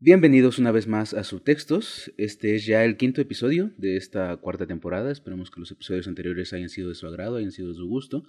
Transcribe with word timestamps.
Bienvenidos 0.00 0.60
una 0.60 0.70
vez 0.70 0.86
más 0.86 1.12
a 1.12 1.24
Subtextos. 1.24 2.14
Este 2.18 2.54
es 2.54 2.64
ya 2.64 2.84
el 2.84 2.96
quinto 2.96 3.20
episodio 3.20 3.72
de 3.78 3.96
esta 3.96 4.36
cuarta 4.36 4.64
temporada. 4.64 5.10
Esperamos 5.10 5.50
que 5.50 5.58
los 5.58 5.72
episodios 5.72 6.06
anteriores 6.06 6.52
hayan 6.52 6.68
sido 6.68 6.88
de 6.88 6.94
su 6.94 7.08
agrado, 7.08 7.34
hayan 7.34 7.50
sido 7.50 7.70
de 7.70 7.74
su 7.74 7.88
gusto. 7.88 8.22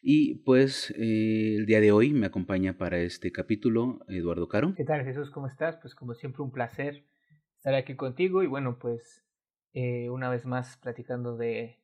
Y 0.00 0.36
pues 0.36 0.90
eh, 0.96 1.56
el 1.58 1.66
día 1.66 1.82
de 1.82 1.92
hoy 1.92 2.14
me 2.14 2.24
acompaña 2.24 2.78
para 2.78 2.96
este 2.96 3.30
capítulo 3.30 3.98
Eduardo 4.08 4.48
Caro. 4.48 4.72
¿Qué 4.74 4.86
tal 4.86 5.04
Jesús? 5.04 5.30
¿Cómo 5.30 5.48
estás? 5.48 5.76
Pues 5.82 5.94
como 5.94 6.14
siempre 6.14 6.44
un 6.44 6.50
placer 6.50 7.04
estar 7.58 7.74
aquí 7.74 7.94
contigo 7.94 8.42
y 8.42 8.46
bueno 8.46 8.78
pues 8.78 9.22
eh, 9.74 10.08
una 10.08 10.30
vez 10.30 10.46
más 10.46 10.78
platicando 10.78 11.36
de 11.36 11.78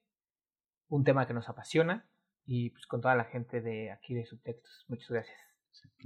un 0.88 1.04
tema 1.04 1.26
que 1.26 1.34
nos 1.34 1.50
apasiona 1.50 2.08
y 2.46 2.70
pues 2.70 2.86
con 2.86 3.02
toda 3.02 3.14
la 3.14 3.24
gente 3.24 3.60
de 3.60 3.90
aquí 3.90 4.14
de 4.14 4.24
Subtextos. 4.24 4.86
Muchas 4.88 5.10
gracias. 5.10 5.47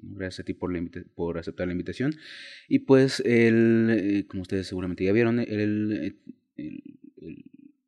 Gracias 0.02 0.40
a 0.40 0.44
ti 0.44 0.54
por, 0.54 0.72
la 0.72 0.82
por 1.14 1.38
aceptar 1.38 1.66
la 1.66 1.72
invitación. 1.72 2.14
Y 2.68 2.80
pues, 2.80 3.20
el, 3.20 3.88
eh, 3.90 4.26
como 4.26 4.42
ustedes 4.42 4.66
seguramente 4.66 5.04
ya 5.04 5.12
vieron, 5.12 5.38
el, 5.38 6.16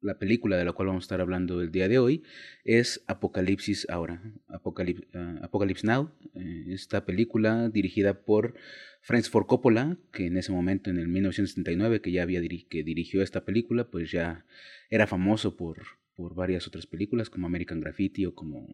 la 0.05 0.19
película 0.19 0.59
de 0.59 0.67
la 0.67 0.73
cual 0.73 0.89
vamos 0.89 1.05
a 1.05 1.07
estar 1.07 1.21
hablando 1.23 1.63
el 1.63 1.73
día 1.73 1.89
de 1.89 1.99
hoy 1.99 2.23
es 2.65 3.03
Apocalipsis 3.07 3.89
ahora, 3.89 4.23
Apocalypse, 4.49 5.07
uh, 5.15 5.43
Apocalypse 5.43 5.87
Now. 5.87 6.11
Eh, 6.35 6.67
esta 6.69 7.07
película 7.07 7.71
dirigida 7.71 8.23
por 8.23 8.55
Francis 9.01 9.31
Ford 9.31 9.47
Coppola, 9.47 9.97
que 10.13 10.27
en 10.27 10.37
ese 10.37 10.53
momento, 10.53 10.91
en 10.91 10.99
el 10.99 11.09
1979, 11.09 12.03
que 12.03 12.13
ya 12.13 12.23
había 12.23 12.43
que 12.69 12.85
dirigió 12.85 13.23
esta 13.23 13.47
película, 13.47 13.91
pues 13.91 14.11
ya 14.11 14.45
era 14.91 15.07
famoso 15.07 15.57
por, 15.57 15.83
por 16.15 16.35
varias 16.35 16.69
otras 16.69 16.87
películas 16.87 17.31
como 17.31 17.47
American 17.47 17.81
Graffiti 17.81 18.27
o 18.27 18.35
como 18.35 18.69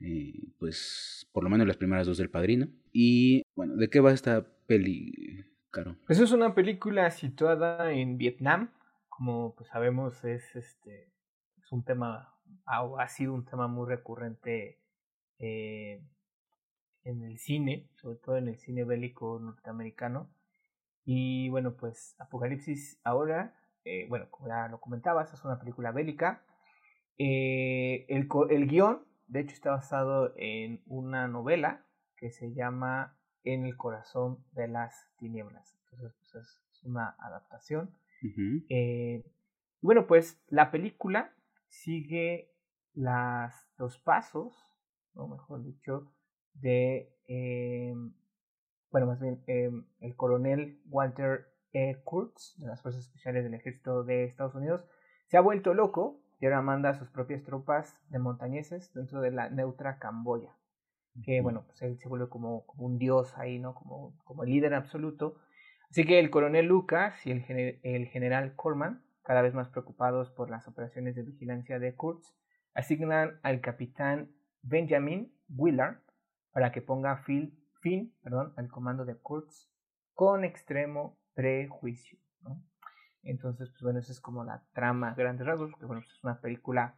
eh, 0.00 0.52
pues 0.58 1.28
por 1.32 1.44
lo 1.44 1.50
menos 1.50 1.66
las 1.66 1.76
primeras 1.76 2.06
dos 2.06 2.18
del 2.18 2.30
Padrino. 2.30 2.68
Y 2.92 3.42
bueno, 3.54 3.76
¿de 3.76 3.88
qué 3.88 4.00
va 4.00 4.12
esta 4.12 4.46
peli, 4.66 5.44
Caro? 5.70 5.96
Pues 6.06 6.20
es 6.20 6.32
una 6.32 6.54
película 6.54 7.10
situada 7.10 7.92
en 7.92 8.18
Vietnam, 8.18 8.70
como 9.08 9.54
pues 9.54 9.68
sabemos 9.68 10.24
es 10.24 10.56
este 10.56 11.12
es 11.58 11.72
un 11.72 11.84
tema 11.84 12.34
ha, 12.66 13.08
sido 13.08 13.34
un 13.34 13.44
tema 13.44 13.68
muy 13.68 13.88
recurrente 13.88 14.78
eh, 15.38 16.02
en 17.04 17.22
el 17.22 17.38
cine, 17.38 17.88
sobre 17.96 18.16
todo 18.18 18.36
en 18.36 18.48
el 18.48 18.58
cine 18.58 18.84
bélico 18.84 19.38
norteamericano. 19.40 20.30
Y 21.04 21.48
bueno, 21.48 21.76
pues 21.76 22.14
Apocalipsis 22.18 23.00
ahora, 23.04 23.56
eh, 23.84 24.06
bueno, 24.08 24.30
como 24.30 24.48
ya 24.48 24.68
lo 24.68 24.80
comentabas, 24.80 25.32
es 25.32 25.44
una 25.44 25.58
película 25.58 25.92
bélica. 25.92 26.44
Eh, 27.18 28.06
el, 28.08 28.28
el 28.50 28.66
guion 28.66 29.04
de 29.30 29.40
hecho, 29.40 29.54
está 29.54 29.70
basado 29.70 30.34
en 30.36 30.82
una 30.86 31.28
novela 31.28 31.86
que 32.16 32.30
se 32.30 32.52
llama 32.52 33.16
En 33.44 33.64
el 33.64 33.76
corazón 33.76 34.44
de 34.52 34.66
las 34.66 35.08
tinieblas. 35.18 35.78
Entonces, 35.84 36.18
pues 36.18 36.34
es 36.34 36.84
una 36.84 37.14
adaptación. 37.18 37.94
Eh, 38.68 39.24
bueno, 39.80 40.06
pues 40.08 40.42
la 40.48 40.72
película 40.72 41.32
sigue 41.68 42.52
las, 42.92 43.70
los 43.78 43.98
pasos, 43.98 44.54
o 45.14 45.28
mejor 45.28 45.62
dicho, 45.62 46.12
de, 46.54 47.14
eh, 47.28 47.94
bueno, 48.90 49.06
más 49.06 49.20
bien, 49.20 49.44
eh, 49.46 49.70
el 50.00 50.16
coronel 50.16 50.82
Walter 50.86 51.54
E. 51.72 52.02
Kurtz, 52.02 52.58
de 52.58 52.66
las 52.66 52.82
Fuerzas 52.82 53.04
Especiales 53.04 53.44
del 53.44 53.54
Ejército 53.54 54.02
de 54.02 54.24
Estados 54.24 54.56
Unidos, 54.56 54.84
se 55.28 55.36
ha 55.36 55.40
vuelto 55.40 55.72
loco 55.72 56.19
y 56.40 56.46
ahora 56.46 56.62
manda 56.62 56.90
a 56.90 56.94
sus 56.94 57.10
propias 57.10 57.42
tropas 57.42 58.00
de 58.08 58.18
montañeses 58.18 58.92
dentro 58.94 59.20
de 59.20 59.30
la 59.30 59.50
neutra 59.50 59.98
Camboya. 59.98 60.56
Que 61.22 61.42
bueno, 61.42 61.64
pues 61.66 61.82
él 61.82 61.98
se 61.98 62.08
vuelve 62.08 62.28
como, 62.28 62.64
un 62.78 62.98
dios 62.98 63.36
ahí, 63.36 63.58
¿no? 63.58 63.74
Como, 63.74 64.16
como 64.24 64.44
líder 64.44 64.72
absoluto. 64.74 65.36
Así 65.90 66.06
que 66.06 66.18
el 66.18 66.30
coronel 66.30 66.66
Lucas 66.66 67.26
y 67.26 67.32
el, 67.32 67.80
el 67.82 68.06
general 68.06 68.54
Corman, 68.56 69.04
cada 69.22 69.42
vez 69.42 69.52
más 69.52 69.68
preocupados 69.68 70.30
por 70.30 70.48
las 70.48 70.66
operaciones 70.66 71.14
de 71.14 71.22
vigilancia 71.22 71.78
de 71.78 71.94
Kurtz, 71.94 72.34
asignan 72.74 73.38
al 73.42 73.60
capitán 73.60 74.30
Benjamin 74.62 75.34
Willard 75.48 75.98
para 76.52 76.72
que 76.72 76.80
ponga 76.80 77.18
fin, 77.18 77.58
fin 77.80 78.14
perdón, 78.22 78.54
al 78.56 78.68
comando 78.68 79.04
de 79.04 79.16
Kurtz 79.16 79.68
con 80.14 80.44
extremo 80.44 81.18
prejuicio. 81.34 82.18
¿no? 82.42 82.62
Entonces, 83.22 83.68
pues 83.70 83.82
bueno, 83.82 83.98
esa 83.98 84.12
es 84.12 84.20
como 84.20 84.44
la 84.44 84.62
trama, 84.72 85.14
grandes 85.14 85.46
rasgos, 85.46 85.72
que 85.78 85.84
bueno, 85.84 86.02
pues, 86.02 86.16
es 86.16 86.24
una 86.24 86.40
película 86.40 86.94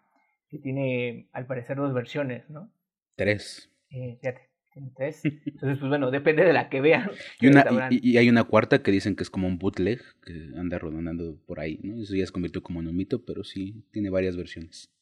que 0.49 0.59
tiene, 0.59 1.29
al 1.33 1.47
parecer, 1.47 1.77
dos 1.77 1.93
versiones, 1.95 2.49
¿no? 2.51 2.71
Tres. 3.17 3.71
Eh, 3.91 4.19
fíjate, 4.21 4.51
tiene 4.73 4.93
tres. 4.95 5.25
Entonces, 5.25 5.79
pues 5.79 5.89
bueno, 5.89 6.11
depende 6.11 6.45
de 6.45 6.53
la 6.53 6.69
que 6.69 6.81
vean. 6.81 7.11
Y, 7.41 7.49
una, 7.49 7.89
y, 7.91 8.17
hay 8.17 8.29
una 8.29 8.45
cuarta 8.45 8.83
que 8.83 8.91
dicen 8.91 9.17
que 9.17 9.23
es 9.23 9.31
como 9.31 9.47
un 9.47 9.59
bootleg, 9.59 10.01
que 10.25 10.51
anda 10.57 10.79
rodando 10.79 11.37
por 11.47 11.59
ahí, 11.59 11.81
¿no? 11.83 12.01
Eso 12.01 12.15
ya 12.15 12.27
se 12.27 12.33
convirtió 12.33 12.63
como 12.63 12.81
en 12.81 12.89
un 12.89 12.97
mito, 12.97 13.25
pero 13.25 13.45
sí 13.45 13.85
tiene 13.91 14.11
varias 14.11 14.37
versiones. 14.37 14.95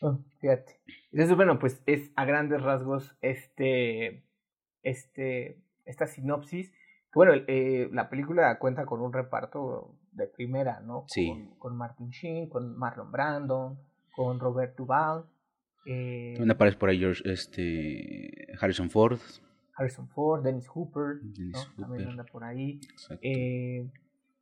Oh, 0.00 0.24
fíjate. 0.40 0.80
Entonces, 1.12 1.36
bueno, 1.36 1.58
pues 1.58 1.82
es 1.86 2.10
a 2.16 2.24
grandes 2.24 2.62
rasgos 2.62 3.16
este, 3.20 4.24
este, 4.82 5.62
esta 5.84 6.06
sinopsis. 6.06 6.72
Bueno, 7.14 7.34
eh, 7.46 7.88
la 7.92 8.08
película 8.08 8.58
cuenta 8.58 8.86
con 8.86 9.00
un 9.00 9.12
reparto 9.12 9.96
de 10.12 10.26
primera, 10.26 10.80
¿no? 10.80 11.04
Sí. 11.08 11.50
Con, 11.58 11.76
Martin 11.76 12.10
Sheen, 12.10 12.48
con 12.48 12.76
Marlon 12.76 13.10
Brandon, 13.10 13.78
con 14.14 14.38
Robert 14.38 14.76
Duvall. 14.76 15.24
Eh, 15.86 16.34
También 16.34 16.52
aparece 16.52 16.78
por 16.78 16.90
ahí 16.90 16.98
George, 16.98 17.22
este, 17.30 18.46
Harrison 18.60 18.90
Ford. 18.90 19.18
Harrison 19.74 20.08
Ford, 20.08 20.42
Dennis 20.42 20.68
Hooper, 20.68 21.20
También 21.76 22.08
anda 22.08 22.24
por 22.24 22.44
ahí. 22.44 22.80
Eh, 23.22 23.90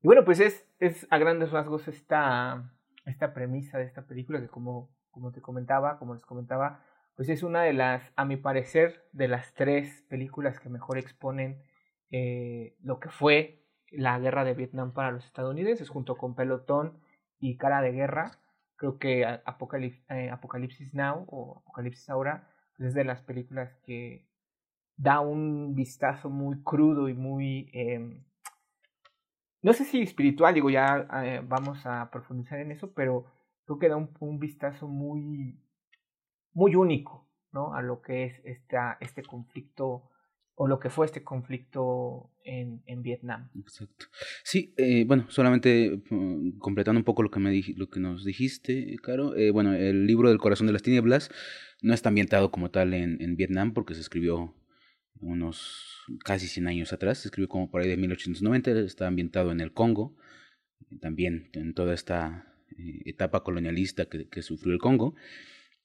y 0.02 0.06
bueno, 0.06 0.24
pues 0.24 0.40
es, 0.40 0.66
es 0.80 1.06
a 1.10 1.18
grandes 1.18 1.50
rasgos 1.50 1.86
esta, 1.88 2.72
esta 3.06 3.32
premisa 3.32 3.78
de 3.78 3.84
esta 3.84 4.06
película 4.06 4.40
que 4.40 4.48
como, 4.48 4.90
como 5.10 5.30
te 5.30 5.40
comentaba, 5.40 5.98
como 5.98 6.14
les 6.14 6.24
comentaba, 6.24 6.82
pues 7.16 7.28
es 7.28 7.42
una 7.42 7.62
de 7.62 7.74
las, 7.74 8.02
a 8.16 8.24
mi 8.24 8.36
parecer, 8.36 9.04
de 9.12 9.28
las 9.28 9.52
tres 9.54 10.04
películas 10.08 10.58
que 10.58 10.68
mejor 10.68 10.98
exponen 10.98 11.62
eh, 12.10 12.76
lo 12.82 12.98
que 12.98 13.08
fue 13.08 13.59
la 13.90 14.18
guerra 14.18 14.44
de 14.44 14.54
Vietnam 14.54 14.92
para 14.92 15.10
los 15.10 15.24
estadounidenses, 15.24 15.88
junto 15.88 16.16
con 16.16 16.34
Pelotón 16.34 17.00
y 17.38 17.56
Cara 17.56 17.80
de 17.82 17.92
Guerra. 17.92 18.32
Creo 18.76 18.98
que 18.98 19.22
eh, 19.22 19.40
Apocalipsis, 19.44 20.94
Now 20.94 21.26
o 21.28 21.58
Apocalipsis 21.58 22.08
Ahora 22.08 22.48
pues 22.76 22.88
es 22.88 22.94
de 22.94 23.04
las 23.04 23.20
películas 23.22 23.74
que 23.84 24.26
da 24.96 25.20
un 25.20 25.74
vistazo 25.74 26.30
muy 26.30 26.62
crudo 26.62 27.08
y 27.08 27.14
muy... 27.14 27.70
Em, 27.72 28.24
no 29.62 29.72
sé 29.74 29.84
si 29.84 30.00
espiritual, 30.00 30.54
digo, 30.54 30.70
ya 30.70 31.06
eh, 31.22 31.42
vamos 31.46 31.84
a 31.84 32.10
profundizar 32.10 32.58
en 32.60 32.70
eso, 32.70 32.92
pero 32.94 33.26
creo 33.66 33.78
que 33.78 33.88
da 33.88 33.96
un, 33.96 34.10
un, 34.20 34.38
vistazo 34.38 34.88
muy, 34.88 35.62
muy 36.52 36.74
único, 36.74 37.28
¿no? 37.52 37.74
A 37.74 37.82
lo 37.82 38.00
que 38.00 38.24
es 38.24 38.40
esta, 38.44 38.96
este 39.00 39.22
conflicto 39.22 40.10
o 40.62 40.68
lo 40.68 40.78
que 40.78 40.90
fue 40.90 41.06
este 41.06 41.24
conflicto 41.24 42.30
en, 42.44 42.82
en 42.84 43.00
Vietnam. 43.00 43.48
Exacto. 43.58 44.04
Sí, 44.44 44.74
eh, 44.76 45.04
bueno, 45.06 45.24
solamente 45.30 46.02
mm, 46.10 46.58
completando 46.58 46.98
un 46.98 47.04
poco 47.04 47.22
lo 47.22 47.30
que, 47.30 47.40
me 47.40 47.62
nos 47.96 48.24
dijiste, 48.26 48.94
Caro, 49.02 49.34
eh, 49.36 49.52
bueno, 49.52 49.72
el 49.72 50.06
libro 50.06 50.28
del 50.28 50.36
corazón 50.36 50.66
de 50.66 50.74
las 50.74 50.82
tinieblas 50.82 51.30
no 51.80 51.94
está 51.94 52.10
ambientado 52.10 52.50
como 52.50 52.70
tal 52.70 52.92
en, 52.92 53.22
en 53.22 53.36
Vietnam 53.36 53.72
porque 53.72 53.94
se 53.94 54.02
escribió 54.02 54.54
unos 55.22 56.04
casi 56.26 56.46
100 56.46 56.68
años 56.68 56.92
atrás, 56.92 57.20
se 57.20 57.28
escribió 57.28 57.48
como 57.48 57.70
por 57.70 57.80
ahí 57.80 57.88
de 57.88 57.96
1890, 57.96 58.80
está 58.80 59.06
ambientado 59.06 59.52
en 59.52 59.62
el 59.62 59.72
Congo, 59.72 60.14
también 61.00 61.48
en 61.54 61.72
toda 61.72 61.94
esta 61.94 62.52
eh, 62.76 63.00
etapa 63.06 63.44
colonialista 63.44 64.10
que, 64.10 64.28
que 64.28 64.42
sufrió 64.42 64.74
el 64.74 64.78
Congo. 64.78 65.14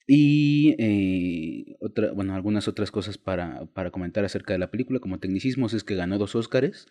Y 0.08 0.76
eh, 0.78 1.76
otra, 1.80 2.12
bueno, 2.12 2.36
algunas 2.36 2.68
otras 2.68 2.92
cosas 2.92 3.18
para, 3.18 3.66
para, 3.74 3.92
comentar 3.92 4.24
acerca 4.24 4.54
de 4.54 4.60
la 4.60 4.70
película, 4.70 5.00
como 5.00 5.20
tecnicismos, 5.20 5.74
es 5.74 5.84
que 5.84 5.96
ganó 5.96 6.18
dos 6.18 6.36
Oscars. 6.36 6.88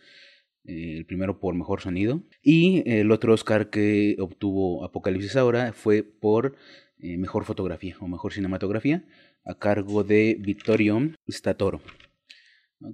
Eh, 0.67 0.97
el 0.97 1.07
primero 1.07 1.41
por 1.41 1.55
mejor 1.55 1.83
sonido 1.83 2.23
y 2.43 2.83
el 2.87 3.13
otro 3.13 3.35
Oscar 3.35 3.69
que 3.69 4.17
obtuvo 4.19 4.83
Apocalipsis 4.83 5.37
ahora 5.37 5.75
fue 5.75 6.03
por 6.03 6.57
eh, 6.99 7.19
mejor 7.19 7.45
fotografía 7.45 7.97
o 8.01 8.09
mejor 8.09 8.33
cinematografía 8.33 9.05
a 9.45 9.59
cargo 9.59 10.05
de 10.05 10.39
Vittorio 10.41 11.13
Statoro 11.29 11.83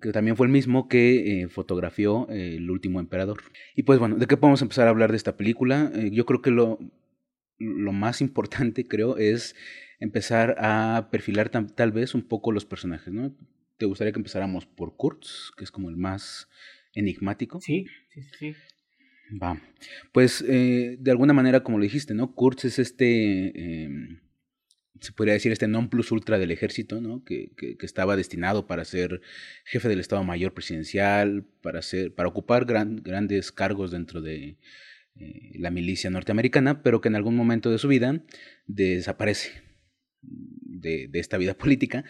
que 0.02 0.10
también 0.10 0.36
fue 0.36 0.46
el 0.46 0.52
mismo 0.52 0.88
que 0.88 1.48
fotografió 1.50 2.28
El 2.28 2.70
último 2.70 3.00
emperador. 3.00 3.40
Y 3.74 3.82
pues 3.82 3.98
bueno, 3.98 4.16
¿de 4.16 4.26
qué 4.26 4.36
podemos 4.36 4.62
empezar 4.62 4.86
a 4.86 4.90
hablar 4.90 5.10
de 5.10 5.16
esta 5.16 5.36
película? 5.36 5.90
yo 6.12 6.26
creo 6.26 6.42
que 6.42 6.52
lo, 6.52 6.78
lo 7.58 7.92
más 7.92 8.20
importante, 8.20 8.84
creo, 8.88 9.16
es 9.16 9.54
empezar 10.00 10.56
a 10.58 11.08
perfilar 11.10 11.50
tal 11.50 11.92
vez 11.92 12.14
un 12.14 12.22
poco 12.22 12.52
los 12.52 12.64
personajes, 12.64 13.12
¿no? 13.12 13.36
¿Te 13.76 13.86
gustaría 13.86 14.12
que 14.12 14.18
empezáramos 14.18 14.66
por 14.66 14.96
Kurtz, 14.96 15.52
que 15.56 15.64
es 15.64 15.70
como 15.70 15.88
el 15.88 15.96
más 15.96 16.48
enigmático? 16.94 17.60
Sí, 17.60 17.86
sí, 18.08 18.22
sí. 18.38 18.54
Va. 19.40 19.60
Pues 20.12 20.44
eh, 20.48 20.96
de 20.98 21.10
alguna 21.10 21.32
manera, 21.32 21.62
como 21.62 21.78
lo 21.78 21.84
dijiste, 21.84 22.14
¿no? 22.14 22.34
Kurtz 22.34 22.64
es 22.64 22.78
este 22.78 23.84
em, 23.84 24.20
se 25.00 25.12
podría 25.12 25.34
decir, 25.34 25.50
este 25.52 25.66
non 25.66 25.88
plus 25.88 26.12
ultra 26.12 26.38
del 26.38 26.50
ejército, 26.50 27.00
¿no? 27.00 27.24
Que, 27.24 27.52
que, 27.56 27.76
estaba 27.80 28.16
destinado 28.16 28.66
para 28.66 28.84
ser 28.84 29.20
jefe 29.64 29.88
del 29.88 30.00
Estado 30.00 30.24
Mayor 30.24 30.52
Presidencial, 30.52 31.44
para, 31.62 31.82
ser, 31.82 32.14
para 32.14 32.28
ocupar 32.28 32.66
grandes 32.66 33.52
cargos 33.52 33.90
dentro 33.90 34.20
de 34.20 34.58
eh, 35.16 35.52
la 35.54 35.70
milicia 35.70 36.10
norteamericana, 36.10 36.82
pero 36.82 37.00
que 37.00 37.08
en 37.08 37.16
algún 37.16 37.34
momento 37.34 37.70
de 37.70 37.78
su 37.78 37.88
vida 37.88 38.22
desaparece 38.66 39.69
de, 40.22 41.08
de 41.08 41.18
esta 41.18 41.38
vida 41.38 41.54
política 41.58 42.04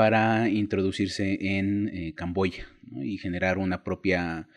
para 0.00 0.48
introducirse 0.48 1.58
en 1.58 1.88
eh, 1.88 2.14
Camboya 2.14 2.66
y 3.02 3.18
generar 3.18 3.58
una 3.58 3.84
propia 3.84 4.48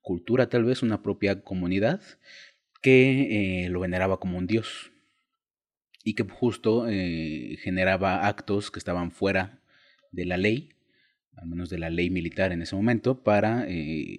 cultura, 0.00 0.48
tal 0.48 0.64
vez, 0.64 0.82
una 0.82 1.02
propia 1.02 1.42
comunidad 1.42 2.00
que 2.80 3.64
eh, 3.64 3.68
lo 3.68 3.80
veneraba 3.80 4.18
como 4.18 4.38
un 4.38 4.46
dios 4.46 4.92
y 6.04 6.14
que 6.14 6.22
justo 6.22 6.88
eh, 6.88 7.58
generaba 7.60 8.26
actos 8.26 8.70
que 8.70 8.78
estaban 8.78 9.10
fuera 9.10 9.60
de 10.10 10.24
la 10.24 10.38
ley, 10.38 10.70
al 11.36 11.48
menos 11.48 11.68
de 11.68 11.78
la 11.78 11.90
ley 11.90 12.08
militar 12.08 12.50
en 12.52 12.62
ese 12.62 12.76
momento, 12.76 13.22
para 13.22 13.66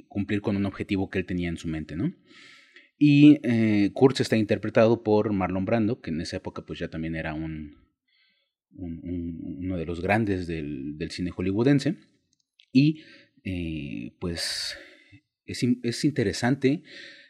cumplir 0.07 0.41
con 0.41 0.55
un 0.55 0.67
objetivo 0.67 1.09
que 1.09 1.17
él 1.17 1.25
tenía 1.25 1.49
en 1.49 1.57
su 1.57 1.67
mente, 1.67 1.95
¿no? 1.95 2.13
Y 2.99 3.39
Kurtz 3.93 4.19
está 4.19 4.37
interpretado 4.37 5.01
por 5.01 5.33
Marlon 5.33 5.65
Brando, 5.65 5.99
que 5.99 6.11
en 6.11 6.21
esa 6.21 6.37
época 6.37 6.63
pues 6.63 6.77
ya 6.77 6.89
también 6.89 7.15
era 7.15 7.33
un, 7.33 7.86
uno 8.75 9.77
de 9.77 9.85
los 9.85 10.01
grandes 10.01 10.47
del, 10.47 10.97
del 10.97 11.11
cine 11.11 11.31
hollywoodense. 11.31 11.95
Y 12.71 13.01
pues 14.19 14.77
es, 15.45 15.63
es 15.83 16.05
interesante 16.05 16.83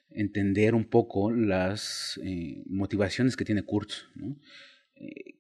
entender 0.10 0.76
un 0.76 0.86
poco 0.86 1.32
las 1.32 2.20
eh, 2.24 2.64
motivaciones 2.68 3.38
que 3.38 3.46
tiene 3.46 3.64
Kurtz. 3.64 4.08
Eh, 4.96 5.36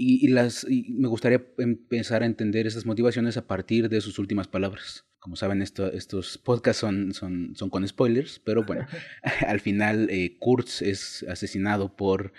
y, 0.00 0.28
las, 0.28 0.64
me 0.68 1.08
gustaría 1.08 1.44
empezar 1.58 2.22
a 2.22 2.26
entender 2.26 2.68
esas 2.68 2.86
motivaciones 2.86 3.36
a 3.36 3.48
partir 3.48 3.88
de 3.88 4.00
sus 4.00 4.18
últimas 4.20 4.46
palabras. 4.46 5.04
Como 5.18 5.34
saben, 5.34 5.60
esto, 5.60 5.92
estos 5.92 6.38
podcasts 6.38 6.80
son, 6.80 7.12
son, 7.12 7.56
son, 7.56 7.68
con 7.68 7.86
spoilers, 7.86 8.40
pero 8.44 8.62
bueno, 8.62 8.86
al 9.46 9.58
final 9.58 10.08
eh, 10.10 10.36
Kurtz 10.38 10.82
es 10.82 11.24
asesinado 11.28 11.96
por 11.96 12.32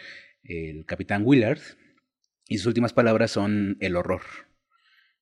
el 0.43 0.85
capitán 0.85 1.23
Willard 1.25 1.59
y 2.49 2.57
sus 2.57 2.67
últimas 2.67 2.91
palabras 2.91 3.31
son 3.31 3.77
el 3.79 3.95
horror. 3.95 4.21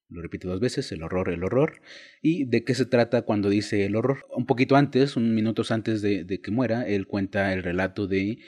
Lo 0.10 0.22
repite 0.22 0.48
dos 0.48 0.62
veces, 0.62 0.92
el 0.94 1.04
horror, 1.04 1.30
el 1.30 1.44
horror. 1.44 1.82
¿Y 2.22 2.46
de 2.46 2.64
qué 2.64 2.74
se 2.74 2.86
trata 2.86 3.24
cuando 3.24 3.50
dice 3.50 3.86
el 3.86 3.98
horror? 3.98 4.26
Un 4.36 4.46
poquito 4.46 4.78
antes, 4.78 5.18
un 5.18 5.36
minutos 5.36 5.70
antes 5.70 6.02
de, 6.02 6.24
de 6.24 6.40
que 6.40 6.50
muera, 6.50 6.88
él 6.88 7.06
cuenta 7.06 7.54
el 7.54 7.62
relato 7.62 8.08
de 8.08 8.40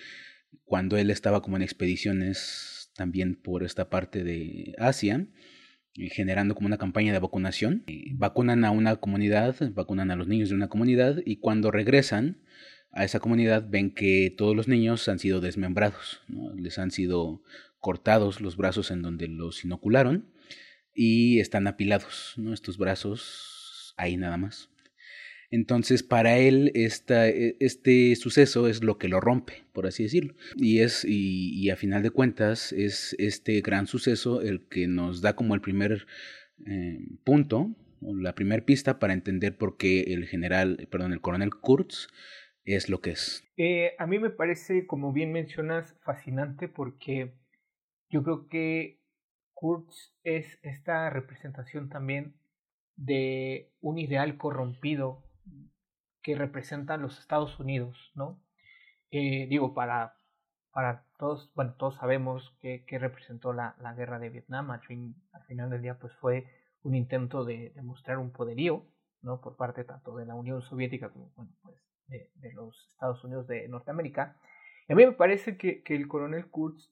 cuando 0.64 0.98
él 0.98 1.12
estaba 1.12 1.42
como 1.42 1.58
en 1.58 1.64
expediciones 1.64 2.92
también 2.96 3.36
por 3.36 3.64
esta 3.64 3.90
parte 3.90 4.24
de 4.24 4.74
Asia, 4.78 5.28
eh, 5.96 6.10
generando 6.10 6.56
como 6.56 6.68
una 6.68 6.78
campaña 6.78 7.12
de 7.12 7.20
vacunación. 7.20 7.84
Eh, 7.88 8.12
vacunan 8.14 8.64
a 8.64 8.72
una 8.72 8.96
comunidad, 8.96 9.56
vacunan 9.74 10.12
a 10.12 10.16
los 10.16 10.28
niños 10.28 10.50
de 10.50 10.56
una 10.56 10.70
comunidad 10.70 11.18
y 11.26 11.38
cuando 11.38 11.72
regresan 11.72 12.42
a 12.92 13.04
esa 13.04 13.20
comunidad 13.20 13.68
ven 13.70 13.94
que 13.94 14.34
todos 14.36 14.56
los 14.56 14.68
niños 14.68 15.08
han 15.10 15.20
sido 15.20 15.42
desmembrados, 15.42 16.22
¿no? 16.28 16.54
les 16.56 16.80
han 16.80 16.92
sido 16.92 17.44
cortados 17.80 18.42
los 18.42 18.58
brazos 18.58 18.92
en 18.92 19.02
donde 19.02 19.28
los 19.28 19.64
inocularon 19.64 20.32
y 20.94 21.40
están 21.40 21.68
apilados, 21.68 22.34
¿no? 22.38 22.54
Estos 22.54 22.78
brazos 22.78 23.94
ahí 23.98 24.18
nada 24.18 24.38
más. 24.38 24.70
Entonces, 25.52 26.04
para 26.04 26.38
él, 26.38 26.72
e, 26.76 27.56
este 27.60 28.16
suceso 28.16 28.68
es 28.68 28.84
lo 28.84 28.98
que 28.98 29.08
lo 29.08 29.20
rompe, 29.20 29.66
por 29.74 29.88
así 29.88 30.04
decirlo. 30.04 30.36
Y 30.56 30.80
es, 30.80 31.04
y, 31.06 31.70
a 31.70 31.76
final 31.76 32.04
de 32.04 32.12
cuentas, 32.12 32.72
es 32.72 33.16
este 33.18 33.62
gran 33.62 33.88
suceso 33.88 34.42
el 34.42 34.68
que 34.68 34.88
nos 34.88 35.22
da 35.22 35.36
como 35.36 35.56
el 35.56 35.62
primer 35.62 36.06
eh, 36.68 37.00
punto, 37.24 37.76
o 38.02 38.16
la 38.16 38.36
primera 38.36 38.64
pista 38.64 39.00
para 39.00 39.14
entender 39.14 39.58
por 39.58 39.78
qué 39.78 40.02
el 40.14 40.28
general, 40.28 40.88
perdón, 40.92 41.14
el 41.14 41.22
coronel 41.22 41.50
Kurtz 41.50 42.08
es 42.64 42.90
lo 42.90 43.02
que 43.02 43.12
es. 43.12 43.44
Eh, 43.58 43.94
a 43.98 44.06
mí 44.06 44.20
me 44.20 44.30
parece, 44.30 44.86
como 44.86 45.12
bien 45.12 45.32
mencionas, 45.32 45.96
fascinante 46.04 46.68
porque 46.68 47.34
yo 48.10 48.24
creo 48.24 48.48
que 48.48 49.00
Kurtz 49.54 50.14
es 50.24 50.60
esta 50.64 51.10
representación 51.10 51.90
también 51.90 52.36
de 52.96 53.72
un 53.82 53.98
ideal 53.98 54.38
corrompido 54.38 55.24
que 56.22 56.36
representa 56.36 56.98
los 56.98 57.20
Estados 57.20 57.60
Unidos, 57.60 58.12
¿no? 58.16 58.42
Eh, 59.12 59.48
digo, 59.48 59.74
para, 59.74 60.16
para 60.72 61.06
todos, 61.18 61.52
bueno, 61.56 61.74
todos 61.76 61.96
sabemos 61.96 62.56
que, 62.62 62.86
representó 63.00 63.54
la, 63.54 63.76
la, 63.80 63.94
guerra 63.94 64.20
de 64.20 64.30
Vietnam, 64.30 64.72
al, 64.72 64.82
fin, 64.82 65.16
al 65.32 65.44
final 65.44 65.70
del 65.70 65.82
día 65.82 65.98
pues 65.98 66.14
fue 66.14 66.46
un 66.84 66.96
intento 66.96 67.46
de 67.46 67.72
demostrar 67.76 68.18
un 68.18 68.32
poderío, 68.32 68.86
¿no? 69.22 69.42
Por 69.42 69.56
parte 69.56 69.84
tanto 69.84 70.16
de 70.16 70.26
la 70.26 70.36
Unión 70.36 70.62
Soviética 70.62 71.10
como, 71.10 71.32
bueno, 71.36 71.52
pues 71.62 71.76
de, 72.08 72.32
de 72.36 72.54
los 72.54 72.88
Estados 72.92 73.24
Unidos 73.24 73.48
de 73.48 73.68
Norteamérica. 73.68 74.38
Y 74.88 74.94
a 74.94 74.96
mí 74.96 75.06
me 75.06 75.12
parece 75.12 75.58
que, 75.58 75.84
que 75.84 75.96
el 75.96 76.08
coronel 76.08 76.48
Kurtz 76.48 76.90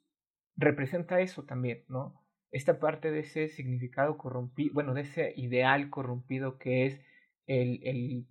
representa 0.57 1.21
eso 1.21 1.43
también, 1.43 1.85
¿no? 1.87 2.27
esta 2.51 2.79
parte 2.79 3.11
de 3.11 3.19
ese 3.19 3.49
significado 3.49 4.17
corrompido, 4.17 4.73
bueno, 4.73 4.93
de 4.93 5.01
ese 5.01 5.33
ideal 5.35 5.89
corrompido 5.89 6.57
que 6.57 6.85
es 6.85 7.01
el, 7.45 7.79
el 7.83 8.27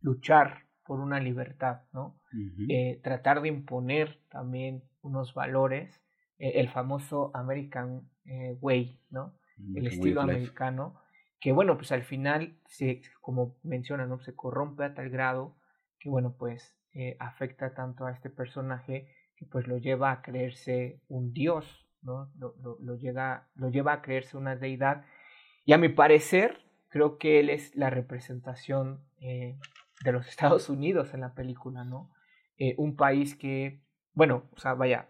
luchar 0.00 0.66
por 0.84 1.00
una 1.00 1.20
libertad, 1.20 1.82
¿no? 1.92 2.20
Eh, 2.68 3.00
tratar 3.02 3.42
de 3.42 3.48
imponer 3.48 4.20
también 4.28 4.82
unos 5.02 5.34
valores, 5.34 6.02
eh, 6.38 6.52
el 6.56 6.68
famoso 6.68 7.30
American 7.34 8.08
eh, 8.24 8.56
Way, 8.60 9.00
¿no? 9.10 9.34
Mm, 9.56 9.76
el 9.78 9.86
estilo 9.86 10.20
americano, 10.20 11.00
que 11.40 11.52
bueno, 11.52 11.76
pues 11.76 11.92
al 11.92 12.02
final, 12.02 12.58
se, 12.66 13.02
como 13.20 13.56
menciona, 13.62 14.06
¿no? 14.06 14.20
Se 14.20 14.34
corrompe 14.34 14.84
a 14.84 14.94
tal 14.94 15.10
grado 15.10 15.56
que 15.98 16.08
bueno, 16.08 16.34
pues 16.36 16.76
afecta 17.20 17.72
tanto 17.72 18.04
a 18.04 18.10
este 18.10 18.30
personaje 18.30 19.06
que 19.40 19.46
pues 19.46 19.66
lo 19.66 19.78
lleva 19.78 20.12
a 20.12 20.20
creerse 20.20 21.00
un 21.08 21.32
dios, 21.32 21.86
¿no? 22.02 22.30
Lo, 22.36 22.54
lo, 22.78 22.96
llega, 22.96 23.48
lo 23.54 23.70
lleva 23.70 23.94
a 23.94 24.02
creerse 24.02 24.36
una 24.36 24.54
deidad. 24.54 25.06
Y 25.64 25.72
a 25.72 25.78
mi 25.78 25.88
parecer, 25.88 26.58
creo 26.90 27.16
que 27.16 27.40
él 27.40 27.48
es 27.48 27.74
la 27.74 27.88
representación 27.88 29.02
eh, 29.18 29.58
de 30.04 30.12
los 30.12 30.28
Estados 30.28 30.68
Unidos 30.68 31.14
en 31.14 31.22
la 31.22 31.32
película, 31.34 31.84
¿no? 31.84 32.10
Eh, 32.58 32.74
un 32.76 32.96
país 32.96 33.34
que, 33.34 33.80
bueno, 34.12 34.44
o 34.54 34.60
sea, 34.60 34.74
vaya, 34.74 35.08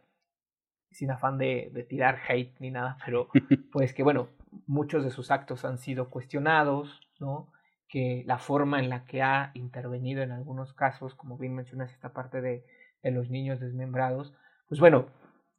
sin 0.92 1.10
afán 1.10 1.36
de, 1.36 1.70
de, 1.72 1.82
tirar 1.82 2.20
hate 2.28 2.54
ni 2.60 2.70
nada, 2.70 2.98
pero 3.04 3.28
pues 3.72 3.92
que, 3.92 4.04
bueno, 4.04 4.28
muchos 4.68 5.02
de 5.02 5.10
sus 5.10 5.32
actos 5.32 5.64
han 5.64 5.78
sido 5.78 6.08
cuestionados, 6.08 7.00
¿no? 7.18 7.52
Que 7.88 8.22
la 8.26 8.38
forma 8.38 8.78
en 8.78 8.90
la 8.90 9.04
que 9.06 9.22
ha 9.22 9.50
intervenido 9.54 10.22
en 10.22 10.30
algunos 10.30 10.72
casos, 10.72 11.16
como 11.16 11.36
bien 11.36 11.56
mencionas 11.56 11.92
esta 11.92 12.12
parte 12.12 12.40
de, 12.40 12.64
de 13.02 13.10
los 13.10 13.30
niños 13.30 13.60
desmembrados, 13.60 14.34
pues 14.68 14.80
bueno, 14.80 15.06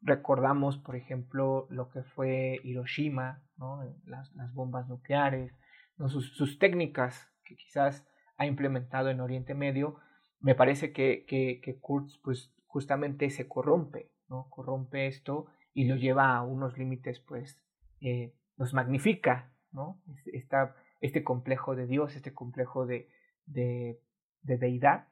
recordamos, 0.01 0.77
por 0.77 0.95
ejemplo, 0.95 1.67
lo 1.69 1.89
que 1.89 2.03
fue 2.03 2.59
Hiroshima, 2.63 3.43
¿no? 3.57 3.83
las, 4.05 4.33
las 4.35 4.53
bombas 4.53 4.87
nucleares, 4.87 5.53
¿no? 5.97 6.09
sus, 6.09 6.59
técnicas 6.59 7.31
que 7.43 7.55
quizás 7.55 8.07
ha 8.37 8.45
implementado 8.45 9.09
en 9.09 9.21
Oriente 9.21 9.53
Medio, 9.53 9.97
me 10.39 10.55
parece 10.55 10.91
que, 10.91 11.25
que, 11.27 11.79
Kurtz 11.79 12.19
pues, 12.23 12.53
justamente 12.65 13.29
se 13.29 13.47
corrompe, 13.47 14.11
¿no? 14.27 14.47
corrompe 14.49 15.07
esto 15.07 15.45
y 15.73 15.85
lo 15.85 15.95
lleva 15.95 16.35
a 16.35 16.41
unos 16.41 16.77
límites, 16.77 17.19
pues, 17.19 17.61
eh, 18.01 18.33
los 18.57 18.73
magnifica, 18.73 19.53
¿no? 19.71 20.01
Esta, 20.33 20.75
este 20.99 21.23
complejo 21.23 21.75
de 21.75 21.87
Dios, 21.87 22.15
este 22.15 22.33
complejo 22.33 22.85
de, 22.85 23.07
de 23.45 23.99
deidad, 24.41 25.07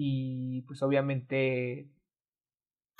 y 0.00 0.62
pues 0.62 0.80
obviamente 0.84 1.90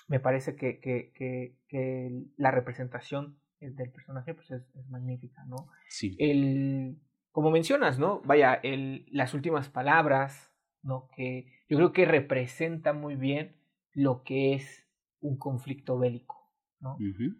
me 0.09 0.19
parece 0.19 0.57
que, 0.57 0.81
que, 0.81 1.12
que, 1.14 1.57
que 1.69 2.25
la 2.37 2.50
representación 2.50 3.38
del 3.61 3.93
personaje 3.93 4.35
pues 4.35 4.50
es, 4.50 4.62
es, 4.75 4.88
magnífica, 4.88 5.45
¿no? 5.45 5.69
Sí. 5.88 6.17
El, 6.19 6.99
como 7.31 7.52
mencionas, 7.52 8.00
¿no? 8.00 8.21
Vaya, 8.23 8.55
el, 8.55 9.07
las 9.12 9.33
últimas 9.33 9.69
palabras, 9.69 10.52
¿no? 10.83 11.09
Que 11.14 11.47
yo 11.69 11.76
creo 11.76 11.93
que 11.93 12.05
representa 12.05 12.93
muy 12.93 13.14
bien 13.14 13.55
lo 13.93 14.25
que 14.25 14.55
es 14.55 14.85
un 15.21 15.38
conflicto 15.38 15.99
bélico, 15.99 16.50
¿no? 16.81 16.97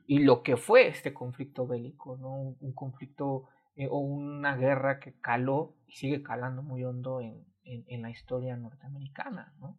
Y 0.07 0.21
lo 0.21 0.45
que 0.45 0.57
fue 0.57 0.87
este 0.87 1.12
conflicto 1.12 1.67
bélico, 1.67 2.17
¿no? 2.17 2.33
Un, 2.33 2.57
un 2.61 2.73
conflicto 2.75 3.49
eh, 3.75 3.88
o 3.91 3.99
una 3.99 4.57
guerra 4.57 5.00
que 5.00 5.19
caló 5.21 5.75
y 5.88 5.95
sigue 5.95 6.23
calando 6.23 6.62
muy 6.62 6.85
hondo 6.85 7.21
en, 7.21 7.45
en, 7.69 7.85
en 7.89 8.03
la 8.03 8.11
historia 8.11 8.57
norteamericana, 8.57 9.55
¿no? 9.61 9.79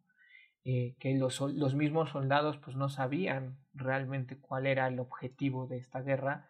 Eh, 0.66 0.96
que 1.00 1.16
los, 1.16 1.40
los, 1.40 1.74
mismos 1.74 2.10
soldados 2.10 2.58
pues 2.58 2.76
no 2.76 2.90
sabían 2.90 3.58
realmente 3.74 4.38
cuál 4.38 4.68
era 4.68 4.88
el 4.88 5.00
objetivo 5.00 5.68
de 5.68 5.78
esta 5.78 6.02
guerra 6.02 6.50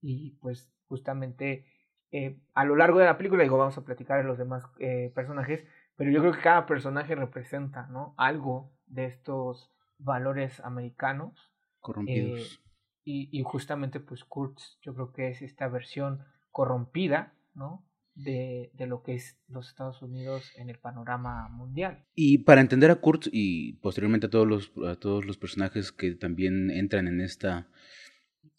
y 0.00 0.30
pues 0.40 0.72
justamente 0.88 1.66
eh, 2.10 2.40
a 2.54 2.64
lo 2.64 2.74
largo 2.74 2.98
de 2.98 3.04
la 3.04 3.18
película 3.18 3.42
digo 3.42 3.58
vamos 3.58 3.76
a 3.76 3.84
platicar 3.84 4.16
de 4.16 4.24
los 4.24 4.38
demás 4.38 4.64
eh, 4.78 5.12
personajes 5.14 5.62
pero 5.94 6.10
yo 6.10 6.20
creo 6.20 6.32
que 6.32 6.40
cada 6.40 6.64
personaje 6.64 7.14
representa 7.14 7.86
¿no? 7.88 8.14
algo 8.16 8.72
de 8.86 9.04
estos 9.04 9.70
valores 9.98 10.58
americanos 10.60 11.52
corrompidos 11.80 12.62
y, 13.04 13.28
y 13.30 13.42
justamente 13.42 14.00
pues 14.00 14.24
Kurtz 14.24 14.78
yo 14.80 14.94
creo 14.94 15.12
que 15.12 15.28
es 15.28 15.42
esta 15.42 15.68
versión 15.68 16.24
corrompida, 16.50 17.34
¿no? 17.54 17.84
De, 18.14 18.70
de, 18.74 18.86
lo 18.86 19.02
que 19.02 19.14
es 19.14 19.38
los 19.48 19.68
Estados 19.68 20.02
Unidos 20.02 20.52
en 20.56 20.68
el 20.68 20.78
panorama 20.78 21.48
mundial. 21.48 22.04
Y 22.14 22.38
para 22.38 22.60
entender 22.60 22.90
a 22.90 22.96
Kurtz 22.96 23.30
y 23.32 23.74
posteriormente 23.74 24.26
a 24.26 24.30
todos 24.30 24.46
los, 24.46 24.72
a 24.86 24.96
todos 24.96 25.24
los 25.24 25.38
personajes 25.38 25.90
que 25.90 26.14
también 26.16 26.70
entran 26.70 27.08
en 27.08 27.20
esta 27.22 27.68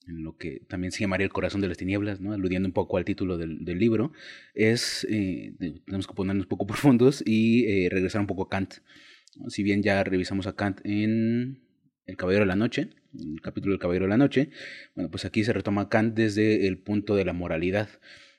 en 0.08 0.24
lo 0.24 0.38
que 0.38 0.62
también 0.68 0.92
se 0.92 1.02
llamaría 1.02 1.26
el 1.26 1.34
corazón 1.34 1.62
de 1.62 1.68
las 1.68 1.78
tinieblas, 1.78 2.22
¿no? 2.22 2.34
aludiendo 2.34 2.68
un 2.68 2.74
poco 2.74 2.98
al 2.98 3.06
título 3.06 3.38
del, 3.38 3.64
del 3.64 3.78
libro, 3.78 4.12
es, 4.54 5.06
eh, 5.10 5.54
tenemos 5.86 6.08
que 6.08 6.14
ponernos 6.14 6.46
un 6.46 6.50
poco 6.50 6.68
profundos 6.68 7.24
y 7.26 7.66
eh, 7.66 7.90
regresar 7.90 8.22
un 8.22 8.28
poco 8.28 8.44
a 8.44 8.50
Kant. 8.50 8.76
Si 9.48 9.64
bien 9.64 9.82
ya 9.82 10.04
revisamos 10.04 10.48
a 10.48 10.56
Kant 10.56 10.82
en 10.84 11.62
El 12.06 12.18
Caballero 12.18 12.44
de 12.44 12.48
la 12.48 12.56
Noche, 12.56 12.90
el 13.18 13.42
capítulo 13.42 13.74
del 13.74 13.80
Caballero 13.80 14.06
de 14.06 14.10
la 14.10 14.18
Noche, 14.18 14.50
bueno, 14.96 15.10
pues 15.10 15.26
aquí 15.26 15.44
se 15.44 15.54
retoma 15.54 15.90
Kant 15.90 16.16
desde 16.16 16.68
el 16.68 16.80
punto 16.80 17.16
de 17.16 17.26
la 17.26 17.34
moralidad 17.34 17.90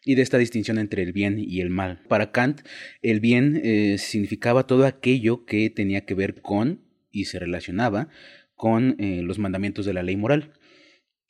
y 0.05 0.15
de 0.15 0.23
esta 0.23 0.39
distinción 0.39 0.79
entre 0.79 1.03
el 1.03 1.13
bien 1.13 1.39
y 1.39 1.61
el 1.61 1.71
mal. 1.71 2.01
Para 2.09 2.33
Kant, 2.33 2.63
el 3.03 3.21
bien 3.21 3.61
eh, 3.63 3.99
significaba 3.99 4.67
todo 4.67 4.87
aquello 4.87 5.45
que 5.45 5.71
tenía 5.71 6.05
que 6.05 6.15
ver 6.15 6.41
con 6.41 6.83
y 7.11 7.27
se 7.27 7.39
relacionaba 7.39 8.09
con 8.55 8.97
eh, 8.99 9.23
los 9.23 9.39
mandamientos 9.39 9.87
de 9.87 9.95
la 9.95 10.03
ley 10.03 10.17
moral. 10.17 10.53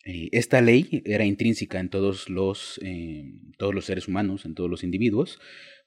Eh, 0.05 0.29
esta 0.33 0.61
ley 0.61 1.02
era 1.05 1.25
intrínseca 1.25 1.81
en 1.81 1.88
todos 1.88 2.29
los, 2.29 2.81
todos 3.59 3.75
los 3.75 3.85
seres 3.85 4.09
humanos, 4.09 4.45
en 4.45 4.55
todos 4.55 4.71
los 4.71 4.85
individuos, 4.85 5.38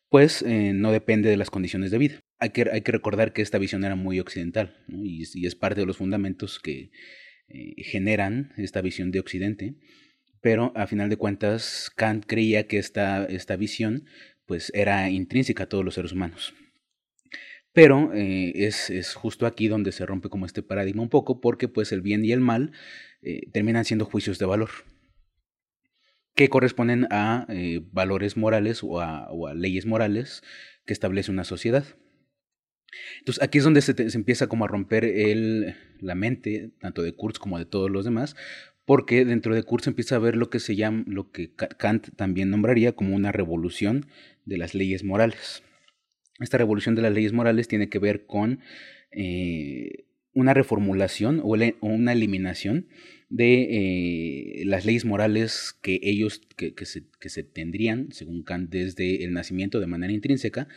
pues 0.09 0.45
no 0.45 0.91
depende 0.91 1.29
de 1.29 1.35
las 1.35 1.49
condiciones 1.49 1.91
de 1.91 1.97
vida. 1.97 2.19
Hay 2.39 2.51
que, 2.51 2.69
hay 2.71 2.81
que 2.81 2.91
recordar 2.91 3.33
que 3.33 3.41
esta 3.41 3.57
visión 3.57 3.83
era 3.83 3.95
muy 3.95 4.19
occidental 4.19 4.77
y, 4.87 5.23
y, 5.33 5.45
es 5.45 5.55
parte 5.55 5.81
de 5.81 5.85
los 5.85 5.97
fundamentos 5.97 6.59
que 6.59 6.91
generan 7.77 8.53
esta 8.57 8.81
visión 8.81 9.11
de 9.11 9.19
Occidente 9.19 9.75
pero 10.45 10.71
a 10.75 10.85
final 10.85 11.09
de 11.09 11.17
cuentas 11.17 11.91
Kant 11.95 12.23
creía 12.27 12.67
que 12.67 12.77
esta, 12.77 13.25
esta 13.25 13.55
visión 13.55 14.05
pues 14.45 14.71
era 14.75 15.09
intrínseca 15.09 15.63
a 15.63 15.69
todos 15.69 15.83
los 15.83 15.95
seres 15.95 16.11
humanos. 16.11 16.53
Pero 17.73 18.13
eh, 18.13 18.51
es, 18.53 18.91
es, 18.91 19.15
justo 19.15 19.47
aquí 19.47 19.67
donde 19.67 19.91
se 19.91 20.05
rompe 20.05 20.29
como 20.29 20.45
este 20.45 20.61
paradigma 20.61 21.01
un 21.01 21.09
poco, 21.09 21.41
porque 21.41 21.67
pues 21.67 21.91
el 21.91 22.03
bien 22.03 22.23
y 22.23 22.31
el 22.31 22.41
mal 22.41 22.73
eh, 23.23 23.49
terminan 23.53 23.85
siendo 23.85 24.05
juicios 24.05 24.37
de 24.37 24.45
valor, 24.45 24.69
que 26.35 26.47
corresponden 26.47 27.07
a 27.09 27.47
eh, 27.49 27.81
valores 27.91 28.37
morales 28.37 28.81
o 28.83 29.01
a, 29.01 29.27
leyes 29.55 29.87
morales 29.87 30.43
que 30.85 30.93
establece 30.93 31.31
una 31.31 31.43
sociedad. 31.43 31.85
Entonces 33.17 33.41
aquí 33.41 33.57
es 33.57 33.63
donde 33.63 33.81
se, 33.81 34.11
se 34.11 34.15
empieza 34.15 34.45
como 34.45 34.65
a 34.65 34.67
romper 34.67 35.05
el, 35.05 35.75
la 36.01 36.13
mente, 36.13 36.69
tanto 36.81 37.01
de 37.01 37.15
Kurz 37.15 37.39
como 37.39 37.57
de 37.57 37.65
todos 37.65 37.89
los 37.89 38.05
demás, 38.05 38.35
porque 38.85 39.25
dentro 39.25 39.55
de 39.55 39.63
Kurz 39.63 39.87
empieza 39.87 40.15
a 40.15 40.19
ver 40.19 40.35
lo 40.35 40.49
que 40.49 40.59
se 40.59 40.75
llama, 40.75 41.03
lo 41.07 41.31
que 41.31 41.51
Kant 41.53 42.15
también 42.15 42.49
nombraría 42.49 42.93
como 42.93 43.15
una 43.15 43.31
revolución 43.31 44.05
de 44.45 44.57
las 44.57 44.75
leyes 44.75 45.03
morales. 45.03 45.63
Esta 46.39 46.57
revolución 46.57 46.95
de 46.95 47.01
las 47.01 47.13
leyes 47.13 47.33
morales 47.33 47.67
tiene 47.67 47.89
que 47.89 47.99
ver 47.99 48.25
con 48.25 48.59
eh, 49.11 50.05
una 50.33 50.53
reformulación 50.53 51.39
o, 51.43 51.55
una 51.81 52.11
eliminación 52.13 52.87
de 53.29 54.59
eh, 54.61 54.65
las 54.65 54.85
leyes 54.85 55.05
morales 55.05 55.75
que 55.81 55.99
ellos, 56.03 56.41
que, 56.55 56.75
que, 56.75 56.85
se, 56.85 57.05
que 57.19 57.29
se 57.29 57.43
tendrían, 57.43 58.11
según 58.11 58.43
Kant, 58.43 58.69
desde 58.69 59.23
el 59.23 59.33
nacimiento 59.33 59.79
de 59.79 59.87
manera 59.87 60.13
intrínseca, 60.13 60.67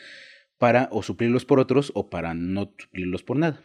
para 0.57 0.89
o 0.93 1.03
suplirlos 1.03 1.45
por 1.45 1.61
otros 1.61 1.93
o 1.95 2.09
para 2.09 2.35
no 2.35 2.75
suplirlos 2.79 3.23
por 3.23 3.37
nada. 3.37 3.63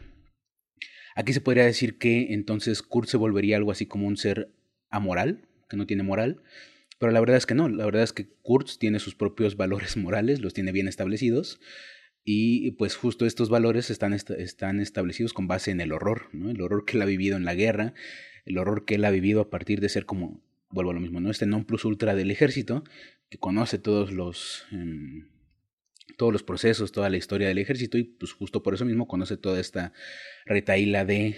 Aquí 1.14 1.32
se 1.32 1.40
podría 1.40 1.64
decir 1.64 1.98
que 1.98 2.34
entonces 2.34 2.82
Kurt 2.82 3.08
se 3.08 3.16
volvería 3.16 3.56
algo 3.56 3.70
así 3.70 3.86
como 3.86 4.06
un 4.06 4.16
ser 4.16 4.50
amoral, 4.90 5.46
que 5.68 5.76
no 5.76 5.86
tiene 5.86 6.02
moral, 6.02 6.42
pero 6.98 7.12
la 7.12 7.20
verdad 7.20 7.36
es 7.36 7.46
que 7.46 7.54
no, 7.54 7.68
la 7.68 7.84
verdad 7.84 8.02
es 8.02 8.12
que 8.12 8.28
Kurtz 8.42 8.78
tiene 8.78 8.98
sus 8.98 9.14
propios 9.14 9.56
valores 9.56 9.96
morales, 9.98 10.40
los 10.40 10.54
tiene 10.54 10.72
bien 10.72 10.88
establecidos, 10.88 11.60
y 12.24 12.70
pues 12.72 12.96
justo 12.96 13.26
estos 13.26 13.50
valores 13.50 13.90
están, 13.90 14.14
están 14.14 14.80
establecidos 14.80 15.34
con 15.34 15.46
base 15.46 15.70
en 15.70 15.82
el 15.82 15.92
horror, 15.92 16.30
¿no? 16.32 16.50
el 16.50 16.60
horror 16.62 16.86
que 16.86 16.96
él 16.96 17.02
ha 17.02 17.06
vivido 17.06 17.36
en 17.36 17.44
la 17.44 17.54
guerra, 17.54 17.92
el 18.46 18.56
horror 18.56 18.86
que 18.86 18.94
él 18.94 19.04
ha 19.04 19.10
vivido 19.10 19.42
a 19.42 19.50
partir 19.50 19.80
de 19.80 19.90
ser 19.90 20.06
como, 20.06 20.40
vuelvo 20.70 20.92
a 20.92 20.94
lo 20.94 21.00
mismo, 21.00 21.20
¿no? 21.20 21.30
este 21.30 21.44
non 21.44 21.64
plus 21.64 21.84
ultra 21.84 22.14
del 22.14 22.30
ejército, 22.30 22.84
que 23.28 23.38
conoce 23.38 23.78
todos 23.78 24.12
los... 24.12 24.64
Eh, 24.72 25.28
todos 26.16 26.32
los 26.32 26.42
procesos, 26.42 26.92
toda 26.92 27.10
la 27.10 27.16
historia 27.16 27.48
del 27.48 27.58
ejército 27.58 27.98
y 27.98 28.04
pues 28.04 28.32
justo 28.32 28.62
por 28.62 28.74
eso 28.74 28.84
mismo 28.84 29.08
conoce 29.08 29.36
toda 29.36 29.60
esta 29.60 29.92
retaíla 30.44 31.04
de 31.04 31.36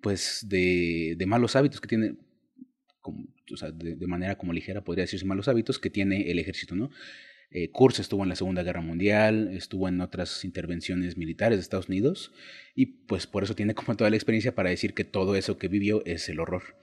pues 0.00 0.46
de, 0.48 1.14
de 1.16 1.26
malos 1.26 1.56
hábitos 1.56 1.80
que 1.80 1.88
tiene 1.88 2.16
o 3.52 3.56
sea, 3.56 3.70
de, 3.70 4.06
manera 4.06 4.36
como 4.36 4.52
ligera 4.52 4.84
podría 4.84 5.04
decirse 5.04 5.24
malos 5.24 5.48
hábitos 5.48 5.78
que 5.78 5.90
tiene 5.90 6.30
el 6.30 6.38
ejército, 6.38 6.74
¿no? 6.74 6.90
Eh, 7.50 7.70
Kurz 7.70 7.98
estuvo 7.98 8.22
en 8.22 8.28
la 8.28 8.36
Segunda 8.36 8.62
Guerra 8.62 8.82
Mundial, 8.82 9.48
estuvo 9.54 9.88
en 9.88 10.02
otras 10.02 10.44
intervenciones 10.44 11.16
militares 11.16 11.56
de 11.56 11.62
Estados 11.62 11.88
Unidos 11.88 12.32
y 12.74 12.86
pues 13.06 13.26
por 13.26 13.42
eso 13.42 13.54
tiene 13.54 13.74
como 13.74 13.96
toda 13.96 14.10
la 14.10 14.16
experiencia 14.16 14.54
para 14.54 14.68
decir 14.68 14.92
que 14.92 15.04
todo 15.04 15.34
eso 15.34 15.56
que 15.56 15.68
vivió 15.68 16.04
es 16.04 16.28
el 16.28 16.40
horror. 16.40 16.76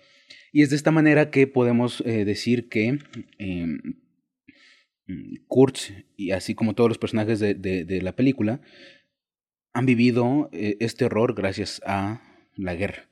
Y 0.52 0.64
es 0.64 0.72
de 0.72 0.76
esta 0.76 0.90
manera 0.90 1.30
que 1.30 1.46
podemos 1.46 2.02
eh, 2.02 2.26
decir 2.26 2.68
que 2.68 2.98
eh, 3.38 3.68
Kurtz, 5.48 5.92
y 6.18 6.32
así 6.32 6.56
como 6.56 6.74
todos 6.74 6.90
los 6.90 6.98
personajes 6.98 7.40
de, 7.40 7.54
de, 7.54 7.86
de 7.86 8.02
la 8.02 8.16
película, 8.16 8.62
han 9.76 9.86
vivido 9.86 10.50
eh, 10.54 10.78
este 10.80 11.06
horror 11.06 11.36
gracias 11.36 11.82
a 11.86 12.22
la 12.56 12.76
guerra. 12.76 13.10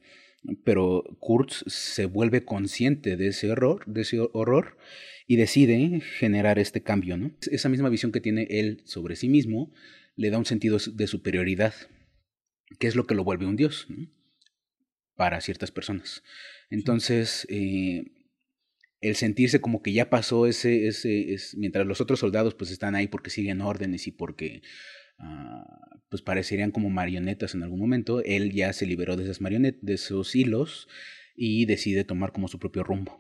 Pero 0.64 1.04
Kurtz 1.20 1.64
se 1.68 2.06
vuelve 2.06 2.46
consciente 2.46 3.18
de 3.18 3.28
ese 3.28 3.52
horror, 3.52 3.86
de 3.86 4.02
ese 4.02 4.20
horror 4.32 4.78
y 5.28 5.36
decide 5.36 6.00
generar 6.00 6.60
este 6.60 6.82
cambio. 6.82 7.18
¿no? 7.18 7.32
Esa 7.52 7.68
misma 7.68 7.90
visión 7.90 8.14
que 8.14 8.22
tiene 8.22 8.48
él 8.50 8.82
sobre 8.86 9.18
sí 9.18 9.28
mismo 9.28 9.74
le 10.16 10.30
da 10.30 10.38
un 10.38 10.46
sentido 10.46 10.78
de 10.94 11.08
superioridad, 11.08 11.74
que 12.80 12.88
es 12.88 12.96
lo 12.96 13.08
que 13.08 13.16
lo 13.16 13.26
vuelve 13.26 13.46
un 13.46 13.58
dios 13.58 13.88
¿no? 13.90 14.08
para 15.16 15.42
ciertas 15.42 15.72
personas. 15.72 16.24
Entonces, 16.70 17.46
eh, 17.50 18.06
el 19.04 19.16
sentirse 19.18 19.60
como 19.60 19.84
que 19.84 19.92
ya 19.92 20.10
pasó 20.10 20.48
ese, 20.48 20.88
ese, 20.88 21.34
es, 21.34 21.56
mientras 21.58 21.86
los 21.86 22.00
otros 22.00 22.20
soldados 22.20 22.56
pues 22.56 22.72
están 22.72 22.96
ahí 22.96 23.08
porque 23.08 23.30
siguen 23.30 23.60
órdenes 23.60 24.08
y 24.08 24.12
porque 24.12 24.62
uh, 25.20 25.98
pues 26.08 26.22
parecerían 26.22 26.72
como 26.72 26.90
marionetas 26.90 27.54
en 27.54 27.64
algún 27.64 27.80
momento, 27.80 28.24
él 28.24 28.54
ya 28.54 28.72
se 28.72 28.86
liberó 28.86 29.18
de 29.18 29.26
esas 29.26 29.42
marionetas, 29.42 29.82
de 29.84 29.96
esos 29.96 30.34
hilos 30.36 30.88
y 31.36 31.66
decide 31.66 32.06
tomar 32.06 32.32
como 32.32 32.48
su 32.48 32.60
propio 32.60 32.84
rumbo. 32.84 33.20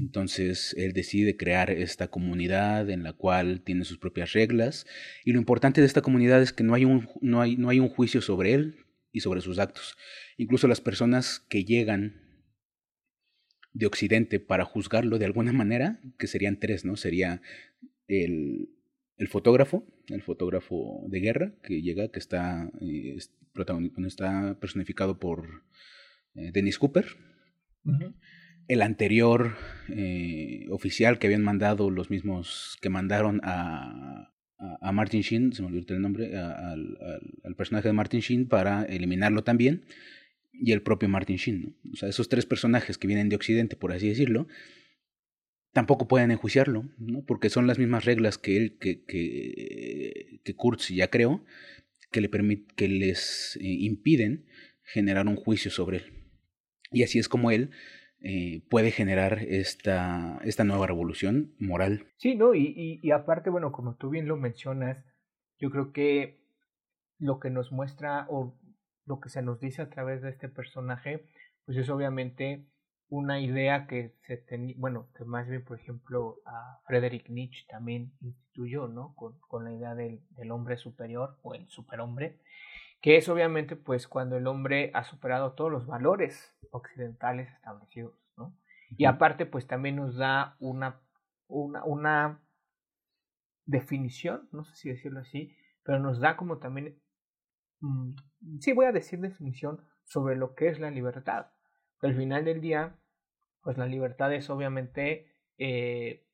Entonces 0.00 0.74
él 0.76 0.92
decide 0.92 1.36
crear 1.36 1.70
esta 1.70 2.08
comunidad 2.08 2.90
en 2.90 3.04
la 3.04 3.12
cual 3.12 3.62
tiene 3.62 3.84
sus 3.84 3.98
propias 3.98 4.32
reglas 4.32 4.86
y 5.24 5.32
lo 5.32 5.38
importante 5.38 5.80
de 5.80 5.86
esta 5.86 6.02
comunidad 6.02 6.42
es 6.42 6.52
que 6.52 6.64
no 6.64 6.74
hay 6.74 6.84
un, 6.84 7.08
no 7.20 7.40
hay, 7.40 7.56
no 7.56 7.68
hay 7.68 7.78
un 7.78 7.88
juicio 7.88 8.20
sobre 8.22 8.54
él 8.54 8.86
y 9.12 9.20
sobre 9.20 9.40
sus 9.40 9.60
actos. 9.60 9.96
Incluso 10.36 10.66
las 10.66 10.80
personas 10.80 11.38
que 11.48 11.64
llegan 11.64 12.27
de 13.78 13.86
Occidente 13.86 14.40
para 14.40 14.64
juzgarlo 14.64 15.18
de 15.18 15.24
alguna 15.24 15.52
manera, 15.52 16.00
que 16.18 16.26
serían 16.26 16.58
tres, 16.58 16.84
¿no? 16.84 16.96
Sería 16.96 17.40
el, 18.08 18.70
el 19.16 19.28
fotógrafo, 19.28 19.86
el 20.08 20.20
fotógrafo 20.22 21.04
de 21.06 21.20
guerra 21.20 21.52
que 21.62 21.80
llega, 21.80 22.08
que 22.08 22.18
está, 22.18 22.70
eh, 22.80 23.16
está 23.16 24.58
personificado 24.60 25.20
por 25.20 25.62
eh, 26.34 26.50
Dennis 26.52 26.78
Cooper. 26.78 27.06
Uh 27.84 27.92
-huh. 27.92 28.14
El 28.66 28.82
anterior 28.82 29.54
eh, 29.88 30.66
oficial 30.70 31.18
que 31.18 31.28
habían 31.28 31.44
mandado 31.44 31.88
los 31.88 32.10
mismos 32.10 32.78
que 32.82 32.90
mandaron 32.90 33.40
a, 33.44 34.32
a, 34.58 34.88
a 34.88 34.92
Martin 34.92 35.22
Sheen, 35.22 35.52
se 35.52 35.62
me 35.62 35.68
olvidó 35.68 35.94
el 35.94 36.02
nombre, 36.02 36.36
a, 36.36 36.72
al, 36.72 36.98
al, 37.44 37.54
personaje 37.54 37.88
de 37.88 37.94
Martin 37.94 38.20
Sheen 38.20 38.48
para 38.48 38.82
eliminarlo 38.84 39.44
también 39.44 39.84
y 40.58 40.72
el 40.72 40.82
propio 40.82 41.08
Martin 41.08 41.36
Sheen. 41.36 41.62
¿no? 41.62 41.92
O 41.92 41.96
sea, 41.96 42.08
esos 42.08 42.28
tres 42.28 42.46
personajes 42.46 42.98
que 42.98 43.06
vienen 43.06 43.28
de 43.28 43.36
Occidente, 43.36 43.76
por 43.76 43.92
así 43.92 44.08
decirlo, 44.08 44.46
tampoco 45.72 46.08
pueden 46.08 46.30
enjuiciarlo, 46.30 46.84
¿no? 46.98 47.24
porque 47.24 47.50
son 47.50 47.66
las 47.66 47.78
mismas 47.78 48.04
reglas 48.04 48.38
que 48.38 48.56
él, 48.56 48.78
que, 48.78 49.04
que, 49.04 50.40
que 50.44 50.54
Kurtz 50.56 50.88
ya 50.88 51.08
creó, 51.08 51.44
que, 52.10 52.20
le 52.20 52.28
permit, 52.28 52.72
que 52.72 52.88
les 52.88 53.56
eh, 53.56 53.64
impiden 53.64 54.46
generar 54.82 55.26
un 55.26 55.36
juicio 55.36 55.70
sobre 55.70 55.98
él. 55.98 56.04
Y 56.90 57.02
así 57.02 57.18
es 57.18 57.28
como 57.28 57.50
él 57.50 57.70
eh, 58.20 58.62
puede 58.68 58.90
generar 58.90 59.40
esta, 59.40 60.40
esta 60.42 60.64
nueva 60.64 60.86
revolución 60.86 61.54
moral. 61.58 62.06
Sí, 62.16 62.34
¿no? 62.34 62.54
Y, 62.54 62.72
y, 62.74 63.00
y 63.02 63.10
aparte, 63.12 63.50
bueno, 63.50 63.70
como 63.72 63.96
tú 63.96 64.10
bien 64.10 64.26
lo 64.26 64.36
mencionas, 64.36 65.04
yo 65.58 65.70
creo 65.70 65.92
que 65.92 66.40
lo 67.18 67.40
que 67.40 67.50
nos 67.50 67.72
muestra, 67.72 68.26
o 68.30 68.58
lo 69.08 69.20
que 69.20 69.30
se 69.30 69.42
nos 69.42 69.58
dice 69.58 69.82
a 69.82 69.90
través 69.90 70.22
de 70.22 70.28
este 70.28 70.48
personaje, 70.48 71.26
pues 71.64 71.78
es 71.78 71.88
obviamente 71.88 72.66
una 73.08 73.40
idea 73.40 73.86
que 73.86 74.14
se 74.26 74.36
tenía, 74.36 74.74
bueno, 74.78 75.08
que 75.16 75.24
más 75.24 75.48
bien, 75.48 75.64
por 75.64 75.80
ejemplo, 75.80 76.40
a 76.44 76.80
Friedrich 76.86 77.28
Nietzsche 77.30 77.66
también 77.68 78.12
instituyó, 78.20 78.86
¿no? 78.86 79.14
Con, 79.16 79.38
con 79.40 79.64
la 79.64 79.72
idea 79.72 79.94
del, 79.94 80.20
del, 80.36 80.50
hombre 80.50 80.76
superior 80.76 81.38
o 81.42 81.54
el 81.54 81.66
superhombre. 81.70 82.38
que 83.00 83.16
es 83.16 83.28
obviamente 83.28 83.76
pues 83.76 84.08
cuando 84.08 84.36
el 84.36 84.46
hombre 84.46 84.90
ha 84.92 85.04
superado 85.04 85.52
todos 85.52 85.72
los 85.72 85.86
valores 85.86 86.54
occidentales 86.70 87.48
establecidos, 87.54 88.14
¿no? 88.36 88.54
Y 88.90 89.06
aparte 89.06 89.46
pues 89.46 89.66
también 89.66 89.96
nos 89.96 90.16
da 90.16 90.56
una, 90.58 91.00
una, 91.46 91.84
una 91.84 92.40
definición, 93.64 94.48
no 94.52 94.64
sé 94.64 94.74
si 94.76 94.88
decirlo 94.90 95.20
así, 95.20 95.56
pero 95.82 95.98
nos 95.98 96.20
da 96.20 96.36
como 96.36 96.58
también, 96.58 96.98
sí 98.60 98.72
voy 98.72 98.86
a 98.86 98.92
decir 98.92 99.20
definición 99.20 99.84
sobre 100.04 100.36
lo 100.36 100.54
que 100.54 100.68
es 100.68 100.80
la 100.80 100.90
libertad. 100.90 101.48
Al 102.00 102.16
final 102.16 102.44
del 102.44 102.60
día, 102.60 102.96
pues 103.62 103.76
la 103.76 103.86
libertad 103.86 104.32
es 104.32 104.48
obviamente 104.50 105.34
eh, 105.58 106.26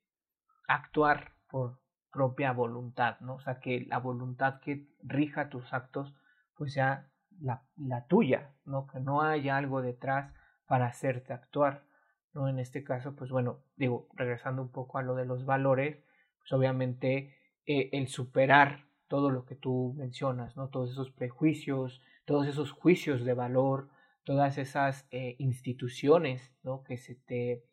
actuar 0.68 1.32
por 1.48 1.78
propia 2.12 2.52
voluntad, 2.52 3.18
¿no? 3.20 3.34
O 3.36 3.40
sea, 3.40 3.58
que 3.58 3.84
la 3.88 3.98
voluntad 3.98 4.60
que 4.60 4.86
rija 5.02 5.48
tus 5.48 5.72
actos, 5.72 6.14
pues 6.54 6.72
sea 6.74 7.10
la, 7.40 7.64
la 7.76 8.06
tuya, 8.06 8.54
¿no? 8.64 8.86
Que 8.86 9.00
no 9.00 9.22
haya 9.22 9.56
algo 9.56 9.82
detrás 9.82 10.32
para 10.66 10.86
hacerte 10.86 11.32
actuar, 11.32 11.84
¿no? 12.32 12.48
En 12.48 12.58
este 12.58 12.84
caso, 12.84 13.16
pues 13.16 13.30
bueno, 13.30 13.64
digo, 13.76 14.08
regresando 14.14 14.62
un 14.62 14.70
poco 14.70 14.98
a 14.98 15.02
lo 15.02 15.14
de 15.14 15.24
los 15.24 15.44
valores, 15.44 16.04
pues 16.38 16.52
obviamente 16.52 17.36
eh, 17.66 17.90
el 17.92 18.08
superar 18.08 18.83
todo 19.08 19.30
lo 19.30 19.44
que 19.44 19.54
tú 19.54 19.94
mencionas, 19.96 20.56
¿no? 20.56 20.68
Todos 20.68 20.90
esos 20.90 21.11
prejuicios, 21.11 22.02
todos 22.25 22.46
esos 22.46 22.73
juicios 22.73 23.25
de 23.25 23.34
valor, 23.34 23.88
todas 24.25 24.58
esas 24.58 25.06
eh, 25.11 25.37
instituciones, 25.38 26.52
¿no? 26.62 26.82
Que 26.82 26.96
se 26.96 27.14
te, 27.14 27.64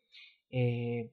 eh, 0.50 1.10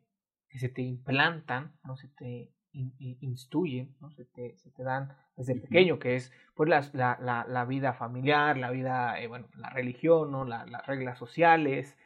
que 0.50 0.60
se 0.60 0.70
te 0.70 0.82
implantan, 0.82 1.74
¿no? 1.84 1.96
Se 1.98 2.08
te 2.10 2.52
instruyen, 2.72 3.96
¿no? 4.00 4.12
Se 4.12 4.26
te, 4.26 4.58
se 4.58 4.70
te 4.70 4.84
dan 4.84 5.16
desde 5.36 5.56
pequeño, 5.56 5.98
que 5.98 6.16
es 6.16 6.32
pues 6.54 6.70
la, 6.70 7.18
la, 7.20 7.46
la, 7.48 7.66
vida 7.66 7.94
familiar, 7.94 8.58
la 8.58 8.70
vida, 8.70 9.16
bueno, 9.28 9.48
la 9.56 9.70
religión, 9.70 10.32
¿no? 10.32 10.46
las 10.46 10.86
reglas 10.86 11.18
sociales, 11.18 11.98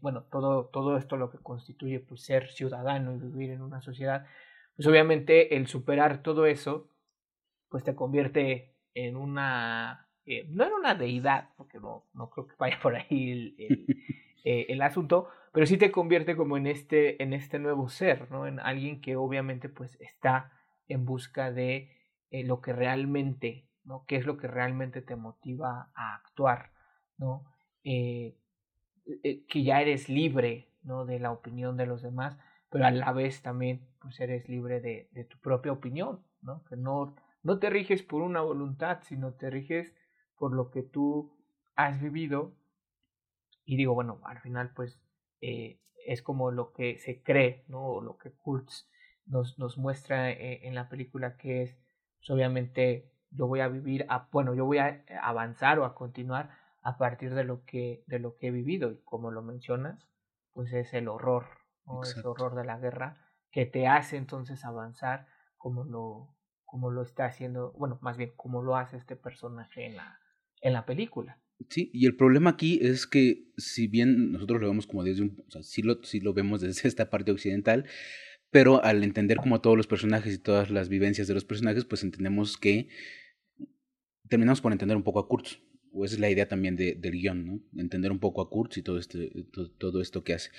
bueno, 0.00 0.24
todo, 0.30 0.66
todo 0.66 0.96
esto 0.96 1.16
lo 1.16 1.30
que 1.30 1.38
constituye 1.38 2.00
pues, 2.00 2.22
ser 2.22 2.48
ciudadano 2.48 3.14
y 3.14 3.18
vivir 3.18 3.50
en 3.50 3.62
una 3.62 3.80
sociedad, 3.80 4.26
pues 4.76 4.86
obviamente 4.86 5.56
el 5.56 5.66
superar 5.66 6.22
todo 6.22 6.46
eso, 6.46 6.88
pues 7.70 7.84
te 7.84 7.94
convierte 7.94 8.74
en 8.94 9.16
una, 9.16 10.08
eh, 10.26 10.44
no 10.48 10.66
en 10.66 10.72
una 10.72 10.94
deidad, 10.94 11.50
porque 11.56 11.78
no, 11.78 12.04
no 12.12 12.28
creo 12.28 12.46
que 12.46 12.56
vaya 12.58 12.78
por 12.82 12.96
ahí 12.96 13.30
el, 13.30 13.54
el, 13.58 13.86
eh, 14.44 14.66
el, 14.68 14.82
asunto, 14.82 15.28
pero 15.52 15.66
sí 15.66 15.78
te 15.78 15.92
convierte 15.92 16.36
como 16.36 16.56
en 16.56 16.66
este, 16.66 17.22
en 17.22 17.32
este 17.32 17.58
nuevo 17.58 17.88
ser, 17.88 18.30
¿no? 18.30 18.46
En 18.46 18.60
alguien 18.60 19.00
que 19.00 19.16
obviamente 19.16 19.68
pues 19.68 19.96
está 20.00 20.52
en 20.88 21.06
busca 21.06 21.52
de 21.52 21.92
eh, 22.30 22.44
lo 22.44 22.60
que 22.60 22.72
realmente, 22.72 23.68
¿no? 23.84 24.04
¿Qué 24.06 24.16
es 24.16 24.26
lo 24.26 24.36
que 24.36 24.48
realmente 24.48 25.00
te 25.00 25.16
motiva 25.16 25.90
a 25.94 26.14
actuar, 26.16 26.72
¿no? 27.16 27.44
que 27.82 29.64
ya 29.64 29.80
eres 29.80 30.10
libre, 30.10 30.68
¿no? 30.82 31.06
De 31.06 31.18
la 31.18 31.32
opinión 31.32 31.76
de 31.78 31.86
los 31.86 32.02
demás, 32.02 32.38
pero 32.68 32.84
a 32.84 32.90
la 32.90 33.12
vez 33.12 33.40
también 33.42 33.88
pues 34.00 34.20
eres 34.20 34.48
libre 34.48 34.80
de, 34.80 35.08
de 35.12 35.24
tu 35.24 35.38
propia 35.38 35.72
opinión, 35.72 36.22
¿no? 36.42 36.62
Que 36.64 36.76
no, 36.76 37.16
no 37.42 37.58
te 37.58 37.70
riges 37.70 38.02
por 38.02 38.22
una 38.22 38.40
voluntad, 38.40 39.00
sino 39.02 39.34
te 39.34 39.50
riges 39.50 39.94
por 40.36 40.52
lo 40.52 40.70
que 40.70 40.82
tú 40.82 41.36
has 41.74 42.00
vivido. 42.00 42.54
Y 43.64 43.76
digo, 43.76 43.94
bueno, 43.94 44.20
al 44.24 44.40
final 44.40 44.72
pues 44.74 45.00
eh, 45.40 45.80
es 46.06 46.22
como 46.22 46.50
lo 46.50 46.72
que 46.72 46.98
se 46.98 47.22
cree, 47.22 47.64
¿no? 47.68 47.86
O 47.86 48.00
lo 48.00 48.18
que 48.18 48.32
Kurtz 48.32 48.88
nos, 49.26 49.58
nos 49.58 49.78
muestra 49.78 50.30
eh, 50.30 50.66
en 50.66 50.74
la 50.74 50.88
película 50.88 51.36
que 51.36 51.62
es, 51.62 51.78
pues, 52.18 52.30
obviamente 52.30 53.12
yo 53.30 53.46
voy 53.46 53.60
a 53.60 53.68
vivir, 53.68 54.06
a, 54.08 54.28
bueno, 54.32 54.54
yo 54.54 54.64
voy 54.64 54.78
a 54.78 55.04
avanzar 55.22 55.78
o 55.78 55.84
a 55.84 55.94
continuar 55.94 56.50
a 56.82 56.98
partir 56.98 57.34
de 57.34 57.44
lo 57.44 57.64
que, 57.64 58.02
de 58.06 58.18
lo 58.18 58.36
que 58.36 58.48
he 58.48 58.50
vivido. 58.50 58.90
Y 58.90 58.98
como 59.04 59.30
lo 59.30 59.42
mencionas, 59.42 60.08
pues 60.52 60.72
es 60.72 60.92
el 60.94 61.08
horror, 61.08 61.46
¿no? 61.86 62.02
Ese 62.02 62.26
horror 62.26 62.54
de 62.54 62.64
la 62.64 62.78
guerra 62.78 63.18
que 63.50 63.66
te 63.66 63.86
hace 63.86 64.16
entonces 64.16 64.64
avanzar 64.64 65.26
como 65.56 65.84
lo, 65.84 66.34
como 66.70 66.92
lo 66.92 67.02
está 67.02 67.26
haciendo, 67.26 67.72
bueno, 67.72 67.98
más 68.00 68.16
bien 68.16 68.30
como 68.36 68.62
lo 68.62 68.76
hace 68.76 68.96
este 68.96 69.16
personaje 69.16 69.86
en 69.86 69.96
la, 69.96 70.20
en 70.60 70.72
la 70.72 70.86
película. 70.86 71.40
Sí, 71.68 71.90
y 71.92 72.06
el 72.06 72.14
problema 72.14 72.50
aquí 72.50 72.78
es 72.80 73.08
que 73.08 73.48
si 73.56 73.88
bien 73.88 74.30
nosotros 74.30 74.60
lo 74.62 74.68
vemos 74.68 74.86
como 74.86 75.02
desde 75.02 75.22
un, 75.22 75.44
o 75.48 75.50
sea, 75.50 75.64
sí 75.64 75.82
lo, 75.82 76.02
sí 76.04 76.20
lo 76.20 76.32
vemos 76.32 76.60
desde 76.60 76.86
esta 76.88 77.10
parte 77.10 77.32
occidental, 77.32 77.86
pero 78.50 78.84
al 78.84 79.02
entender 79.02 79.38
como 79.38 79.60
todos 79.60 79.76
los 79.76 79.88
personajes 79.88 80.32
y 80.32 80.38
todas 80.38 80.70
las 80.70 80.88
vivencias 80.88 81.26
de 81.26 81.34
los 81.34 81.44
personajes, 81.44 81.84
pues 81.84 82.04
entendemos 82.04 82.56
que 82.56 82.88
terminamos 84.28 84.60
por 84.60 84.70
entender 84.70 84.96
un 84.96 85.02
poco 85.02 85.18
a 85.18 85.26
Kurtz, 85.26 85.60
o 85.92 86.04
esa 86.04 86.14
es 86.14 86.20
la 86.20 86.30
idea 86.30 86.46
también 86.46 86.76
de, 86.76 86.94
del 86.94 87.12
guion, 87.12 87.46
¿no? 87.46 87.60
Entender 87.76 88.12
un 88.12 88.20
poco 88.20 88.42
a 88.42 88.48
Kurtz 88.48 88.78
y 88.78 88.82
todo, 88.82 88.98
este, 88.98 89.32
todo, 89.52 89.70
todo 89.72 90.00
esto 90.00 90.22
que 90.22 90.34
hace. 90.34 90.50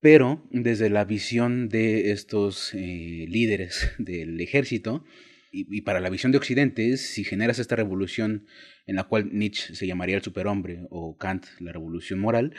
Pero 0.00 0.46
desde 0.50 0.90
la 0.90 1.04
visión 1.04 1.68
de 1.68 2.12
estos 2.12 2.72
eh, 2.74 3.26
líderes 3.28 3.90
del 3.98 4.40
ejército, 4.40 5.04
y, 5.50 5.80
para 5.80 6.00
la 6.00 6.10
visión 6.10 6.30
de 6.30 6.38
Occidente, 6.38 6.96
si 6.98 7.24
generas 7.24 7.58
esta 7.58 7.74
revolución 7.74 8.46
en 8.86 8.96
la 8.96 9.04
cual 9.04 9.30
Nietzsche 9.32 9.74
se 9.74 9.86
llamaría 9.86 10.16
el 10.16 10.22
superhombre 10.22 10.86
o 10.90 11.16
Kant 11.16 11.46
la 11.58 11.72
revolución 11.72 12.18
moral, 12.18 12.54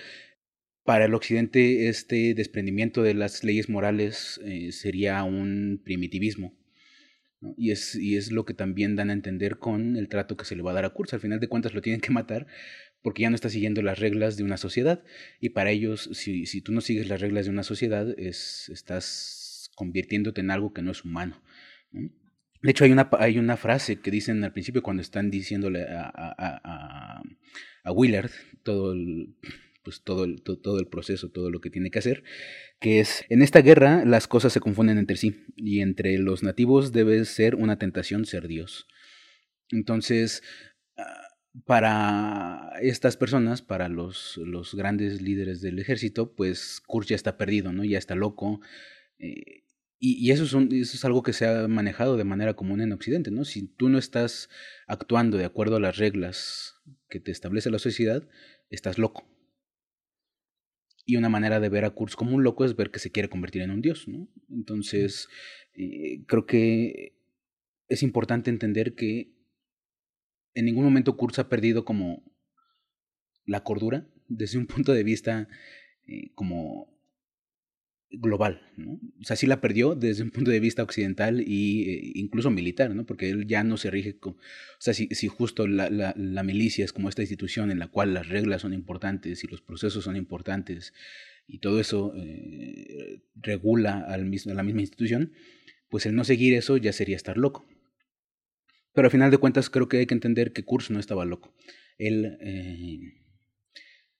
para 0.83 1.05
el 1.05 1.13
Occidente 1.13 1.87
este 1.87 2.33
desprendimiento 2.33 3.03
de 3.03 3.13
las 3.13 3.43
leyes 3.43 3.69
morales 3.69 4.39
eh, 4.43 4.71
sería 4.71 5.23
un 5.23 5.81
primitivismo. 5.83 6.57
Y, 7.55 7.71
es, 7.71 7.95
y 7.95 8.17
es 8.17 8.31
lo 8.31 8.43
que 8.43 8.53
también 8.53 8.95
dan 8.95 9.11
a 9.11 9.13
entender 9.13 9.59
con 9.59 9.95
el 9.95 10.09
trato 10.09 10.35
que 10.35 10.43
se 10.43 10.55
le 10.55 10.63
va 10.63 10.71
a 10.71 10.73
dar 10.73 10.85
a 10.85 10.89
Kurz. 10.89 11.13
Al 11.13 11.21
final 11.21 11.39
de 11.39 11.47
cuentas 11.47 11.73
lo 11.73 11.81
tienen 11.81 12.01
que 12.01 12.11
matar 12.11 12.47
porque 13.01 13.23
ya 13.23 13.29
no 13.29 13.35
está 13.35 13.49
siguiendo 13.49 13.81
las 13.81 13.99
reglas 13.99 14.37
de 14.37 14.43
una 14.43 14.57
sociedad 14.57 15.03
y 15.39 15.49
para 15.49 15.71
ellos 15.71 16.09
si, 16.13 16.45
si 16.45 16.61
tú 16.61 16.71
no 16.71 16.81
sigues 16.81 17.07
las 17.07 17.21
reglas 17.21 17.45
de 17.45 17.51
una 17.51 17.63
sociedad 17.63 18.07
es, 18.17 18.69
estás 18.69 19.71
convirtiéndote 19.75 20.41
en 20.41 20.51
algo 20.51 20.73
que 20.73 20.81
no 20.81 20.91
es 20.91 21.05
humano. 21.05 21.41
De 21.91 22.71
hecho 22.71 22.83
hay 22.83 22.91
una, 22.91 23.09
hay 23.19 23.39
una 23.39 23.55
frase 23.55 24.01
que 24.01 24.11
dicen 24.11 24.43
al 24.43 24.51
principio 24.51 24.83
cuando 24.83 25.01
están 25.01 25.31
diciéndole 25.31 25.83
a, 25.83 26.11
a, 26.13 27.23
a, 27.83 27.91
Willard 27.91 28.31
todo 28.63 28.91
el, 28.91 29.35
pues 29.83 30.03
todo 30.03 30.25
el, 30.25 30.41
todo 30.43 30.79
el 30.79 30.87
proceso, 30.87 31.31
todo 31.31 31.49
lo 31.49 31.61
que 31.61 31.69
tiene 31.69 31.89
que 31.89 31.99
hacer, 31.99 32.23
que 32.81 32.99
es, 32.99 33.23
en 33.29 33.41
esta 33.41 33.61
guerra 33.61 34.03
las 34.05 34.27
cosas 34.27 34.51
se 34.51 34.59
confunden 34.59 34.97
entre 34.97 35.15
sí 35.15 35.45
y 35.55 35.79
entre 35.79 36.17
los 36.17 36.43
nativos 36.43 36.91
debe 36.91 37.23
ser 37.23 37.55
una 37.55 37.77
tentación 37.77 38.25
ser 38.25 38.47
Dios. 38.49 38.87
Entonces, 39.71 40.43
para 41.65 42.73
estas 42.81 43.17
personas, 43.17 43.61
para 43.61 43.89
los, 43.89 44.37
los 44.37 44.75
grandes 44.75 45.21
líderes 45.21 45.61
del 45.61 45.79
ejército, 45.79 46.33
pues 46.35 46.81
Kurz 46.85 47.07
ya 47.07 47.15
está 47.15 47.37
perdido, 47.37 47.73
¿no? 47.73 47.83
Ya 47.83 47.97
está 47.97 48.15
loco. 48.15 48.61
Eh, 49.17 49.63
y, 49.97 50.25
y 50.25 50.31
eso, 50.31 50.43
es 50.43 50.53
eso 50.53 50.97
es 50.97 51.05
algo 51.05 51.23
que 51.23 51.33
se 51.33 51.45
ha 51.45 51.67
manejado 51.67 52.17
de 52.17 52.23
manera 52.23 52.55
común 52.55 52.81
en 52.81 52.93
Occidente, 52.93 53.31
¿no? 53.31 53.45
Si 53.45 53.67
tú 53.67 53.89
no 53.89 53.97
estás 53.97 54.49
actuando 54.87 55.37
de 55.37 55.45
acuerdo 55.45 55.75
a 55.75 55.81
las 55.81 55.97
reglas 55.97 56.75
que 57.09 57.19
te 57.19 57.31
establece 57.31 57.71
la 57.71 57.79
sociedad, 57.79 58.27
estás 58.69 58.97
loco. 58.97 59.27
Y 61.05 61.17
una 61.17 61.29
manera 61.29 61.59
de 61.59 61.69
ver 61.69 61.85
a 61.85 61.89
Kurz 61.89 62.15
como 62.15 62.35
un 62.35 62.43
loco 62.43 62.63
es 62.63 62.75
ver 62.75 62.91
que 62.91 62.99
se 62.99 63.11
quiere 63.11 63.29
convertir 63.29 63.63
en 63.63 63.71
un 63.71 63.81
dios, 63.81 64.07
¿no? 64.07 64.29
Entonces, 64.49 65.27
eh, 65.73 66.23
creo 66.27 66.45
que 66.45 67.15
es 67.87 68.03
importante 68.03 68.51
entender 68.51 68.93
que 68.93 69.38
en 70.53 70.65
ningún 70.65 70.83
momento 70.83 71.17
Kurz 71.17 71.39
ha 71.39 71.49
perdido 71.49 71.85
como 71.85 72.23
la 73.45 73.63
cordura 73.63 74.07
desde 74.27 74.57
un 74.57 74.67
punto 74.67 74.93
de 74.93 75.03
vista 75.03 75.47
eh, 76.07 76.31
como 76.35 76.99
global, 78.11 78.61
¿no? 78.75 78.93
O 78.93 79.23
sea, 79.23 79.35
sí 79.35 79.45
la 79.45 79.61
perdió 79.61 79.93
desde 79.93 80.23
un 80.23 80.31
punto 80.31 80.49
de 80.49 80.59
vista 80.59 80.81
occidental 80.81 81.41
e 81.41 82.11
incluso 82.15 82.49
militar, 82.49 82.95
¿no? 82.95 83.05
Porque 83.05 83.29
él 83.29 83.45
ya 83.45 83.63
no 83.63 83.77
se 83.77 83.91
rige 83.91 84.17
con... 84.17 84.33
O 84.33 84.37
sea, 84.79 84.95
si, 84.95 85.07
si 85.11 85.27
justo 85.27 85.67
la, 85.67 85.89
la, 85.91 86.15
la, 86.17 86.43
milicia 86.43 86.83
es 86.83 86.91
como 86.91 87.07
esta 87.07 87.21
institución 87.21 87.69
en 87.69 87.77
la 87.77 87.87
cual 87.87 88.15
las 88.15 88.27
reglas 88.27 88.63
son 88.63 88.73
importantes 88.73 89.43
y 89.43 89.47
los 89.47 89.61
procesos 89.61 90.03
son 90.03 90.15
importantes 90.15 90.93
y 91.47 91.59
todo 91.59 91.79
eso 91.79 92.13
eh, 92.15 93.21
regula 93.35 94.05
al 94.07 94.25
mismo, 94.25 94.51
a 94.51 94.55
la 94.55 94.63
misma 94.63 94.81
institución, 94.81 95.33
pues 95.89 96.05
el 96.05 96.15
no 96.15 96.23
seguir 96.23 96.53
eso 96.53 96.77
ya 96.77 96.93
sería 96.93 97.15
estar 97.15 97.37
loco. 97.37 97.67
Pero 98.99 99.07
al 99.07 99.11
final 99.11 99.31
de 99.31 99.37
cuentas 99.37 99.69
creo 99.69 99.87
que 99.87 99.99
hay 99.99 100.07
que 100.07 100.13
entender 100.13 100.51
que 100.51 100.65
Kurz 100.65 100.91
no 100.91 100.99
estaba 100.99 101.23
loco. 101.23 101.53
Él 101.97 102.37
eh, 102.41 103.23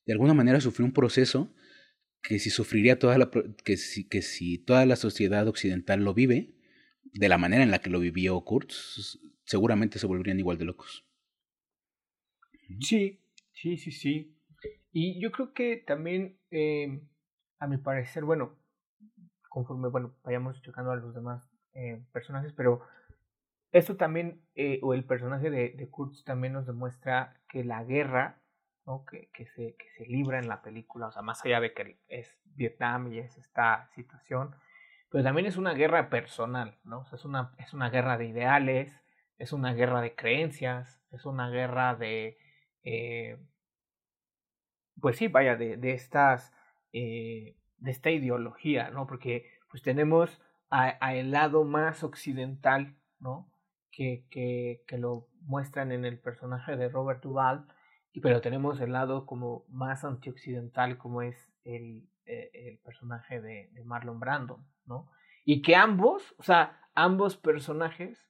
de 0.06 0.13
alguna 0.13 0.34
manera 0.34 0.62
sufrió 0.62 0.86
un 0.86 0.94
proceso 0.94 1.54
que 2.22 2.39
si 2.39 2.50
sufriría 2.50 2.98
toda 2.98 3.18
la 3.18 3.30
que 3.65 3.76
si, 3.76 4.08
que 4.08 4.22
si 4.22 4.58
toda 4.58 4.86
la 4.86 4.96
sociedad 4.96 5.46
occidental 5.50 6.06
lo 6.06 6.13
vive 6.13 6.56
de 7.04 7.28
la 7.28 7.38
manera 7.38 7.62
en 7.62 7.72
la 7.72 7.80
que 7.80 7.89
lo 7.89 8.00
vivió 8.00 8.39
Kurz, 8.39 9.20
seguramente 9.44 10.00
se 10.00 10.08
volverían 10.08 10.39
igual 10.39 10.58
de 10.58 10.63
locos. 10.63 11.06
Sí, 12.80 13.20
sí, 13.52 13.76
sí, 13.76 13.92
sí. 13.92 14.34
Y 14.94 15.20
yo 15.20 15.34
creo 15.34 15.54
que 15.54 15.76
también, 15.76 16.39
eh, 16.52 17.02
a 17.60 17.68
mi 17.68 17.80
parecer, 17.80 18.24
bueno, 18.24 18.56
conforme 19.50 19.89
bueno 19.89 20.15
vayamos 20.24 20.62
chocando 20.62 20.92
a 20.92 20.96
los 20.96 21.13
demás 21.13 21.52
eh, 21.74 22.02
personajes, 22.13 22.54
pero 22.54 22.88
esto 23.72 23.98
también, 23.98 24.42
eh, 24.56 24.80
o 24.82 24.94
el 24.94 25.06
personaje 25.06 25.50
de, 25.50 25.70
de 25.70 25.90
Kurtz 25.90 26.24
también 26.24 26.54
nos 26.54 26.66
demuestra 26.66 27.40
que 27.48 27.64
la 27.64 27.84
guerra 27.84 28.42
¿no? 28.86 29.06
que, 29.06 29.30
que, 29.34 29.46
se, 29.46 29.76
que 29.76 29.90
se 29.98 30.06
libra 30.06 30.40
en 30.40 30.48
la 30.48 30.62
película, 30.62 31.08
o 31.08 31.12
sea, 31.12 31.22
más 31.22 31.44
allá 31.46 31.60
de 31.60 31.74
que 31.74 32.00
es 32.08 32.40
Vietnam 32.56 33.12
y 33.14 33.20
es 33.20 33.38
esta 33.38 33.88
situación, 33.94 34.56
pero 35.10 35.24
también 35.24 35.46
es 35.46 35.58
una 35.58 35.74
guerra 35.74 36.10
personal, 36.10 36.80
¿no? 36.84 37.02
O 37.02 37.06
sea, 37.06 37.18
es, 37.18 37.26
una, 37.26 37.52
es 37.58 37.74
una 37.74 37.90
guerra 37.90 38.18
de 38.18 38.26
ideales, 38.26 39.04
es 39.38 39.54
una 39.54 39.74
guerra 39.74 40.02
de 40.02 40.16
creencias, 40.16 41.02
es 41.12 41.26
una 41.26 41.50
guerra 41.50 41.96
de, 41.96 42.38
eh, 42.84 43.38
pues 45.00 45.18
sí, 45.18 45.28
vaya, 45.28 45.56
de, 45.56 45.78
de 45.78 45.94
estas, 45.94 46.54
eh, 46.94 47.56
de 47.78 47.92
esta 47.92 48.12
ideología, 48.12 48.90
¿no? 48.90 49.08
Porque 49.08 49.50
pues 49.70 49.84
tenemos 49.84 50.42
a, 50.70 50.90
a 50.90 51.14
lado 51.14 51.64
más 51.64 52.04
occidental, 52.04 52.96
¿no? 53.20 53.52
Que, 54.00 54.80
que, 54.88 54.98
lo 54.98 55.28
muestran 55.42 55.92
en 55.92 56.06
el 56.06 56.18
personaje 56.20 56.78
de 56.78 56.88
Robert 56.88 57.22
Duvall, 57.22 57.66
pero 58.22 58.40
tenemos 58.40 58.80
el 58.80 58.94
lado 58.94 59.26
como 59.26 59.66
más 59.68 60.06
antioccidental 60.06 60.98
como 60.98 61.22
es 61.22 61.36
el, 61.66 62.08
eh, 62.26 62.50
el 62.54 62.78
personaje 62.80 63.42
de, 63.42 63.70
de, 63.74 63.84
Marlon 63.84 64.22
Brando, 64.22 64.64
¿no? 64.86 65.12
Y 65.44 65.62
que 65.62 65.76
ambos, 65.76 66.34
o 66.38 66.44
sea, 66.44 66.80
ambos 66.96 67.36
personajes 67.36 68.26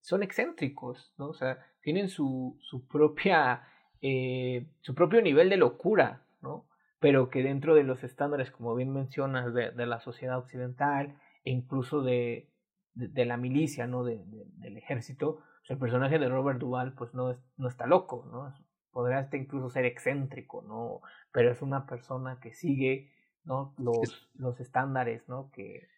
son 0.00 0.24
excéntricos, 0.24 1.14
¿no? 1.16 1.28
O 1.28 1.34
sea, 1.34 1.64
tienen 1.80 2.08
su, 2.08 2.58
su 2.60 2.88
propia, 2.88 3.62
eh, 4.00 4.66
su 4.80 4.96
propio 4.96 5.22
nivel 5.22 5.48
de 5.48 5.58
locura, 5.58 6.24
¿no? 6.40 6.66
Pero 6.98 7.30
que 7.30 7.44
dentro 7.44 7.76
de 7.76 7.84
los 7.84 8.02
estándares, 8.02 8.50
como 8.50 8.74
bien 8.74 8.92
mencionas, 8.92 9.54
de, 9.54 9.70
de 9.70 9.86
la 9.86 10.00
sociedad 10.00 10.38
occidental 10.38 11.16
e 11.44 11.52
incluso 11.52 12.02
de, 12.02 12.51
de, 12.94 13.24
la 13.24 13.36
milicia, 13.36 13.86
¿no? 13.86 14.04
De, 14.04 14.22
del 14.56 14.76
ejército, 14.76 15.36
pues 15.36 15.70
el 15.70 15.78
personaje 15.78 16.18
de 16.18 16.28
Robert 16.28 16.58
Duvall, 16.58 16.94
pues 16.94 17.14
no, 17.14 17.30
es, 17.30 17.38
no 17.56 17.68
está 17.68 17.86
loco, 17.86 18.28
¿no? 18.30 18.52
podría 18.92 19.18
hasta 19.18 19.36
incluso 19.36 19.70
ser 19.70 19.84
excéntrico, 19.86 20.62
¿no? 20.62 21.00
Pero 21.32 21.50
es 21.50 21.62
una 21.62 21.86
persona 21.86 22.38
que 22.40 22.52
sigue, 22.52 23.10
¿no? 23.44 23.74
Los, 23.78 24.30
los 24.34 24.60
estándares, 24.60 25.26
¿no? 25.28 25.50
Que, 25.50 25.88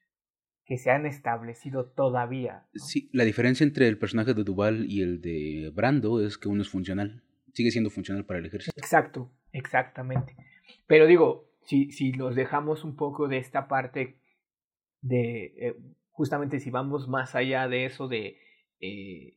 que 0.65 0.79
se 0.79 0.91
han 0.91 1.05
establecido 1.05 1.87
todavía. 1.87 2.67
Sí, 2.75 3.11
la 3.13 3.25
diferencia 3.25 3.65
entre 3.65 3.89
el 3.89 3.99
personaje 3.99 4.33
de 4.33 4.45
Duval 4.45 4.87
y 4.89 5.03
el 5.03 5.21
de 5.21 5.71
Brando 5.75 6.25
es 6.25 6.39
que 6.39 6.49
uno 6.49 6.63
es 6.63 6.69
funcional, 6.69 7.23
sigue 7.53 7.71
siendo 7.71 7.91
funcional 7.91 8.25
para 8.25 8.39
el 8.39 8.47
ejército. 8.47 8.73
Exacto, 8.77 9.31
exactamente. 9.53 10.37
Pero 10.87 11.07
digo, 11.07 11.51
si, 11.63 11.91
si 11.91 12.13
los 12.13 12.35
dejamos 12.35 12.85
un 12.85 12.97
poco 12.97 13.29
de 13.29 13.39
esta 13.39 13.69
parte 13.69 14.21
de, 15.03 15.45
eh, 15.59 15.77
justamente 16.15 16.61
si 16.61 16.71
vamos 16.71 17.09
más 17.09 17.35
allá 17.35 17.69
de 17.69 17.85
eso 17.85 18.09
de 18.09 18.39
eh, 18.81 19.37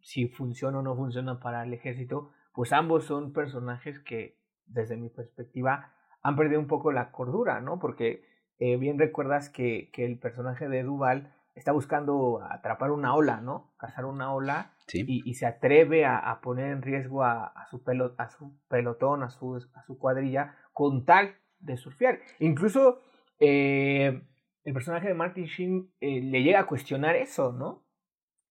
si 0.00 0.28
funciona 0.28 0.80
o 0.80 0.82
no 0.82 0.96
funciona 0.96 1.40
para 1.40 1.62
el 1.62 1.72
ejército, 1.72 2.32
pues 2.52 2.72
ambos 2.72 3.04
son 3.04 3.32
personajes 3.32 4.00
que, 4.00 4.36
desde 4.66 4.96
mi 4.96 5.08
perspectiva, 5.08 5.92
han 6.22 6.36
perdido 6.36 6.60
un 6.60 6.66
poco 6.66 6.92
la 6.92 7.12
cordura, 7.12 7.60
¿no? 7.60 7.78
Porque 7.78 8.24
eh, 8.58 8.76
bien 8.76 8.98
recuerdas 8.98 9.48
que, 9.48 9.90
que, 9.92 10.04
el 10.04 10.18
personaje 10.18 10.68
de 10.68 10.82
Duval 10.82 11.32
está 11.54 11.72
buscando 11.72 12.42
atrapar 12.42 12.90
una 12.90 13.14
ola, 13.14 13.40
¿no? 13.40 13.72
Cazar 13.76 14.04
una 14.04 14.34
ola 14.34 14.72
y, 14.92 15.22
y, 15.28 15.34
se 15.34 15.46
atreve 15.46 16.04
a, 16.04 16.18
a, 16.18 16.40
poner 16.40 16.72
en 16.72 16.82
riesgo 16.82 17.22
a, 17.22 17.46
a, 17.46 17.66
su 17.66 17.82
pelo, 17.84 18.14
a 18.18 18.28
su 18.28 18.58
pelotón, 18.68 19.22
a 19.22 19.30
su, 19.30 19.64
a 19.74 19.82
su 19.84 19.98
cuadrilla, 19.98 20.56
con 20.72 21.04
tal 21.04 21.36
de 21.60 21.76
surfear. 21.76 22.18
Incluso 22.40 23.00
eh, 23.38 24.22
el 24.64 24.74
personaje 24.74 25.08
de 25.08 25.14
Martin 25.14 25.44
Sheen 25.46 25.90
eh, 26.00 26.20
le 26.20 26.42
llega 26.42 26.60
a 26.60 26.66
cuestionar 26.66 27.16
eso, 27.16 27.52
¿no? 27.52 27.84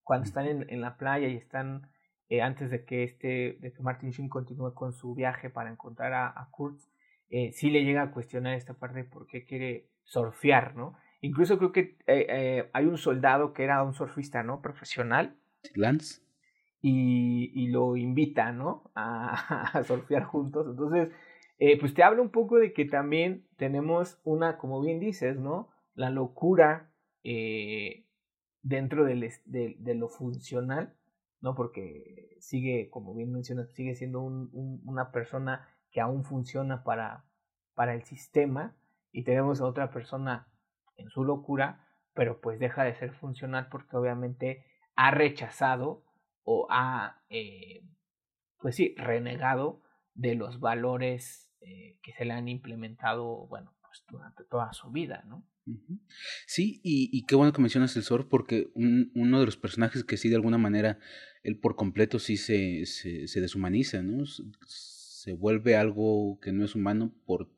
Cuando 0.03 0.25
están 0.25 0.47
en, 0.47 0.69
en 0.69 0.81
la 0.81 0.97
playa 0.97 1.27
y 1.27 1.35
están 1.35 1.89
eh, 2.29 2.41
antes 2.41 2.71
de 2.71 2.85
que, 2.85 3.03
este, 3.03 3.57
de 3.59 3.73
que 3.73 3.81
Martin 3.81 4.11
Sheen 4.11 4.29
continúe 4.29 4.73
con 4.73 4.93
su 4.93 5.13
viaje 5.13 5.49
para 5.49 5.71
encontrar 5.71 6.13
a, 6.13 6.27
a 6.27 6.49
Kurtz, 6.51 6.89
eh, 7.29 7.51
sí 7.53 7.69
le 7.69 7.83
llega 7.83 8.01
a 8.01 8.11
cuestionar 8.11 8.55
esta 8.55 8.73
parte 8.73 8.99
de 8.99 9.03
por 9.05 9.27
qué 9.27 9.45
quiere 9.45 9.89
surfear, 10.03 10.75
¿no? 10.75 10.95
Incluso 11.21 11.57
creo 11.57 11.71
que 11.71 11.97
eh, 12.07 12.69
hay 12.73 12.85
un 12.85 12.97
soldado 12.97 13.53
que 13.53 13.63
era 13.63 13.83
un 13.83 13.93
surfista, 13.93 14.41
¿no? 14.41 14.61
Profesional. 14.61 15.35
Lance. 15.75 16.21
Y, 16.81 17.51
y 17.53 17.67
lo 17.67 17.97
invita, 17.97 18.51
¿no? 18.51 18.89
A, 18.95 19.73
a 19.77 19.83
surfear 19.83 20.23
juntos. 20.23 20.65
Entonces, 20.67 21.09
eh, 21.59 21.77
pues 21.77 21.93
te 21.93 22.03
habla 22.03 22.21
un 22.21 22.31
poco 22.31 22.57
de 22.57 22.71
que 22.71 22.85
también 22.85 23.45
tenemos 23.57 24.19
una, 24.23 24.57
como 24.57 24.81
bien 24.81 24.99
dices, 24.99 25.37
¿no? 25.37 25.69
La 25.99 26.09
locura 26.09 26.93
eh, 27.23 28.05
dentro 28.61 29.03
de, 29.03 29.95
lo 29.95 30.07
funcional 30.07 30.95
¿no? 31.41 31.55
Porque 31.55 32.37
sigue, 32.39 32.89
como 32.89 33.13
bien 33.13 33.33
mencionas, 33.33 33.69
sigue 33.73 33.95
siendo 33.95 34.21
un, 34.21 34.81
una 34.85 35.11
persona 35.11 35.67
que 35.91 35.99
aún 35.99 36.23
funciona 36.23 36.83
para, 36.83 37.25
para 37.73 37.93
el 37.93 38.03
sistema 38.03 38.75
y 39.11 39.23
tenemos 39.23 39.59
a 39.59 39.65
otra 39.65 39.91
persona 39.91 40.47
en 40.95 41.09
su 41.09 41.23
locura, 41.25 41.85
pero 42.13 42.39
pues 42.39 42.59
deja 42.59 42.83
de 42.83 42.95
ser 42.95 43.13
funcional 43.13 43.67
porque 43.69 43.97
obviamente 43.97 44.65
ha 44.95 45.11
rechazado 45.11 46.03
o 46.43 46.67
ha, 46.69 47.21
eh, 47.29 47.83
pues 48.57 48.75
sí, 48.75 48.95
renegado 48.97 49.81
de 50.13 50.35
los 50.35 50.59
valores 50.59 51.51
eh, 51.61 51.99
que 52.01 52.13
se 52.13 52.25
le 52.25 52.33
han 52.33 52.47
implementado, 52.47 53.47
bueno, 53.47 53.73
pues 53.81 54.05
durante 54.09 54.43
toda 54.45 54.71
su 54.73 54.91
vida, 54.91 55.23
¿no? 55.25 55.43
Sí, 56.45 56.79
y, 56.83 57.25
qué 57.25 57.35
bueno 57.35 57.53
que 57.53 57.61
mencionas 57.61 57.95
el 57.95 58.03
Zor, 58.03 58.29
porque 58.29 58.69
un, 58.73 59.11
uno 59.15 59.39
de 59.39 59.45
los 59.45 59.57
personajes 59.57 60.03
que 60.03 60.17
sí 60.17 60.29
de 60.29 60.35
alguna 60.35 60.57
manera, 60.57 60.99
él 61.43 61.57
por 61.57 61.75
completo 61.75 62.19
sí 62.19 62.37
se, 62.37 62.85
se, 62.85 63.27
se, 63.27 63.41
deshumaniza, 63.41 64.01
¿no? 64.01 64.25
Se 64.65 65.33
vuelve 65.33 65.75
algo 65.75 66.39
que 66.41 66.51
no 66.51 66.65
es 66.65 66.75
humano 66.75 67.13
por 67.25 67.51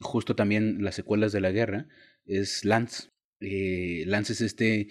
justo 0.00 0.36
también 0.36 0.82
las 0.82 0.94
secuelas 0.94 1.32
de 1.32 1.40
la 1.40 1.50
guerra, 1.50 1.88
es 2.26 2.64
Lance. 2.64 3.10
Eh, 3.40 4.04
Lance 4.06 4.34
es 4.34 4.40
este, 4.40 4.88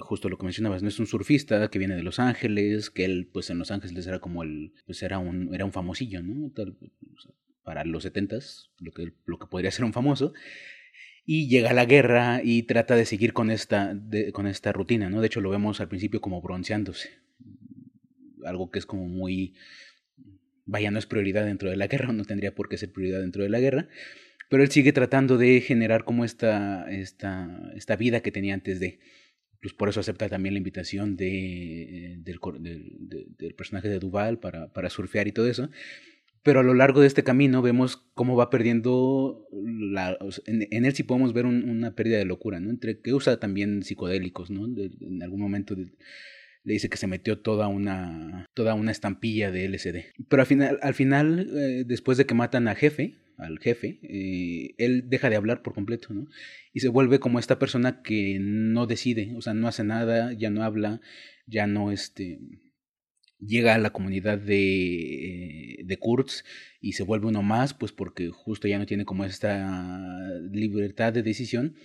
justo 0.00 0.28
lo 0.28 0.38
que 0.38 0.44
mencionabas, 0.44 0.82
no 0.82 0.88
es 0.88 0.98
un 0.98 1.06
surfista 1.06 1.68
que 1.70 1.78
viene 1.78 1.96
de 1.96 2.02
Los 2.02 2.18
Ángeles, 2.18 2.90
que 2.90 3.04
él 3.04 3.28
pues 3.32 3.50
en 3.50 3.58
Los 3.58 3.70
Ángeles 3.70 4.06
era 4.06 4.20
como 4.20 4.42
el, 4.42 4.72
pues 4.86 5.02
era 5.02 5.18
un, 5.18 5.54
era 5.54 5.64
un 5.64 5.72
famosillo, 5.72 6.22
¿no? 6.22 6.50
Tal, 6.52 6.76
para 7.62 7.84
los 7.84 8.04
setentas, 8.04 8.70
lo 8.78 8.92
que, 8.92 9.12
lo 9.26 9.38
que 9.38 9.46
podría 9.46 9.70
ser 9.70 9.84
un 9.84 9.92
famoso 9.92 10.32
y 11.30 11.46
llega 11.46 11.74
la 11.74 11.84
guerra 11.84 12.40
y 12.42 12.62
trata 12.62 12.96
de 12.96 13.04
seguir 13.04 13.34
con 13.34 13.50
esta, 13.50 13.94
con 14.32 14.46
esta 14.46 14.72
rutina, 14.72 15.10
¿no? 15.10 15.20
De 15.20 15.26
hecho 15.26 15.42
lo 15.42 15.50
vemos 15.50 15.78
al 15.78 15.86
principio 15.86 16.22
como 16.22 16.40
bronceándose, 16.40 17.10
algo 18.46 18.70
que 18.70 18.78
es 18.78 18.86
como 18.86 19.06
muy, 19.06 19.54
vaya, 20.64 20.90
no 20.90 20.98
es 20.98 21.04
prioridad 21.04 21.44
dentro 21.44 21.68
de 21.68 21.76
la 21.76 21.86
guerra, 21.86 22.12
no 22.14 22.24
tendría 22.24 22.54
por 22.54 22.70
qué 22.70 22.78
ser 22.78 22.92
prioridad 22.92 23.20
dentro 23.20 23.42
de 23.42 23.50
la 23.50 23.60
guerra, 23.60 23.88
pero 24.48 24.62
él 24.62 24.70
sigue 24.70 24.94
tratando 24.94 25.36
de 25.36 25.60
generar 25.60 26.04
como 26.04 26.24
esta, 26.24 26.90
esta, 26.90 27.72
esta 27.76 27.96
vida 27.96 28.22
que 28.22 28.32
tenía 28.32 28.54
antes 28.54 28.80
de, 28.80 28.98
pues 29.60 29.74
por 29.74 29.90
eso 29.90 30.00
acepta 30.00 30.30
también 30.30 30.54
la 30.54 30.58
invitación 30.60 31.18
de, 31.18 32.16
del, 32.20 32.38
del, 32.60 33.26
del 33.36 33.54
personaje 33.54 33.90
de 33.90 33.98
Duval 33.98 34.38
para, 34.38 34.72
para 34.72 34.88
surfear 34.88 35.28
y 35.28 35.32
todo 35.32 35.46
eso, 35.46 35.68
pero 36.42 36.60
a 36.60 36.62
lo 36.62 36.74
largo 36.74 37.00
de 37.00 37.06
este 37.06 37.24
camino 37.24 37.62
vemos 37.62 37.96
cómo 38.14 38.36
va 38.36 38.50
perdiendo 38.50 39.46
la, 39.52 40.16
en, 40.46 40.84
él 40.84 40.94
sí 40.94 41.02
podemos 41.02 41.32
ver 41.32 41.46
un, 41.46 41.68
una 41.68 41.94
pérdida 41.94 42.18
de 42.18 42.24
locura, 42.24 42.60
¿no? 42.60 42.70
Entre 42.70 43.00
que 43.00 43.14
usa 43.14 43.38
también 43.40 43.82
psicodélicos, 43.82 44.50
¿no? 44.50 44.66
En 44.66 45.22
algún 45.22 45.40
momento 45.40 45.74
le 45.76 46.72
dice 46.72 46.88
que 46.88 46.96
se 46.96 47.06
metió 47.06 47.40
toda 47.40 47.68
una 47.68 48.46
toda 48.54 48.74
una 48.74 48.92
estampilla 48.92 49.50
de 49.50 49.68
LSD. 49.68 50.12
Pero 50.28 50.42
al 50.42 50.46
final 50.46 50.78
al 50.82 50.94
final 50.94 51.48
eh, 51.54 51.84
después 51.86 52.18
de 52.18 52.26
que 52.26 52.34
matan 52.34 52.68
a 52.68 52.74
jefe, 52.74 53.16
al 53.36 53.58
jefe, 53.58 54.00
eh, 54.02 54.74
él 54.78 55.04
deja 55.08 55.30
de 55.30 55.36
hablar 55.36 55.62
por 55.62 55.74
completo, 55.74 56.12
¿no? 56.12 56.26
Y 56.72 56.80
se 56.80 56.88
vuelve 56.88 57.20
como 57.20 57.38
esta 57.38 57.58
persona 57.58 58.02
que 58.02 58.38
no 58.40 58.86
decide, 58.86 59.32
o 59.36 59.40
sea, 59.40 59.54
no 59.54 59.68
hace 59.68 59.84
nada, 59.84 60.32
ya 60.32 60.50
no 60.50 60.62
habla, 60.62 61.00
ya 61.46 61.66
no 61.66 61.92
este 61.92 62.40
llega 63.38 63.74
a 63.74 63.78
la 63.78 63.90
comunidad 63.90 64.38
de, 64.38 65.82
de 65.84 65.96
Kurtz 65.98 66.44
y 66.80 66.92
se 66.92 67.02
vuelve 67.02 67.26
uno 67.26 67.42
más, 67.42 67.74
pues 67.74 67.92
porque 67.92 68.28
justo 68.30 68.68
ya 68.68 68.78
no 68.78 68.86
tiene 68.86 69.04
como 69.04 69.24
esta 69.24 70.38
libertad 70.50 71.12
de 71.12 71.22
decisión 71.22 71.76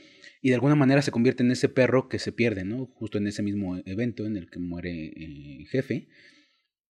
y 0.42 0.50
de 0.50 0.56
alguna 0.56 0.76
manera 0.76 1.02
se 1.02 1.12
convierte 1.12 1.44
en 1.44 1.52
ese 1.52 1.70
perro 1.70 2.10
que 2.10 2.20
se 2.20 2.32
pierde, 2.32 2.66
¿no? 2.66 2.88
Justo 2.88 3.18
en 3.18 3.28
ese 3.28 3.44
mismo 3.44 3.78
evento 3.86 4.26
en 4.26 4.36
el 4.36 4.50
que 4.50 4.60
muere 4.60 5.06
eh, 5.16 5.66
jefe, 5.70 6.10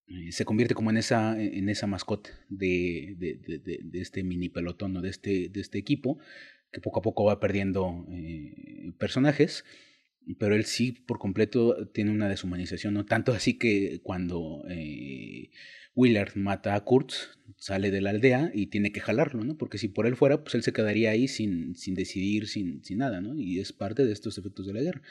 eh, 0.08 0.32
se 0.32 0.46
convierte 0.46 0.74
como 0.74 0.90
en 0.90 0.98
esa, 0.98 1.40
en 1.40 1.70
esa 1.70 1.88
mascota 1.88 2.32
de, 2.50 3.16
de, 3.18 3.60
de, 3.60 3.80
de 3.84 4.02
este 4.02 4.24
mini 4.24 4.50
pelotón, 4.50 4.94
¿no? 4.94 5.02
de, 5.02 5.10
este, 5.10 5.50
de 5.50 5.62
este 5.62 5.78
equipo, 5.78 6.20
que 6.72 6.82
poco 6.82 7.00
a 7.00 7.04
poco 7.04 7.26
va 7.26 7.40
perdiendo 7.40 8.06
eh, 8.12 8.92
personajes 8.98 9.64
pero 10.40 10.56
él 10.56 10.66
sí 10.66 10.92
por 10.92 11.20
completo 11.20 11.90
tiene 11.94 12.12
una 12.12 12.30
deshumanización, 12.30 12.94
no 12.94 13.06
tanto 13.06 13.34
así 13.34 13.58
que 13.58 14.00
cuando 14.04 14.64
eh, 14.70 15.52
Willard 15.96 16.36
mata 16.36 16.76
a 16.76 16.82
Kurtz, 16.82 17.30
sale 17.58 17.92
de 17.92 18.02
la 18.02 18.10
aldea 18.10 18.52
y 18.54 18.68
tiene 18.68 18.92
que 18.92 19.00
jalarlo, 19.00 19.44
¿no? 19.44 19.58
Porque 19.58 19.78
si 19.78 19.88
por 19.88 20.08
él 20.08 20.16
fuera, 20.16 20.44
pues 20.44 20.56
él 20.56 20.64
se 20.64 20.74
quedaría 20.74 21.12
ahí 21.12 21.28
sin, 21.28 21.76
sin 21.76 21.96
decidir, 21.96 22.48
sin, 22.48 22.84
sin 22.84 22.98
nada, 22.98 23.22
¿no? 23.22 23.36
Y 23.36 23.60
es 23.60 23.74
parte 23.74 24.06
de 24.06 24.12
estos 24.12 24.38
efectos 24.38 24.66
de 24.66 24.74
la 24.74 24.82
guerra. 24.82 25.02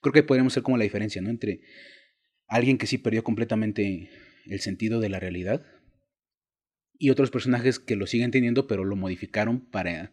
Creo 0.00 0.12
que 0.12 0.22
podríamos 0.22 0.52
ser 0.52 0.62
como 0.62 0.76
la 0.76 0.84
diferencia, 0.84 1.20
¿no? 1.20 1.30
Entre 1.30 1.62
alguien 2.46 2.78
que 2.78 2.86
sí 2.86 2.98
perdió 2.98 3.24
completamente 3.24 4.10
el 4.46 4.60
sentido 4.60 5.00
de 5.00 5.08
la 5.08 5.20
realidad 5.20 5.66
y 6.98 7.10
otros 7.10 7.30
personajes 7.30 7.78
que 7.78 7.96
lo 7.96 8.06
siguen 8.06 8.30
teniendo, 8.30 8.66
pero 8.66 8.84
lo 8.84 8.96
modificaron 8.96 9.60
para, 9.60 10.12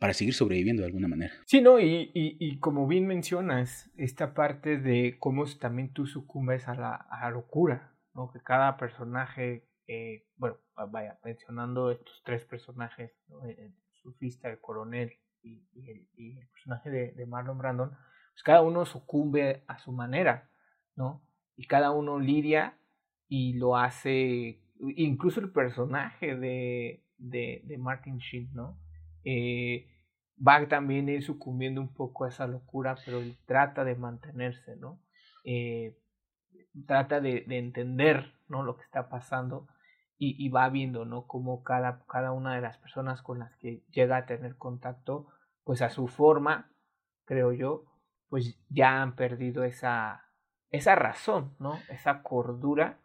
para 0.00 0.14
seguir 0.14 0.32
sobreviviendo 0.32 0.80
de 0.80 0.86
alguna 0.86 1.08
manera. 1.08 1.32
Sí, 1.44 1.60
¿no? 1.60 1.78
Y, 1.78 2.10
y, 2.14 2.36
y 2.40 2.58
como 2.58 2.86
bien 2.86 3.06
mencionas, 3.06 3.92
esta 3.98 4.32
parte 4.32 4.78
de 4.78 5.18
cómo 5.20 5.44
también 5.60 5.92
tú 5.92 6.06
sucumbes 6.06 6.66
a 6.68 6.74
la, 6.74 7.30
locura, 7.30 7.92
¿no? 8.14 8.32
Que 8.32 8.40
cada 8.40 8.78
personaje, 8.78 9.68
eh, 9.86 10.26
bueno, 10.36 10.56
vaya, 10.90 11.18
mencionando 11.22 11.90
estos 11.90 12.22
tres 12.24 12.46
personajes, 12.46 13.12
¿no? 13.28 13.44
el, 13.44 13.74
el 14.42 14.60
coronel 14.60 15.12
y, 15.42 15.68
el, 15.86 16.48
personaje 16.48 16.88
de, 16.88 17.12
de 17.12 17.26
Marlon 17.26 17.58
Brandon, 17.58 17.90
pues 17.90 18.42
cada 18.42 18.62
uno 18.62 18.86
sucumbe 18.86 19.64
a 19.66 19.78
su 19.78 19.92
manera, 19.92 20.50
¿no? 20.96 21.22
Y 21.56 21.66
cada 21.66 21.90
uno 21.90 22.18
lidia 22.18 22.78
y 23.28 23.52
lo 23.58 23.76
hace, 23.76 24.62
incluso 24.96 25.40
el 25.40 25.52
personaje 25.52 26.36
de, 26.36 27.04
de, 27.18 27.60
de 27.64 27.76
Martin 27.76 28.16
Sheen, 28.16 28.48
¿no? 28.54 28.78
Eh, 29.24 29.86
va 30.46 30.66
también 30.68 31.08
ir 31.08 31.22
sucumbiendo 31.22 31.80
un 31.80 31.92
poco 31.92 32.24
a 32.24 32.28
esa 32.28 32.46
locura, 32.46 32.96
pero 33.04 33.20
trata 33.46 33.84
de 33.84 33.94
mantenerse, 33.94 34.76
¿no? 34.76 35.00
Eh, 35.44 35.96
trata 36.86 37.20
de, 37.20 37.44
de, 37.46 37.58
entender, 37.58 38.34
¿no? 38.48 38.62
Lo 38.62 38.76
que 38.76 38.84
está 38.84 39.08
pasando 39.08 39.68
y, 40.22 40.50
va 40.50 40.68
viendo, 40.68 41.06
¿no? 41.06 41.26
Cómo 41.26 41.62
cada, 41.62 42.04
cada 42.06 42.32
una 42.32 42.54
de 42.54 42.60
las 42.60 42.76
personas 42.76 43.22
con 43.22 43.38
las 43.38 43.56
que 43.56 43.82
llega 43.90 44.18
a 44.18 44.26
tener 44.26 44.56
contacto, 44.56 45.28
pues 45.64 45.80
a 45.80 45.88
su 45.88 46.08
forma, 46.08 46.70
creo 47.24 47.54
yo, 47.54 47.86
pues 48.28 48.60
ya 48.68 49.00
han 49.00 49.16
perdido 49.16 49.64
esa, 49.64 50.26
esa 50.70 50.94
razón, 50.94 51.56
¿no? 51.58 51.78
Esa 51.88 52.22
cordura 52.22 52.98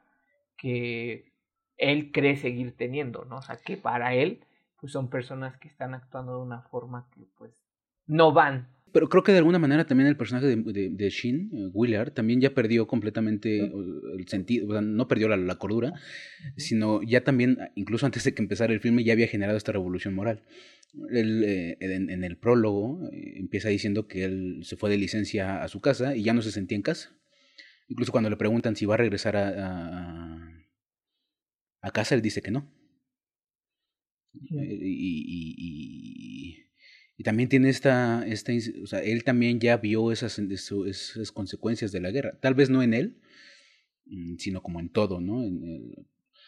que 0.58 1.32
él 1.78 2.12
cree 2.12 2.36
seguir 2.36 2.76
teniendo, 2.76 3.24
¿no? 3.24 3.38
O 3.38 3.42
sea, 3.42 3.56
que 3.56 3.78
para 3.78 4.14
él 4.14 4.46
pues 4.86 4.94
son 4.94 5.10
personas 5.10 5.58
que 5.58 5.68
están 5.68 5.96
actuando 5.96 6.38
de 6.38 6.44
una 6.44 6.62
forma 6.62 7.10
que 7.12 7.26
pues 7.40 7.52
no 8.06 8.32
van. 8.34 8.68
Pero 8.92 9.10
creo 9.10 9.24
que 9.24 9.32
de 9.32 9.40
alguna 9.40 9.58
manera 9.58 9.88
también 9.88 10.08
el 10.08 10.16
personaje 10.16 10.46
de, 10.46 10.58
de, 10.58 10.90
de 10.92 11.10
Shin, 11.10 11.50
uh, 11.52 11.72
Willard, 11.74 12.12
también 12.12 12.40
ya 12.40 12.54
perdió 12.54 12.86
completamente 12.86 13.62
el 13.66 14.28
sentido, 14.28 14.68
o 14.68 14.74
sea, 14.74 14.82
no 14.82 15.08
perdió 15.08 15.28
la, 15.28 15.38
la 15.38 15.56
cordura, 15.56 15.94
sino 16.56 17.02
ya 17.02 17.24
también, 17.24 17.58
incluso 17.74 18.06
antes 18.06 18.26
de 18.26 18.36
que 18.36 18.44
empezara 18.44 18.74
el 18.74 18.80
filme, 18.80 19.04
ya 19.04 19.14
había 19.14 19.28
generado 19.28 19.58
esta 19.58 19.72
revolución 19.72 20.14
moral. 20.14 20.44
Él, 21.10 21.44
eh, 21.44 21.78
en, 21.80 22.12
en, 22.12 22.24
el 22.24 22.38
prólogo 22.38 23.10
eh, 23.12 23.40
empieza 23.40 23.70
diciendo 23.70 24.08
que 24.08 24.24
él 24.24 24.60
se 24.62 24.78
fue 24.78 24.92
de 24.92 25.00
licencia 25.00 25.64
a 25.64 25.68
su 25.68 25.82
casa 25.82 26.16
y 26.16 26.22
ya 26.22 26.36
no 26.36 26.44
se 26.44 26.52
sentía 26.52 26.76
en 26.76 26.84
casa. 26.84 27.10
Incluso 27.88 28.12
cuando 28.12 28.30
le 28.30 28.38
preguntan 28.38 28.76
si 28.76 28.86
va 28.86 28.94
a 28.94 28.98
regresar 28.98 29.36
a, 29.36 29.50
a, 29.50 30.50
a 31.82 31.90
casa, 31.90 32.14
él 32.14 32.22
dice 32.22 32.44
que 32.44 32.52
no. 32.52 32.70
Sí. 34.48 34.56
Y, 34.56 35.26
y, 35.28 35.56
y, 35.58 36.66
y, 37.18 37.24
también 37.24 37.50
tiene 37.50 37.70
esta, 37.70 38.26
esta, 38.28 38.52
o 38.84 38.88
sea, 38.88 39.00
él 39.00 39.24
también 39.24 39.60
ya 39.60 39.78
vio 39.78 40.12
esas, 40.12 40.40
esas 40.40 41.32
consecuencias 41.32 41.92
de 41.92 42.02
la 42.02 42.12
guerra. 42.12 42.38
Tal 42.42 42.54
vez 42.56 42.70
no 42.70 42.84
en 42.84 42.94
él, 42.94 43.18
mm, 44.06 44.38
sino 44.38 44.62
como 44.62 44.80
en 44.80 44.90
todo, 44.90 45.22
¿no? 45.22 45.44
En 45.44 45.96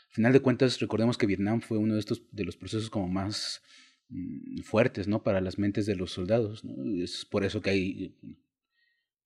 al 0.08 0.14
final 0.14 0.34
de 0.34 0.40
cuentas, 0.40 0.80
recordemos 0.80 1.18
que 1.18 1.28
Vietnam 1.28 1.62
fue 1.62 1.78
uno 1.78 1.94
de 1.94 2.00
estos, 2.00 2.24
de 2.32 2.46
los 2.46 2.58
procesos 2.58 2.90
como 2.90 3.08
más 3.08 3.62
mmm, 4.10 4.62
fuertes, 4.62 5.08
¿no? 5.08 5.24
Para 5.24 5.42
las 5.42 5.60
mentes 5.60 5.86
de 5.86 5.96
los 5.96 6.12
soldados. 6.12 6.64
Es 7.02 7.26
por 7.26 7.44
eso 7.44 7.62
que 7.62 7.70
hay, 7.70 8.16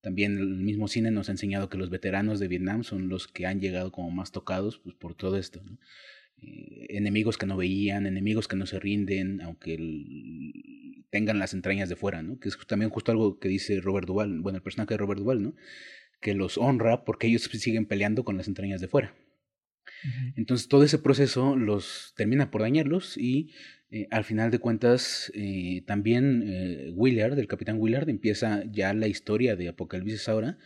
también 0.00 0.38
el 0.38 0.48
mismo 0.48 0.88
cine 0.88 1.10
nos 1.10 1.28
ha 1.28 1.32
enseñado 1.32 1.68
que 1.68 1.78
los 1.78 1.88
veteranos 1.88 2.40
de 2.40 2.48
Vietnam 2.48 2.84
son 2.84 3.08
los 3.08 3.28
que 3.28 3.46
han 3.46 3.60
llegado 3.60 3.92
como 3.92 4.10
más 4.10 4.32
tocados 4.32 4.78
pues, 4.78 4.94
por 4.96 5.14
todo 5.14 5.36
esto, 5.38 5.62
¿no? 5.64 5.78
Eh, 6.42 6.86
enemigos 6.96 7.38
que 7.38 7.46
no 7.46 7.56
veían, 7.56 8.06
enemigos 8.06 8.48
que 8.48 8.56
no 8.56 8.66
se 8.66 8.78
rinden, 8.80 9.40
aunque 9.40 9.74
el, 9.74 11.04
tengan 11.10 11.38
las 11.38 11.54
entrañas 11.54 11.88
de 11.88 11.96
fuera, 11.96 12.22
¿no? 12.22 12.38
Que 12.38 12.48
es 12.48 12.58
también 12.66 12.90
justo 12.90 13.12
algo 13.12 13.38
que 13.38 13.48
dice 13.48 13.80
Robert 13.80 14.06
Duvall, 14.06 14.40
bueno, 14.40 14.56
el 14.56 14.62
personaje 14.62 14.94
de 14.94 14.98
Robert 14.98 15.20
Duvall, 15.20 15.42
¿no? 15.42 15.54
Que 16.20 16.34
los 16.34 16.58
honra 16.58 17.04
porque 17.04 17.26
ellos 17.26 17.42
siguen 17.42 17.86
peleando 17.86 18.24
con 18.24 18.36
las 18.36 18.48
entrañas 18.48 18.80
de 18.80 18.88
fuera. 18.88 19.14
Uh 20.04 20.08
-huh. 20.08 20.34
Entonces 20.36 20.68
todo 20.68 20.84
ese 20.84 20.98
proceso 20.98 21.56
los 21.56 22.12
termina 22.16 22.50
por 22.50 22.62
dañarlos 22.62 23.16
y 23.16 23.52
eh, 23.90 24.08
al 24.10 24.24
final 24.24 24.50
de 24.50 24.58
cuentas 24.58 25.30
eh, 25.34 25.82
también 25.86 26.92
Willard, 26.94 27.38
el 27.38 27.46
capitán 27.46 27.78
Willard, 27.78 28.08
empieza 28.08 28.64
ya 28.70 28.94
la 28.94 29.06
historia 29.06 29.54
de 29.56 29.68
Apocalipsis 29.68 30.28
ahora 30.28 30.58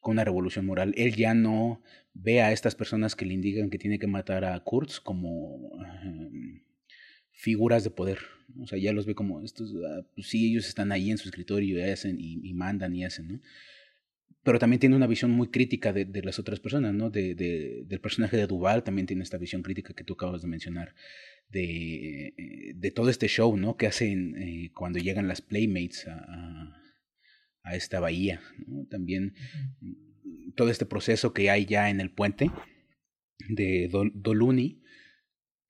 con 0.00 0.12
una 0.12 0.24
revolución 0.24 0.66
moral. 0.66 0.94
Él 0.96 1.16
ya 1.16 1.34
no 1.34 1.82
ve 2.22 2.40
a 2.40 2.52
estas 2.52 2.74
personas 2.74 3.14
que 3.14 3.26
le 3.26 3.34
indican 3.34 3.70
que 3.70 3.78
tiene 3.78 3.98
que 3.98 4.06
matar 4.06 4.44
a 4.44 4.58
Kurtz 4.60 5.00
como 5.00 5.56
uh, 5.56 6.30
figuras 7.30 7.84
de 7.84 7.90
poder. 7.90 8.18
O 8.60 8.66
sea, 8.66 8.78
ya 8.78 8.92
los 8.92 9.06
ve 9.06 9.14
como 9.14 9.42
estos, 9.42 9.72
uh, 9.72 10.04
pues 10.14 10.28
sí, 10.28 10.50
ellos 10.50 10.66
están 10.66 10.92
ahí 10.92 11.10
en 11.10 11.18
su 11.18 11.28
escritorio 11.28 11.78
y 11.78 11.90
hacen 11.90 12.16
y, 12.18 12.54
mandan 12.54 12.94
y 12.94 13.04
hacen, 13.04 13.28
¿no? 13.28 13.40
Pero 14.42 14.60
también 14.60 14.78
tiene 14.78 14.94
una 14.94 15.08
visión 15.08 15.32
muy 15.32 15.48
crítica 15.48 15.92
de, 15.92 16.22
las 16.22 16.38
otras 16.38 16.60
personas, 16.60 16.94
¿no? 16.94 17.10
De, 17.10 17.34
de, 17.34 17.82
del 17.84 18.00
personaje 18.00 18.36
de 18.36 18.46
Duval 18.46 18.84
también 18.84 19.06
tiene 19.06 19.24
esta 19.24 19.38
visión 19.38 19.62
crítica 19.62 19.92
que 19.92 20.04
tú 20.04 20.14
acabas 20.14 20.42
de 20.42 20.48
mencionar. 20.48 20.94
De, 21.48 22.72
de 22.76 22.90
todo 22.90 23.10
este 23.10 23.28
show, 23.28 23.56
¿no? 23.56 23.76
Que 23.76 23.86
hacen 23.88 24.36
eh, 24.36 24.70
cuando 24.72 24.98
llegan 24.98 25.28
las 25.28 25.40
Playmates 25.40 26.06
a, 26.06 26.76
a, 27.62 27.76
esta 27.76 27.98
bahía, 27.98 28.40
¿no? 28.66 28.86
También 28.86 29.34
todo 30.56 30.70
este 30.70 30.86
proceso 30.86 31.32
que 31.32 31.50
hay 31.50 31.66
ya 31.66 31.90
en 31.90 32.00
el 32.00 32.10
puente 32.10 32.50
de 33.48 33.88
Dol 33.90 34.10
Doluni, 34.14 34.82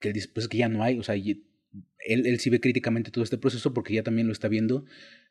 que 0.01 0.13
después 0.13 0.47
pues, 0.47 0.49
que 0.49 0.59
ya 0.59 0.69
no 0.69 0.83
hay, 0.83 0.99
o 0.99 1.03
sea, 1.03 1.15
él, 1.15 1.47
él 2.07 2.41
sí 2.41 2.51
ve 2.51 2.61
críticamente 2.61 3.11
todo 3.11 3.25
este 3.25 3.39
proceso 3.39 3.75
porque 3.75 3.95
ya 3.95 4.03
también 4.03 4.27
lo 4.27 4.33
está 4.33 4.49
viendo 4.49 4.85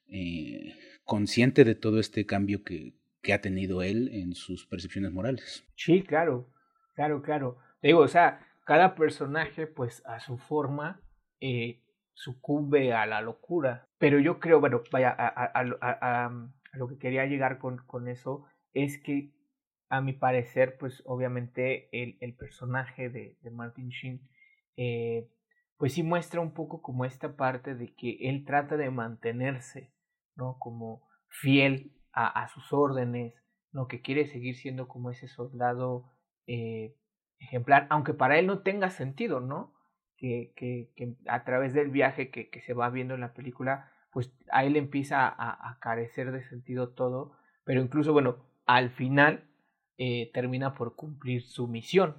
eh, 0.07 0.75
consciente 1.03 1.63
de 1.63 1.75
todo 1.75 1.99
este 1.99 2.25
cambio 2.25 2.63
que, 2.63 2.93
que, 3.21 3.33
ha 3.33 3.41
tenido 3.41 3.81
él 3.81 4.09
en 4.11 4.35
sus 4.35 4.67
percepciones 4.67 5.11
morales. 5.11 5.65
Sí, 5.75 6.03
claro, 6.03 6.49
claro, 6.93 7.21
claro. 7.21 7.57
Te 7.81 7.87
digo, 7.87 7.99
o 7.99 8.07
sea, 8.07 8.45
cada 8.65 8.95
personaje, 8.95 9.67
pues 9.67 10.03
a 10.05 10.19
su 10.19 10.37
forma, 10.37 11.01
eh, 11.39 11.79
sucumbe 12.13 12.93
a 12.93 13.05
la 13.05 13.21
locura. 13.21 13.87
Pero 13.97 14.19
yo 14.19 14.39
creo, 14.39 14.59
bueno, 14.59 14.83
vaya, 14.91 15.15
a, 15.17 15.51
a 15.53 16.77
lo 16.77 16.87
que 16.87 16.97
quería 16.97 17.25
llegar 17.25 17.57
con, 17.57 17.77
con 17.85 18.07
eso 18.07 18.45
es 18.73 18.99
que 18.99 19.31
a 19.89 20.01
mi 20.01 20.13
parecer, 20.13 20.77
pues 20.77 21.03
obviamente 21.05 21.89
el, 21.91 22.17
el 22.19 22.33
personaje 22.35 23.09
de, 23.09 23.37
de, 23.41 23.51
Martin 23.51 23.89
Sheen, 23.89 24.21
eh, 24.77 25.29
pues 25.77 25.93
sí 25.93 26.03
muestra 26.03 26.41
un 26.41 26.53
poco 26.53 26.81
como 26.81 27.05
esta 27.05 27.35
parte 27.35 27.75
de 27.75 27.93
que 27.93 28.17
él 28.21 28.45
trata 28.45 28.77
de 28.77 28.89
mantenerse, 28.89 29.93
¿no? 30.35 30.57
Como 30.59 31.07
fiel 31.27 31.91
a, 32.13 32.27
a 32.27 32.47
sus 32.47 32.73
órdenes, 32.73 33.33
¿no? 33.71 33.87
Que 33.87 34.01
quiere 34.01 34.25
seguir 34.27 34.55
siendo 34.55 34.87
como 34.87 35.11
ese 35.11 35.27
soldado 35.27 36.11
eh, 36.47 36.95
ejemplar, 37.39 37.87
aunque 37.89 38.13
para 38.13 38.39
él 38.39 38.47
no 38.47 38.59
tenga 38.59 38.89
sentido, 38.89 39.39
¿no? 39.39 39.73
Que, 40.17 40.53
que, 40.55 41.15
a 41.27 41.43
través 41.43 41.73
del 41.73 41.89
viaje 41.89 42.31
que, 42.31 42.49
que, 42.49 42.61
se 42.61 42.73
va 42.73 42.89
viendo 42.89 43.13
en 43.13 43.21
la 43.21 43.33
película, 43.33 43.91
pues 44.11 44.33
a 44.49 44.63
él 44.63 44.75
empieza 44.75 45.27
a 45.27 45.77
carecer 45.79 46.31
de 46.31 46.41
sentido 46.41 46.89
todo, 46.89 47.37
pero 47.63 47.81
incluso, 47.81 48.13
bueno, 48.13 48.37
al 48.65 48.89
final 48.89 49.43
eh, 49.97 50.31
termina 50.33 50.73
por 50.75 50.95
cumplir 50.95 51.43
su 51.43 51.67
misión, 51.67 52.15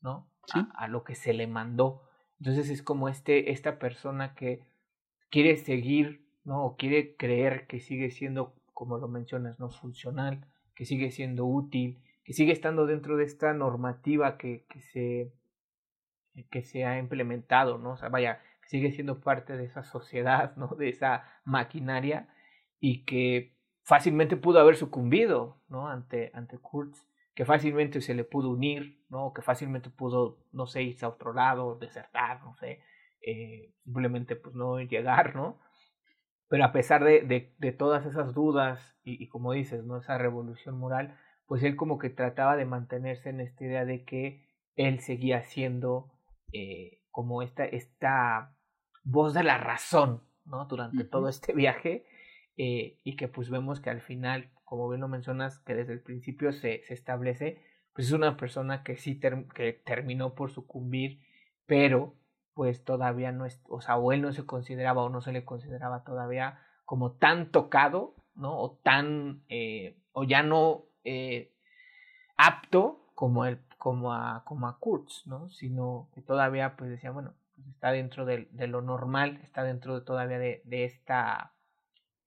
¿no? 0.00 0.28
¿Sí? 0.46 0.58
A, 0.58 0.84
a, 0.84 0.88
lo 0.88 1.04
que 1.04 1.14
se 1.14 1.32
le 1.32 1.46
mandó. 1.46 2.02
Entonces 2.38 2.70
es 2.70 2.82
como 2.82 3.08
este, 3.08 3.50
esta 3.50 3.78
persona 3.78 4.34
que 4.34 4.62
quiere 5.30 5.56
seguir, 5.56 6.26
¿no? 6.44 6.64
O 6.64 6.76
quiere 6.76 7.16
creer 7.16 7.66
que 7.66 7.80
sigue 7.80 8.10
siendo, 8.10 8.54
como 8.72 8.98
lo 8.98 9.08
mencionas, 9.08 9.58
¿no? 9.58 9.70
Funcional, 9.70 10.46
que 10.74 10.84
sigue 10.84 11.10
siendo 11.10 11.44
útil, 11.44 11.98
que 12.24 12.32
sigue 12.32 12.52
estando 12.52 12.86
dentro 12.86 13.16
de 13.16 13.24
esta 13.24 13.52
normativa 13.52 14.38
que, 14.38 14.64
que 14.68 14.80
se 14.80 15.32
que 16.50 16.62
se 16.62 16.84
ha 16.84 16.98
implementado, 16.98 17.78
¿no? 17.78 17.92
O 17.92 17.96
sea, 17.96 18.08
vaya, 18.08 18.40
que 18.62 18.68
sigue 18.68 18.92
siendo 18.92 19.20
parte 19.20 19.56
de 19.56 19.64
esa 19.64 19.82
sociedad, 19.82 20.56
¿no? 20.56 20.68
De 20.68 20.88
esa 20.88 21.24
maquinaria 21.44 22.28
y 22.80 23.04
que 23.04 23.56
fácilmente 23.82 24.36
pudo 24.36 24.60
haber 24.60 24.76
sucumbido, 24.76 25.60
¿no? 25.68 25.88
Ante, 25.88 26.30
ante 26.34 26.58
Kurtz 26.58 27.08
que 27.38 27.44
fácilmente 27.44 28.00
se 28.00 28.14
le 28.14 28.24
pudo 28.24 28.50
unir, 28.50 29.00
¿no? 29.10 29.32
Que 29.32 29.42
fácilmente 29.42 29.90
pudo, 29.90 30.44
no 30.50 30.66
sé, 30.66 30.82
irse 30.82 31.04
a 31.04 31.10
otro 31.10 31.32
lado, 31.32 31.78
desertar, 31.78 32.42
no 32.42 32.56
sé, 32.56 32.82
eh, 33.24 33.72
simplemente 33.84 34.34
pues 34.34 34.56
no 34.56 34.80
llegar, 34.80 35.36
¿no? 35.36 35.60
Pero 36.48 36.64
a 36.64 36.72
pesar 36.72 37.04
de, 37.04 37.20
de, 37.20 37.54
de 37.58 37.70
todas 37.70 38.04
esas 38.06 38.34
dudas 38.34 38.98
y, 39.04 39.22
y, 39.22 39.28
como 39.28 39.52
dices, 39.52 39.84
¿no? 39.84 39.98
Esa 39.98 40.18
revolución 40.18 40.76
moral, 40.76 41.16
pues 41.46 41.62
él 41.62 41.76
como 41.76 42.00
que 42.00 42.10
trataba 42.10 42.56
de 42.56 42.64
mantenerse 42.64 43.30
en 43.30 43.38
esta 43.38 43.64
idea 43.64 43.84
de 43.84 44.04
que 44.04 44.44
él 44.74 44.98
seguía 44.98 45.44
siendo 45.44 46.10
eh, 46.52 47.02
como 47.12 47.42
esta, 47.42 47.64
esta 47.64 48.56
voz 49.04 49.32
de 49.32 49.44
la 49.44 49.58
razón, 49.58 50.24
¿no? 50.44 50.64
Durante 50.64 51.04
uh 51.04 51.06
-huh. 51.06 51.10
todo 51.10 51.28
este 51.28 51.52
viaje 51.52 52.04
eh, 52.56 52.98
y 53.04 53.14
que 53.14 53.28
pues 53.28 53.48
vemos 53.48 53.80
que 53.80 53.90
al 53.90 54.00
final, 54.00 54.50
como 54.68 54.88
bien 54.88 55.00
lo 55.00 55.08
mencionas, 55.08 55.58
que 55.60 55.74
desde 55.74 55.94
el 55.94 56.00
principio 56.00 56.52
se, 56.52 56.82
se 56.84 56.92
establece, 56.92 57.62
pues 57.94 58.08
es 58.08 58.12
una 58.12 58.36
persona 58.36 58.82
que 58.82 58.96
sí 58.96 59.18
que 59.18 59.72
terminó 59.84 60.34
por 60.34 60.50
sucumbir, 60.50 61.20
pero 61.66 62.14
pues 62.52 62.84
todavía 62.84 63.32
no 63.32 63.46
es, 63.46 63.62
o 63.68 63.80
sea, 63.80 63.96
o 63.96 64.12
él 64.12 64.20
no 64.20 64.32
se 64.32 64.44
consideraba 64.44 65.02
o 65.04 65.08
no 65.08 65.22
se 65.22 65.32
le 65.32 65.44
consideraba 65.44 66.04
todavía 66.04 66.60
como 66.84 67.12
tan 67.12 67.50
tocado, 67.50 68.14
¿no? 68.34 68.58
O 68.58 68.72
tan, 68.82 69.42
eh, 69.48 69.96
o 70.12 70.24
ya 70.24 70.42
no 70.42 70.84
eh, 71.04 71.52
apto 72.36 73.06
como, 73.14 73.46
el, 73.46 73.60
como, 73.78 74.12
a, 74.12 74.44
como 74.44 74.68
a 74.68 74.78
Kurtz, 74.78 75.26
¿no? 75.26 75.48
Sino 75.50 76.08
que 76.14 76.20
todavía 76.20 76.76
pues 76.76 76.90
decía, 76.90 77.10
bueno, 77.10 77.34
pues 77.54 77.68
está 77.68 77.90
dentro 77.90 78.26
de, 78.26 78.48
de 78.50 78.66
lo 78.66 78.82
normal, 78.82 79.40
está 79.42 79.62
dentro 79.62 79.98
de, 79.98 80.04
todavía 80.04 80.38
de, 80.38 80.60
de 80.64 80.84
esta 80.84 81.54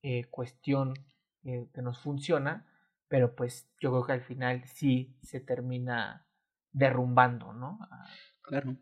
eh, 0.01 0.25
cuestión 0.25 0.95
que 1.43 1.81
nos 1.81 1.99
funciona, 1.99 2.67
pero 3.07 3.35
pues 3.35 3.67
yo 3.79 3.91
creo 3.91 4.05
que 4.05 4.13
al 4.13 4.21
final 4.21 4.63
sí 4.65 5.15
se 5.21 5.39
termina 5.39 6.25
derrumbando, 6.71 7.53
¿no? 7.53 7.79
Ah. 7.91 8.05
Claro, 8.41 8.77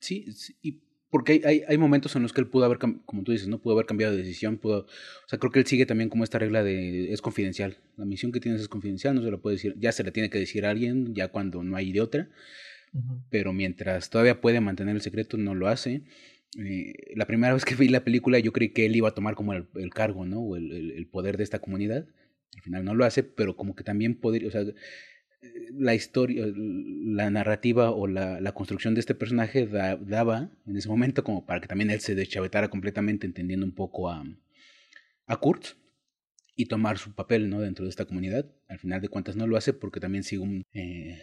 sí, 0.00 0.26
y 0.62 0.82
porque 1.10 1.40
hay, 1.44 1.62
hay, 1.68 1.78
momentos 1.78 2.16
en 2.16 2.22
los 2.22 2.32
que 2.32 2.40
él 2.40 2.48
pudo 2.48 2.64
haber, 2.64 2.78
como 2.78 3.22
tú 3.22 3.30
dices, 3.30 3.46
no 3.46 3.60
pudo 3.60 3.74
haber 3.74 3.86
cambiado 3.86 4.12
de 4.12 4.18
decisión, 4.18 4.58
pudo, 4.58 4.80
o 4.80 5.28
sea, 5.28 5.38
creo 5.38 5.52
que 5.52 5.60
él 5.60 5.66
sigue 5.66 5.86
también 5.86 6.08
como 6.08 6.24
esta 6.24 6.40
regla 6.40 6.64
de 6.64 7.12
es 7.12 7.22
confidencial, 7.22 7.76
la 7.96 8.04
misión 8.04 8.32
que 8.32 8.40
tienes 8.40 8.60
es 8.60 8.68
confidencial, 8.68 9.14
no 9.14 9.22
se 9.22 9.30
la 9.30 9.36
puede 9.36 9.54
decir, 9.54 9.74
ya 9.78 9.92
se 9.92 10.02
la 10.02 10.10
tiene 10.10 10.28
que 10.28 10.40
decir 10.40 10.66
a 10.66 10.70
alguien, 10.70 11.14
ya 11.14 11.28
cuando 11.28 11.62
no 11.62 11.76
hay 11.76 11.92
de 11.92 12.00
otra, 12.00 12.28
pero 13.30 13.52
mientras 13.52 14.10
todavía 14.10 14.40
puede 14.40 14.60
mantener 14.60 14.94
el 14.94 15.02
secreto, 15.02 15.36
no 15.36 15.54
lo 15.54 15.68
hace. 15.68 16.02
Eh, 16.58 17.14
la 17.16 17.26
primera 17.26 17.52
vez 17.54 17.64
que 17.64 17.74
vi 17.74 17.88
la 17.88 18.04
película 18.04 18.38
yo 18.38 18.52
creí 18.52 18.70
que 18.70 18.86
él 18.86 18.94
iba 18.96 19.08
a 19.08 19.14
tomar 19.14 19.34
como 19.34 19.52
el, 19.54 19.90
cargo, 19.92 20.26
¿no? 20.26 20.40
O 20.40 20.56
el, 20.56 20.92
el, 20.92 21.06
poder 21.06 21.36
de 21.36 21.44
esta 21.44 21.58
comunidad. 21.58 22.06
Al 22.56 22.62
final 22.62 22.84
no 22.84 22.94
lo 22.94 23.04
hace, 23.04 23.22
pero 23.22 23.56
como 23.56 23.74
que 23.74 23.84
también 23.84 24.14
podría, 24.14 24.48
o 24.48 24.50
sea, 24.50 24.64
la 25.72 25.94
historia, 25.94 26.46
la 26.56 27.30
narrativa 27.30 27.90
o 27.90 28.06
la, 28.06 28.40
la 28.40 28.52
construcción 28.52 28.94
de 28.94 29.00
este 29.00 29.14
personaje 29.14 29.66
daba 29.66 30.50
en 30.66 30.76
ese 30.76 30.88
momento 30.88 31.24
como 31.24 31.46
para 31.46 31.60
que 31.60 31.68
también 31.68 31.90
él 31.90 32.00
se 32.00 32.14
deschavetara 32.14 32.68
completamente 32.68 33.26
entendiendo 33.26 33.66
un 33.66 33.74
poco 33.74 34.10
a, 34.10 34.24
a 35.26 35.36
Kurt 35.36 35.76
y 36.56 36.66
tomar 36.66 36.98
su 36.98 37.14
papel 37.14 37.50
¿no? 37.50 37.60
dentro 37.60 37.84
de 37.84 37.90
esta 37.90 38.04
comunidad. 38.04 38.46
Al 38.68 38.78
final 38.78 39.00
de 39.00 39.08
cuentas 39.08 39.36
no 39.36 39.46
lo 39.46 39.56
hace 39.56 39.72
porque 39.72 40.00
también 40.00 40.24
sigue 40.24 40.42
un, 40.42 40.64
eh, 40.72 41.20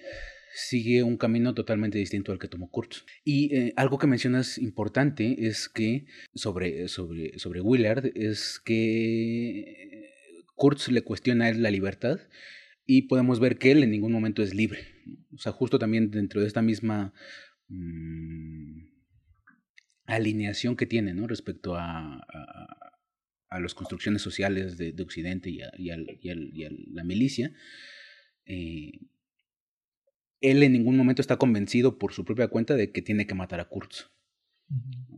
sigue 0.53 1.03
un 1.03 1.17
camino 1.17 1.53
totalmente 1.53 1.97
distinto 1.97 2.31
al 2.31 2.39
que 2.39 2.47
tomó 2.47 2.69
Kurtz. 2.69 3.05
Y 3.23 3.55
eh, 3.55 3.73
algo 3.75 3.97
que 3.97 4.07
mencionas 4.07 4.57
importante 4.57 5.47
es 5.47 5.69
que 5.69 6.05
sobre, 6.33 6.87
sobre, 6.87 7.37
sobre 7.39 7.61
Willard 7.61 8.11
es 8.15 8.59
que 8.63 10.09
Kurtz 10.55 10.89
le 10.89 11.01
cuestiona 11.01 11.45
a 11.45 11.49
él 11.49 11.63
la 11.63 11.71
libertad 11.71 12.19
y 12.85 13.03
podemos 13.03 13.39
ver 13.39 13.57
que 13.57 13.71
él 13.71 13.83
en 13.83 13.91
ningún 13.91 14.11
momento 14.11 14.43
es 14.43 14.53
libre. 14.53 14.79
O 15.33 15.37
sea, 15.37 15.51
justo 15.51 15.79
también 15.79 16.11
dentro 16.11 16.41
de 16.41 16.47
esta 16.47 16.61
misma 16.61 17.13
mm, 17.67 18.83
alineación 20.05 20.75
que 20.75 20.85
tiene 20.85 21.13
¿no? 21.13 21.27
respecto 21.27 21.75
a, 21.75 22.21
a, 23.49 23.59
las 23.59 23.73
construcciones 23.73 24.21
sociales 24.21 24.77
de, 24.77 24.95
Occidente 25.01 25.49
y 25.49 25.61
a, 25.61 25.71
y, 25.77 25.89
y, 26.21 26.65
a, 26.65 26.69
la 26.93 27.03
milicia, 27.03 27.53
eh, 28.45 28.91
él 30.41 30.63
en 30.63 30.73
ningún 30.73 30.97
momento 30.97 31.21
está 31.21 31.37
convencido 31.37 31.97
por 31.97 32.13
su 32.13 32.25
propia 32.25 32.47
cuenta 32.47 32.75
de 32.75 32.91
que 32.91 33.01
tiene 33.01 33.27
que 33.27 33.35
matar 33.35 33.59
a 33.59 33.69
Kurtz. 33.69 34.09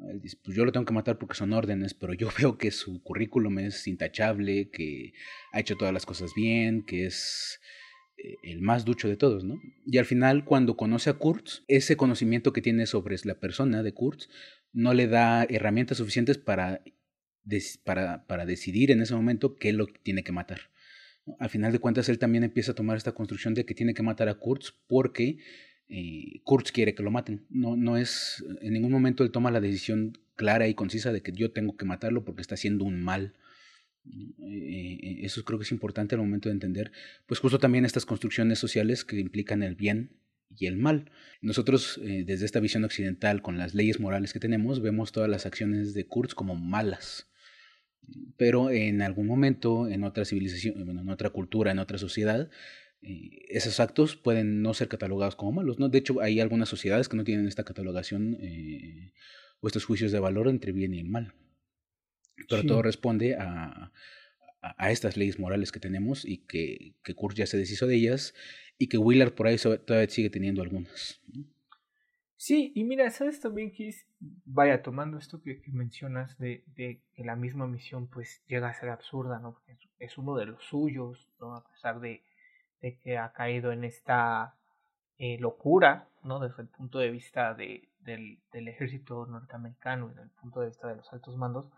Él 0.10 0.20
dice, 0.22 0.38
pues 0.44 0.56
yo 0.56 0.66
lo 0.66 0.72
tengo 0.72 0.86
que 0.86 0.94
matar 0.94 1.18
porque 1.18 1.36
son 1.36 1.54
órdenes, 1.54 1.94
pero 1.94 2.14
yo 2.14 2.30
veo 2.38 2.58
que 2.58 2.72
su 2.72 3.02
currículum 3.02 3.60
es 3.60 3.88
intachable, 3.88 4.70
que 4.70 5.14
ha 5.54 5.60
hecho 5.60 5.76
todas 5.78 5.94
las 5.94 6.06
cosas 6.06 6.34
bien, 6.36 6.84
que 6.86 7.06
es 7.06 7.60
eh, 8.18 8.36
el 8.44 8.62
más 8.62 8.84
ducho 8.84 9.08
de 9.08 9.16
todos, 9.18 9.44
¿no? 9.44 9.60
Y 9.86 9.98
al 9.98 10.06
final, 10.06 10.44
cuando 10.44 10.76
conoce 10.76 11.10
a 11.10 11.14
Kurtz, 11.14 11.64
ese 11.68 11.96
conocimiento 11.96 12.52
que 12.52 12.62
tiene 12.62 12.86
sobre 12.86 13.16
la 13.24 13.40
persona 13.40 13.82
de 13.82 13.94
Kurtz 13.94 14.28
no 14.74 14.94
le 14.94 15.08
da 15.08 15.44
herramientas 15.44 16.00
suficientes 16.00 16.38
para, 16.38 16.84
para, 17.86 18.26
para 18.26 18.46
decidir 18.46 18.92
en 18.92 19.02
ese 19.02 19.16
momento 19.16 19.56
qué 19.56 19.72
lo 19.72 19.86
tiene 19.86 20.24
que 20.24 20.32
matar. 20.32 20.73
Al 21.40 21.50
final 21.50 21.72
de 21.72 21.80
cuentas, 21.80 22.10
él 22.10 22.20
también 22.20 22.44
empieza 22.44 22.74
a 22.74 22.76
tomar 22.76 22.98
esta 22.98 23.14
construcción 23.14 23.54
de 23.54 23.66
que 23.66 23.74
tiene 23.74 23.94
que 23.94 24.04
matar 24.04 24.28
a 24.28 24.36
Kurtz 24.36 24.74
porque 24.88 25.38
eh, 25.88 26.42
Kurtz 26.44 26.72
quiere 26.72 26.96
que 26.96 27.04
lo 27.04 27.12
maten. 27.12 27.46
No, 27.50 27.78
no 27.78 27.98
es, 27.98 28.44
en 28.62 28.74
ningún 28.74 28.92
momento 28.92 29.24
él 29.24 29.32
toma 29.32 29.52
la 29.52 29.62
decisión 29.62 30.18
clara 30.36 30.68
y 30.68 30.74
concisa 30.74 31.14
de 31.14 31.22
que 31.22 31.32
yo 31.32 31.52
tengo 31.52 31.78
que 31.78 31.86
matarlo 31.86 32.26
porque 32.26 32.42
está 32.42 32.56
haciendo 32.56 32.84
un 32.84 33.02
mal. 33.02 33.36
Eh, 34.06 35.00
eh, 35.02 35.20
eso 35.22 35.46
creo 35.46 35.60
que 35.60 35.64
es 35.64 35.72
importante 35.72 36.16
al 36.16 36.22
momento 36.22 36.50
de 36.50 36.54
entender, 36.54 36.92
pues 37.26 37.40
justo 37.40 37.58
también 37.58 37.86
estas 37.86 38.06
construcciones 38.06 38.60
sociales 38.60 39.06
que 39.06 39.18
implican 39.20 39.64
el 39.64 39.76
bien 39.76 40.18
y 40.50 40.66
el 40.66 40.76
mal. 40.76 41.10
Nosotros, 41.42 42.00
desde 42.04 42.46
esta 42.46 42.60
visión 42.60 42.84
occidental, 42.84 43.42
con 43.42 43.58
las 43.58 43.74
leyes 43.74 44.00
morales 44.00 44.34
que 44.34 44.40
tenemos, 44.40 44.82
vemos 44.82 45.12
todas 45.12 45.30
las 45.30 45.46
acciones 45.46 45.94
de 45.94 46.06
Kurtz 46.06 46.36
como 46.36 46.56
malas 46.56 47.28
pero 48.38 48.70
en 48.70 49.02
algún 49.02 49.28
momento, 49.28 49.88
en 49.88 50.04
otra 50.04 50.26
civilización, 50.26 50.90
en 50.90 51.10
otra 51.10 51.30
cultura, 51.30 51.72
en 51.72 51.80
otra 51.80 51.98
sociedad, 51.98 52.50
eh, 53.02 53.46
esos 53.50 53.80
actos 53.80 54.16
pueden 54.16 54.62
no 54.62 54.74
ser 54.74 54.88
catalogados 54.88 55.36
como 55.36 55.52
malos. 55.52 55.80
¿no? 55.80 55.90
De 55.90 55.98
hecho, 55.98 56.22
hay 56.22 56.40
algunas 56.40 56.70
sociedades 56.70 57.10
que 57.10 57.18
no 57.18 57.24
tienen 57.24 57.48
esta 57.48 57.64
catalogación 57.64 58.38
eh, 58.42 59.14
o 59.60 59.68
estos 59.68 59.86
juicios 59.86 60.12
de 60.12 60.20
valor 60.20 60.48
entre 60.48 60.72
bien 60.72 60.94
y 60.94 61.00
el 61.00 61.10
mal. 61.10 61.34
Pero 62.50 62.64
todo 62.64 62.82
responde 62.82 63.36
a, 63.36 63.92
a, 64.62 64.92
estas 64.92 65.18
leyes 65.18 65.40
morales 65.40 65.72
que 65.72 65.80
tenemos 65.80 66.26
y 66.26 66.40
que, 66.40 66.96
que 67.04 67.14
Kurt 67.14 67.38
ya 67.38 67.46
se 67.46 67.58
deshizo 67.58 67.86
de 67.86 67.96
ellas 67.96 68.34
y 68.78 68.88
que 68.88 68.98
Willard 68.98 69.34
por 69.34 69.48
ahí 69.48 69.58
todavía 69.58 70.10
sigue 70.10 70.30
teniendo 70.30 70.62
algunas. 70.62 71.22
Sí, 72.46 72.74
y 72.76 72.84
mira, 72.84 73.10
¿sabes 73.10 73.40
también 73.40 73.72
que 73.72 73.90
vaya, 74.44 74.82
tomando 74.82 75.18
esto 75.18 75.42
que, 75.42 75.62
mencionas 75.68 76.38
de, 76.38 76.66
de, 76.76 77.02
que 77.14 77.24
la 77.24 77.38
misma 77.38 77.68
misión 77.68 78.10
pues 78.10 78.44
llega 78.48 78.68
a 78.68 78.74
ser 78.74 78.90
absurda, 78.90 79.40
¿no? 79.40 79.54
Porque 79.54 79.78
es, 79.98 80.18
uno 80.18 80.36
de 80.36 80.48
los 80.48 80.62
suyos, 80.62 81.30
¿no? 81.40 81.56
A 81.56 81.66
pesar 81.66 82.02
de, 82.02 82.22
de 82.82 82.98
que 83.00 83.18
ha 83.18 83.32
caído 83.32 83.72
en 83.72 83.86
esta 83.86 84.58
eh, 85.18 85.38
locura, 85.40 86.10
¿no? 86.22 86.42
Desde 86.42 86.64
el 86.64 86.68
punto 86.68 87.00
de 87.00 87.12
vista 87.12 87.54
de, 87.54 87.88
del, 88.02 88.42
del 88.52 88.68
ejército 88.68 89.26
norteamericano 89.26 90.08
y 90.08 90.10
desde 90.10 90.24
el 90.24 90.32
punto 90.32 90.60
de 90.60 90.68
vista 90.68 90.90
de 90.90 90.98
los 90.98 91.14
altos 91.14 91.38
mandos. 91.38 91.72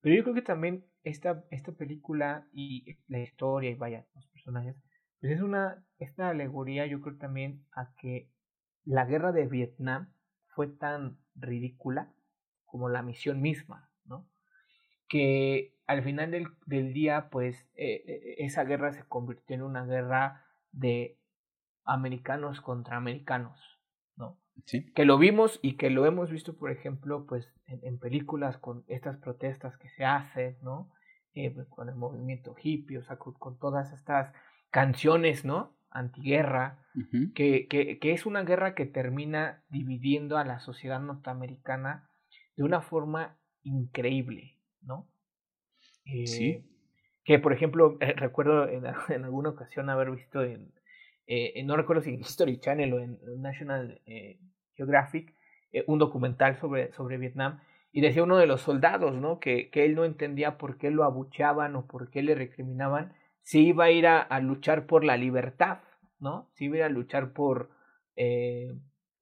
Pero 0.00 0.16
yo 0.16 0.24
creo 0.24 0.34
que 0.34 0.42
también 0.42 0.84
esta, 1.04 1.44
esta 1.52 1.70
película 1.70 2.48
y 2.52 2.98
la 3.06 3.20
historia 3.20 3.70
y 3.70 3.76
vaya, 3.76 4.04
los 4.16 4.26
personajes, 4.26 4.74
pues 5.20 5.34
es 5.34 5.42
una, 5.42 5.84
esta 6.00 6.30
alegoría 6.30 6.86
yo 6.86 7.00
creo 7.00 7.16
también 7.18 7.64
a 7.70 7.94
que 8.00 8.28
la 8.88 9.04
guerra 9.04 9.32
de 9.32 9.46
Vietnam 9.46 10.08
fue 10.46 10.66
tan 10.66 11.18
ridícula 11.34 12.10
como 12.64 12.88
la 12.88 13.02
misión 13.02 13.42
misma, 13.42 13.90
¿no? 14.06 14.26
Que 15.08 15.76
al 15.86 16.02
final 16.02 16.30
del, 16.30 16.48
del 16.64 16.94
día, 16.94 17.28
pues 17.30 17.68
eh, 17.74 18.02
eh, 18.06 18.34
esa 18.38 18.64
guerra 18.64 18.92
se 18.92 19.04
convirtió 19.04 19.56
en 19.56 19.62
una 19.62 19.84
guerra 19.84 20.46
de 20.72 21.18
americanos 21.84 22.62
contra 22.62 22.96
americanos, 22.96 23.60
¿no? 24.16 24.38
Sí. 24.64 24.90
Que 24.94 25.04
lo 25.04 25.18
vimos 25.18 25.60
y 25.62 25.76
que 25.76 25.90
lo 25.90 26.06
hemos 26.06 26.30
visto, 26.30 26.56
por 26.56 26.70
ejemplo, 26.70 27.26
pues 27.26 27.46
en, 27.66 27.80
en 27.82 27.98
películas 27.98 28.56
con 28.56 28.84
estas 28.88 29.18
protestas 29.18 29.76
que 29.76 29.90
se 29.90 30.06
hacen, 30.06 30.56
¿no? 30.62 30.90
Eh, 31.34 31.50
pues, 31.50 31.68
con 31.68 31.90
el 31.90 31.94
movimiento 31.94 32.56
hippie, 32.60 32.98
o 32.98 33.02
sea, 33.02 33.16
con, 33.16 33.34
con 33.34 33.58
todas 33.58 33.92
estas 33.92 34.32
canciones, 34.70 35.44
¿no? 35.44 35.77
Antiguerra, 35.90 36.78
que, 37.34 37.68
que, 37.68 37.98
que, 37.98 38.12
es 38.12 38.26
una 38.26 38.42
guerra 38.42 38.74
que 38.74 38.86
termina 38.86 39.62
dividiendo 39.68 40.36
a 40.36 40.44
la 40.44 40.58
sociedad 40.58 41.00
norteamericana 41.00 42.08
de 42.56 42.64
una 42.64 42.80
forma 42.80 43.38
increíble, 43.62 44.56
¿no? 44.82 45.08
sí. 46.26 46.48
Eh, 46.50 46.64
que, 47.24 47.38
por 47.38 47.52
ejemplo, 47.52 47.96
eh, 48.00 48.14
recuerdo 48.14 48.68
en, 48.68 48.84
en, 49.08 49.24
alguna 49.24 49.50
ocasión 49.50 49.90
haber 49.90 50.10
visto 50.10 50.42
en, 50.42 50.72
eh, 51.26 51.62
no 51.64 51.76
recuerdo 51.76 52.02
si 52.02 52.10
en 52.10 52.20
History 52.20 52.58
Channel 52.58 52.92
o 52.92 53.00
en 53.00 53.18
National 53.40 54.00
Geographic, 54.74 55.34
un 55.86 55.98
documental 55.98 56.56
sobre, 56.56 56.92
sobre 56.94 57.18
Vietnam, 57.18 57.60
y 57.92 58.00
decía 58.00 58.22
uno 58.22 58.38
de 58.38 58.46
los 58.46 58.62
soldados, 58.62 59.14
¿no? 59.14 59.38
Que, 59.38 59.70
que 59.70 59.84
él 59.84 59.94
no 59.94 60.04
entendía 60.04 60.56
por 60.56 60.78
qué 60.78 60.90
lo 60.90 61.04
abuchaban 61.04 61.76
o 61.76 61.86
por 61.86 62.10
qué 62.10 62.22
le 62.22 62.34
recriminaban, 62.34 63.12
si 63.48 63.68
iba 63.68 63.84
a 63.84 63.90
ir 63.90 64.06
a, 64.06 64.40
luchar 64.40 64.84
por 64.84 65.04
la 65.04 65.16
libertad, 65.16 65.78
¿no? 66.20 66.50
Si 66.54 66.66
iba 66.66 66.74
a 66.74 66.78
ir 66.78 66.84
a 66.84 66.88
luchar 66.88 67.32
por, 67.32 67.70
eh, 68.16 68.74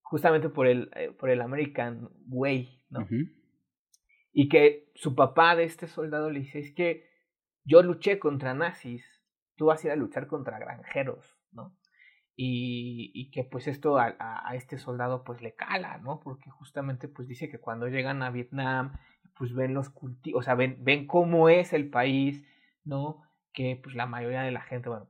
justamente 0.02 0.48
por 0.48 0.66
el, 0.66 0.90
eh, 0.94 1.12
por 1.12 1.30
el 1.30 1.40
American 1.40 2.10
Way, 2.28 2.84
¿no? 2.90 3.06
Y 4.32 4.48
que 4.48 4.90
su 4.94 5.14
papá 5.14 5.56
de 5.56 5.64
este 5.64 5.86
soldado 5.86 6.30
le 6.30 6.40
dice, 6.40 6.58
es 6.58 6.72
que 6.72 7.08
yo 7.64 7.82
luché 7.82 8.18
contra 8.18 8.54
nazis, 8.54 9.04
tú 9.56 9.66
vas 9.66 9.82
a 9.82 9.88
ir 9.88 9.92
a 9.92 9.96
luchar 9.96 10.26
contra 10.26 10.58
granjeros, 10.58 11.36
¿no? 11.52 11.76
Y, 12.36 13.10
y 13.14 13.30
que 13.30 13.44
pues 13.44 13.66
esto 13.66 13.98
a, 13.98 14.14
a, 14.18 14.54
este 14.56 14.76
soldado 14.76 15.24
pues 15.24 15.40
le 15.40 15.54
cala, 15.54 15.98
¿no? 15.98 16.20
Porque 16.20 16.50
justamente 16.50 17.08
pues 17.08 17.26
dice 17.28 17.48
que 17.48 17.58
cuando 17.58 17.88
llegan 17.88 18.22
a 18.22 18.30
Vietnam, 18.30 18.92
pues 19.38 19.54
ven 19.54 19.74
los 19.74 19.88
cultivos, 19.90 20.40
o 20.40 20.42
sea, 20.42 20.54
ven, 20.54 20.76
ven 20.80 21.06
cómo 21.06 21.48
es 21.48 21.72
el 21.72 21.88
país, 21.88 22.44
¿no? 22.84 23.22
Que 23.52 23.80
pues 23.82 23.94
la 23.94 24.06
mayoría 24.06 24.42
de 24.42 24.50
la 24.50 24.60
gente, 24.60 24.88
bueno, 24.88 25.08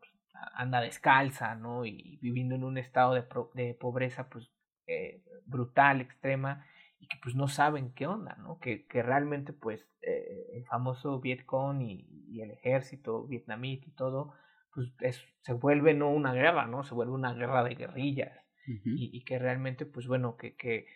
anda 0.54 0.80
descalza, 0.80 1.54
¿no? 1.54 1.84
Y 1.84 2.18
viviendo 2.22 2.54
en 2.54 2.64
un 2.64 2.78
estado 2.78 3.14
de, 3.14 3.24
de 3.54 3.74
pobreza, 3.74 4.28
pues, 4.28 4.50
eh, 4.86 5.22
brutal, 5.44 6.00
extrema, 6.00 6.64
y 6.98 7.08
que 7.08 7.18
pues 7.22 7.34
no 7.34 7.48
saben 7.48 7.92
qué 7.94 8.06
onda, 8.06 8.36
¿no? 8.36 8.58
Que, 8.58 8.86
que 8.86 9.02
realmente, 9.02 9.52
pues, 9.52 9.86
eh, 10.02 10.46
el 10.54 10.64
famoso 10.66 11.20
Vietcong 11.20 11.82
y, 11.82 12.06
y, 12.28 12.40
el 12.40 12.50
ejército 12.52 13.26
vietnamita 13.26 13.86
y 13.88 13.92
todo, 13.92 14.32
pues 14.72 14.92
es, 15.00 15.22
se 15.42 15.52
vuelve 15.52 15.94
no 15.94 16.10
una 16.10 16.32
guerra, 16.32 16.66
¿no? 16.66 16.84
Se 16.84 16.94
vuelve 16.94 17.12
una 17.12 17.34
guerra 17.34 17.64
de 17.64 17.74
guerrillas. 17.74 18.32
y, 18.66 19.16
y, 19.16 19.24
que 19.24 19.38
realmente, 19.38 19.86
pues 19.86 20.08
bueno, 20.08 20.36
que, 20.36 20.56
que, 20.56 20.86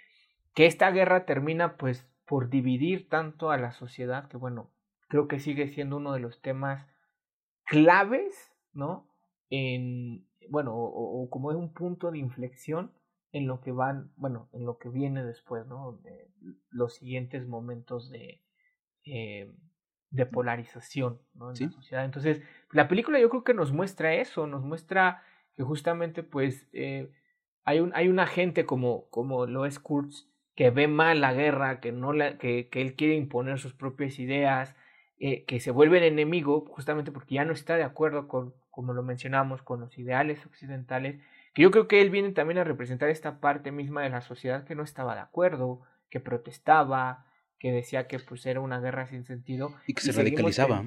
que 0.55 0.67
esta 0.67 0.91
guerra 0.91 1.25
termina, 1.25 1.77
pues, 1.77 2.09
por 2.27 2.49
dividir 2.49 3.09
tanto 3.09 3.51
a 3.51 3.59
la 3.59 3.73
sociedad, 3.73 4.29
que 4.29 4.37
bueno, 4.37 4.71
creo 5.09 5.27
que 5.27 5.41
sigue 5.41 5.69
siendo 5.69 5.97
uno 5.97 6.13
de 6.13 6.21
los 6.21 6.41
temas 6.41 6.87
claves, 7.65 8.53
¿no? 8.73 9.10
En, 9.51 10.27
bueno, 10.49 10.75
o, 10.75 11.29
como 11.29 11.51
es 11.51 11.57
un 11.57 11.73
punto 11.73 12.11
de 12.11 12.19
inflexión 12.19 12.93
en 13.33 13.47
lo 13.47 13.61
que 13.61 13.73
van, 13.73 14.11
bueno, 14.17 14.49
en 14.53 14.65
lo 14.65 14.79
que 14.79 14.89
viene 14.89 15.25
después, 15.25 15.67
¿no? 15.67 15.99
De 16.03 16.29
los 16.71 16.95
siguientes 16.95 17.47
momentos 17.47 18.11
de, 18.11 18.41
eh, 19.05 19.53
de 20.11 20.27
polarización, 20.27 21.21
¿no? 21.35 21.53
En 21.53 21.61
la 21.61 21.71
sociedad. 21.71 22.05
Entonces, 22.05 22.43
la 22.73 22.89
película 22.89 23.21
yo 23.21 23.29
creo 23.31 23.45
que 23.45 23.55
nos 23.55 23.73
muestra 23.73 24.15
eso, 24.15 24.47
nos 24.47 24.63
muestra 24.63 25.23
que 25.55 25.63
justamente, 25.63 26.23
pues, 26.23 26.69
eh, 26.73 27.13
hay, 27.65 27.81
un, 27.81 27.93
hay 27.95 28.09
una 28.09 28.27
gente 28.27 28.67
como, 28.67 29.09
como 29.11 29.47
lo 29.47 29.67
es 29.67 29.79
Kurtz, 29.79 30.29
que 30.57 30.71
ve 30.71 30.89
mal 30.89 31.21
la 31.21 31.33
guerra, 31.33 31.81
que, 31.81 31.93
no 31.93 32.13
la, 32.13 32.39
que, 32.39 32.69
que 32.69 32.83
él 32.83 32.95
quiere 32.95 33.15
imponer 33.15 33.59
sus 33.59 33.75
propias 33.75 34.19
ideas, 34.19 34.77
eh, 35.19 35.45
que 35.45 35.61
se 35.61 35.71
vuelve 35.71 36.07
enemigo 36.07 36.65
justamente 36.67 37.13
porque 37.13 37.35
ya 37.35 37.45
no 37.45 37.53
está 37.53 37.77
de 37.77 37.83
acuerdo 37.83 38.27
con, 38.27 38.55
como 38.81 38.95
lo 38.95 39.03
mencionamos, 39.03 39.61
con 39.61 39.81
los 39.81 39.99
ideales 39.99 40.47
occidentales, 40.47 41.21
que 41.53 41.61
yo 41.61 41.71
creo 41.71 41.87
que 41.87 42.01
él 42.01 42.09
viene 42.09 42.33
también 42.33 42.57
a 42.57 42.65
representar 42.65 43.11
esta 43.11 43.39
parte 43.39 43.73
misma 43.73 44.03
de 44.03 44.09
la 44.09 44.23
sociedad 44.23 44.65
que 44.65 44.75
no 44.75 44.83
estaba 44.83 45.15
de 45.15 45.21
acuerdo, 45.21 45.83
que 46.09 46.19
protestaba, 46.19 47.27
que 47.59 47.73
decía 47.73 48.09
que 48.09 48.19
pues 48.21 48.47
era 48.47 48.61
una 48.61 48.81
guerra 48.81 49.07
sin 49.07 49.27
sentido. 49.27 49.75
Y 49.87 49.93
que 49.93 50.01
se 50.01 50.13
radicalizaba. 50.13 50.87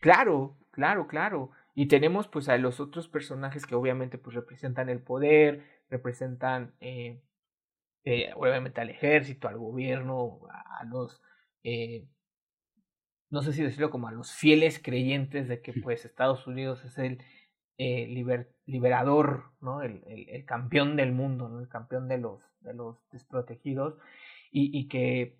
Claro, 0.00 0.56
claro, 0.70 1.08
claro. 1.08 1.50
Y 1.74 1.88
tenemos 1.88 2.26
pues 2.26 2.48
a 2.48 2.56
los 2.56 2.80
otros 2.80 3.06
personajes 3.06 3.66
que 3.66 3.74
obviamente 3.74 4.16
pues 4.16 4.34
representan 4.34 4.88
el 4.88 5.00
poder, 5.00 5.62
representan 5.90 6.72
eh, 6.80 7.20
eh, 8.04 8.30
obviamente 8.34 8.80
al 8.80 8.88
ejército, 8.88 9.46
al 9.46 9.58
gobierno, 9.58 10.40
a, 10.48 10.84
los 10.84 11.20
eh, 11.64 12.06
no 13.30 13.42
sé 13.42 13.52
si 13.52 13.62
decirlo 13.62 13.90
como 13.90 14.08
a 14.08 14.12
los 14.12 14.32
fieles 14.32 14.80
creyentes 14.82 15.48
de 15.48 15.60
que 15.60 15.72
pues 15.72 16.04
Estados 16.04 16.46
Unidos 16.46 16.84
es 16.84 16.98
el 16.98 17.22
eh, 17.78 18.06
liberador, 18.66 19.52
¿no? 19.60 19.82
El, 19.82 20.02
el, 20.06 20.28
el, 20.30 20.44
campeón 20.44 20.96
del 20.96 21.12
mundo, 21.12 21.48
¿no? 21.48 21.60
El 21.60 21.68
campeón 21.68 22.08
de 22.08 22.18
los, 22.18 22.42
de 22.60 22.72
los 22.72 22.96
desprotegidos 23.10 23.98
y, 24.50 24.76
y 24.78 24.88
que 24.88 25.38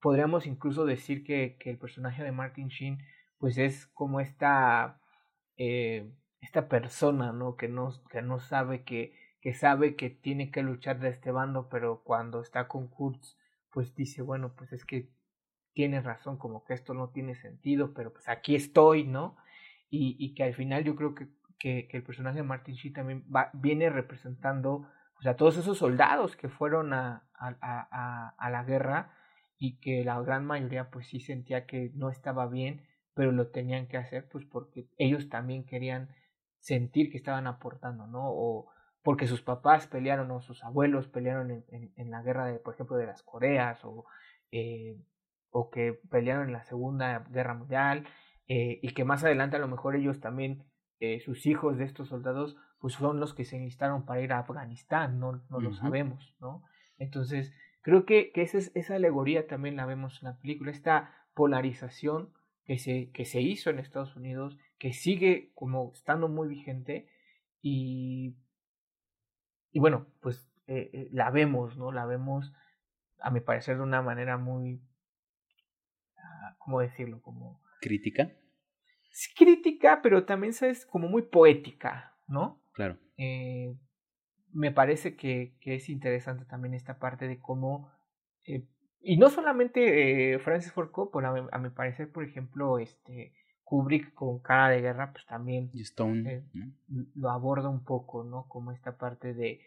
podríamos 0.00 0.46
incluso 0.46 0.84
decir 0.84 1.24
que, 1.24 1.56
que, 1.58 1.70
el 1.70 1.78
personaje 1.78 2.22
de 2.22 2.32
Martin 2.32 2.68
Sheen 2.68 2.98
pues 3.38 3.58
es 3.58 3.86
como 3.88 4.20
esta, 4.20 5.00
eh, 5.56 6.08
esta 6.40 6.68
persona, 6.68 7.32
¿no? 7.32 7.56
Que 7.56 7.68
no, 7.68 7.92
que 8.10 8.22
no 8.22 8.38
sabe 8.38 8.84
que, 8.84 9.14
que 9.40 9.54
sabe 9.54 9.96
que 9.96 10.10
tiene 10.10 10.52
que 10.52 10.62
luchar 10.62 11.00
de 11.00 11.08
este 11.08 11.32
bando, 11.32 11.68
pero 11.68 12.02
cuando 12.04 12.40
está 12.40 12.68
con 12.68 12.86
Kurtz, 12.86 13.36
pues 13.70 13.94
dice, 13.96 14.22
bueno, 14.22 14.54
pues 14.54 14.72
es 14.72 14.84
que 14.84 15.08
tienes 15.74 16.04
razón, 16.04 16.38
como 16.38 16.64
que 16.64 16.74
esto 16.74 16.94
no 16.94 17.10
tiene 17.10 17.34
sentido, 17.34 17.94
pero 17.94 18.12
pues 18.12 18.28
aquí 18.28 18.54
estoy, 18.54 19.04
¿no? 19.04 19.36
Y, 19.90 20.16
y 20.18 20.34
que 20.34 20.44
al 20.44 20.54
final 20.54 20.84
yo 20.84 20.96
creo 20.96 21.14
que, 21.14 21.28
que, 21.58 21.88
el 21.90 22.02
personaje 22.02 22.38
de 22.38 22.42
Martin 22.42 22.74
Sheen 22.74 22.94
también 22.94 23.24
va, 23.34 23.50
viene 23.52 23.90
representando 23.90 24.88
pues, 25.14 25.26
a 25.26 25.36
todos 25.36 25.56
esos 25.56 25.78
soldados 25.78 26.36
que 26.36 26.48
fueron 26.48 26.92
a, 26.92 27.24
a, 27.34 27.56
a, 27.60 28.34
a 28.36 28.50
la 28.50 28.64
guerra 28.64 29.12
y 29.58 29.78
que 29.78 30.04
la 30.04 30.20
gran 30.22 30.44
mayoría 30.44 30.90
pues 30.90 31.06
sí 31.08 31.20
sentía 31.20 31.66
que 31.66 31.92
no 31.94 32.10
estaba 32.10 32.48
bien, 32.48 32.82
pero 33.14 33.32
lo 33.32 33.48
tenían 33.48 33.86
que 33.86 33.96
hacer 33.96 34.28
pues 34.28 34.44
porque 34.44 34.88
ellos 34.98 35.28
también 35.28 35.64
querían 35.64 36.08
sentir 36.58 37.10
que 37.10 37.16
estaban 37.18 37.46
aportando, 37.46 38.06
¿no? 38.06 38.22
O 38.24 38.72
porque 39.02 39.26
sus 39.26 39.42
papás 39.42 39.86
pelearon 39.86 40.30
o 40.30 40.40
sus 40.40 40.62
abuelos 40.64 41.08
pelearon 41.08 41.50
en, 41.50 41.64
en, 41.68 41.92
en 41.96 42.10
la 42.10 42.22
guerra 42.22 42.46
de, 42.46 42.58
por 42.58 42.74
ejemplo, 42.74 42.96
de 42.96 43.06
las 43.06 43.22
Coreas 43.22 43.84
o 43.84 44.04
eh, 44.52 44.96
o 45.52 45.70
que 45.70 46.00
pelearon 46.10 46.46
en 46.48 46.52
la 46.52 46.64
Segunda 46.64 47.20
Guerra 47.30 47.54
Mundial 47.54 48.08
eh, 48.48 48.80
y 48.82 48.94
que 48.94 49.04
más 49.04 49.22
adelante 49.22 49.56
a 49.56 49.60
lo 49.60 49.68
mejor 49.68 49.94
ellos 49.94 50.18
también, 50.20 50.64
eh, 50.98 51.20
sus 51.20 51.46
hijos 51.46 51.78
de 51.78 51.84
estos 51.84 52.08
soldados, 52.08 52.56
pues 52.80 52.94
son 52.94 53.20
los 53.20 53.34
que 53.34 53.44
se 53.44 53.56
enlistaron 53.56 54.04
para 54.04 54.22
ir 54.22 54.32
a 54.32 54.40
Afganistán, 54.40 55.20
no, 55.20 55.42
no 55.50 55.60
lo 55.60 55.72
sabemos, 55.74 56.34
¿no? 56.40 56.64
Entonces, 56.98 57.52
creo 57.82 58.04
que, 58.06 58.32
que 58.32 58.42
esa, 58.42 58.58
esa 58.74 58.96
alegoría 58.96 59.46
también 59.46 59.76
la 59.76 59.86
vemos 59.86 60.20
en 60.22 60.30
la 60.30 60.38
película, 60.38 60.70
esta 60.70 61.14
polarización 61.34 62.32
que 62.64 62.78
se, 62.78 63.10
que 63.12 63.24
se 63.24 63.40
hizo 63.40 63.70
en 63.70 63.78
Estados 63.78 64.16
Unidos, 64.16 64.58
que 64.78 64.92
sigue 64.92 65.52
como 65.54 65.92
estando 65.92 66.28
muy 66.28 66.48
vigente 66.48 67.08
y, 67.60 68.36
y 69.70 69.80
bueno, 69.80 70.06
pues 70.20 70.50
eh, 70.66 71.08
la 71.12 71.30
vemos, 71.30 71.76
¿no? 71.76 71.92
La 71.92 72.06
vemos, 72.06 72.52
a 73.20 73.30
mi 73.30 73.40
parecer, 73.40 73.76
de 73.76 73.82
una 73.82 74.02
manera 74.02 74.38
muy, 74.38 74.80
¿cómo 76.58 76.80
decirlo? 76.80 77.20
Como... 77.22 77.60
¿Crítica? 77.80 78.30
Sí, 79.10 79.32
crítica, 79.34 80.00
pero 80.02 80.24
también 80.24 80.54
es 80.60 80.86
como 80.86 81.08
muy 81.08 81.22
poética, 81.22 82.14
¿no? 82.26 82.62
Claro. 82.72 82.98
Eh, 83.18 83.74
me 84.52 84.70
parece 84.70 85.16
que, 85.16 85.54
que, 85.60 85.76
es 85.76 85.88
interesante 85.88 86.44
también 86.44 86.74
esta 86.74 86.98
parte 86.98 87.28
de 87.28 87.40
cómo... 87.40 87.90
Eh, 88.46 88.66
y 89.00 89.16
no 89.16 89.30
solamente 89.30 90.34
eh, 90.34 90.38
Francis 90.38 90.72
Ford 90.72 90.90
Coppola, 90.90 91.48
a 91.50 91.58
mi 91.58 91.70
parecer, 91.70 92.10
por 92.10 92.24
ejemplo, 92.24 92.78
este 92.78 93.34
Kubrick 93.64 94.12
con 94.14 94.40
Cara 94.40 94.68
de 94.68 94.80
Guerra, 94.80 95.12
pues 95.12 95.26
también 95.26 95.70
Stone, 95.74 96.30
eh, 96.30 96.44
¿no? 96.52 97.06
lo 97.14 97.30
aborda 97.30 97.68
un 97.68 97.84
poco, 97.84 98.22
¿no? 98.22 98.46
Como 98.46 98.70
esta 98.70 98.98
parte 98.98 99.34
de 99.34 99.60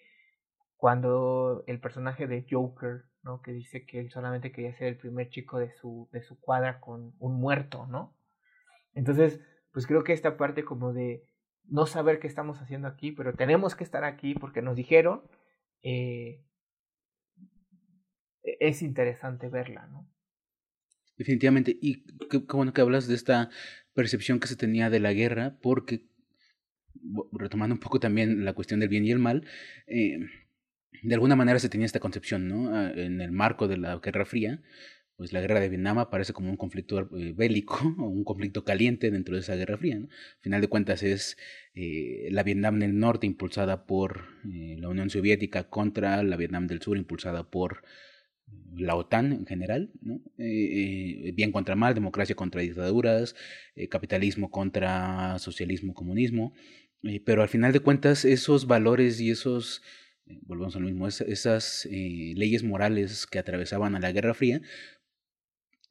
cuando 0.77 1.63
el 1.67 1.79
personaje 1.79 2.27
de 2.27 2.45
Joker, 2.49 3.05
¿no? 3.23 3.41
Que 3.41 3.51
dice 3.51 3.85
que 3.85 3.99
él 3.99 4.11
solamente 4.11 4.51
quería 4.51 4.75
ser 4.75 4.87
el 4.87 4.97
primer 4.97 5.29
chico 5.29 5.57
de 5.57 5.71
su, 5.73 6.09
de 6.11 6.21
su 6.21 6.39
cuadra 6.39 6.79
con 6.79 7.13
un 7.19 7.39
muerto, 7.39 7.87
¿no? 7.87 8.15
Entonces, 8.93 9.39
pues 9.71 9.87
creo 9.87 10.03
que 10.03 10.13
esta 10.13 10.37
parte 10.37 10.63
como 10.63 10.93
de 10.93 11.23
no 11.65 11.85
saber 11.85 12.19
qué 12.19 12.27
estamos 12.27 12.61
haciendo 12.61 12.87
aquí, 12.87 13.11
pero 13.11 13.33
tenemos 13.33 13.75
que 13.75 13.83
estar 13.83 14.03
aquí 14.03 14.35
porque 14.35 14.61
nos 14.61 14.75
dijeron, 14.75 15.23
eh, 15.81 16.43
es 18.43 18.81
interesante 18.81 19.49
verla, 19.49 19.87
¿no? 19.87 20.07
Definitivamente, 21.17 21.77
y 21.81 22.03
qué, 22.29 22.45
qué 22.45 22.55
bueno 22.55 22.73
que 22.73 22.81
hablas 22.81 23.07
de 23.07 23.15
esta 23.15 23.49
percepción 23.93 24.39
que 24.39 24.47
se 24.47 24.57
tenía 24.57 24.89
de 24.89 24.99
la 24.99 25.13
guerra, 25.13 25.57
porque 25.61 26.09
retomando 27.31 27.75
un 27.75 27.79
poco 27.79 27.99
también 27.99 28.45
la 28.45 28.53
cuestión 28.53 28.79
del 28.79 28.89
bien 28.89 29.05
y 29.05 29.11
el 29.11 29.19
mal, 29.19 29.47
eh, 29.87 30.19
de 31.03 31.13
alguna 31.13 31.35
manera 31.35 31.59
se 31.59 31.69
tenía 31.69 31.85
esta 31.85 31.99
concepción, 31.99 32.47
¿no? 32.47 32.75
Ah, 32.75 32.91
en 32.95 33.21
el 33.21 33.31
marco 33.31 33.67
de 33.67 33.77
la 33.77 33.97
Guerra 33.97 34.25
Fría, 34.25 34.61
pues 35.15 35.31
la 35.31 35.39
guerra 35.39 35.59
de 35.59 35.69
Vietnam 35.69 35.97
aparece 35.99 36.33
como 36.33 36.49
un 36.49 36.57
conflicto 36.57 37.09
eh, 37.17 37.33
bélico 37.35 37.79
un 37.97 38.23
conflicto 38.23 38.63
caliente 38.63 39.11
dentro 39.11 39.35
de 39.35 39.41
esa 39.41 39.55
Guerra 39.55 39.77
Fría. 39.77 39.99
¿no? 39.99 40.07
Al 40.07 40.41
final 40.41 40.61
de 40.61 40.67
cuentas 40.67 41.03
es 41.03 41.37
eh, 41.73 42.27
la 42.31 42.43
Vietnam 42.43 42.79
del 42.79 42.97
Norte 42.99 43.25
impulsada 43.27 43.85
por 43.85 44.25
eh, 44.45 44.77
la 44.79 44.89
Unión 44.89 45.09
Soviética 45.09 45.69
contra 45.69 46.21
la 46.23 46.37
Vietnam 46.37 46.67
del 46.67 46.81
Sur 46.81 46.97
impulsada 46.97 47.49
por 47.49 47.83
la 48.75 48.95
OTAN 48.95 49.31
en 49.31 49.45
general, 49.47 49.91
¿no? 50.01 50.21
Bien 50.37 51.51
contra 51.51 51.75
mal, 51.75 51.95
democracia 51.95 52.35
contra 52.35 52.61
dictaduras, 52.61 53.35
capitalismo 53.89 54.51
contra 54.51 55.39
socialismo, 55.39 55.95
comunismo, 55.95 56.53
pero 57.25 57.41
al 57.41 57.49
final 57.49 57.73
de 57.73 57.79
cuentas 57.79 58.23
esos 58.23 58.67
valores 58.67 59.19
y 59.19 59.31
esos 59.31 59.81
volvemos 60.43 60.75
al 60.75 60.83
mismo, 60.83 61.07
es, 61.07 61.21
esas 61.21 61.85
eh, 61.91 62.33
leyes 62.35 62.63
morales 62.63 63.27
que 63.27 63.39
atravesaban 63.39 63.95
a 63.95 63.99
la 63.99 64.11
Guerra 64.11 64.33
Fría 64.33 64.61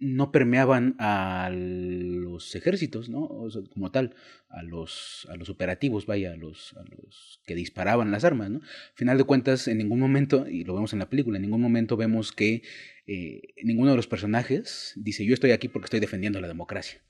no 0.00 0.32
permeaban 0.32 0.96
a 0.98 1.50
los 1.52 2.54
ejércitos, 2.54 3.08
¿no? 3.08 3.26
O 3.26 3.50
sea, 3.50 3.62
como 3.72 3.90
tal, 3.90 4.14
a 4.48 4.62
los, 4.62 5.26
a 5.30 5.36
los 5.36 5.48
operativos, 5.48 6.06
vaya, 6.06 6.32
a 6.32 6.36
los, 6.36 6.74
a 6.76 6.82
los 6.82 7.40
que 7.46 7.54
disparaban 7.54 8.10
las 8.10 8.24
armas, 8.24 8.50
¿no? 8.50 8.58
Al 8.58 8.96
final 8.96 9.18
de 9.18 9.24
cuentas, 9.24 9.68
en 9.68 9.78
ningún 9.78 10.00
momento, 10.00 10.48
y 10.48 10.64
lo 10.64 10.74
vemos 10.74 10.92
en 10.92 10.98
la 10.98 11.08
película, 11.08 11.38
en 11.38 11.42
ningún 11.42 11.60
momento 11.60 11.96
vemos 11.96 12.32
que 12.32 12.62
eh, 13.06 13.54
ninguno 13.62 13.90
de 13.90 13.96
los 13.96 14.08
personajes 14.08 14.92
dice, 14.96 15.24
yo 15.24 15.34
estoy 15.34 15.52
aquí 15.52 15.68
porque 15.68 15.86
estoy 15.86 16.00
defendiendo 16.00 16.40
la 16.40 16.48
democracia. 16.48 17.00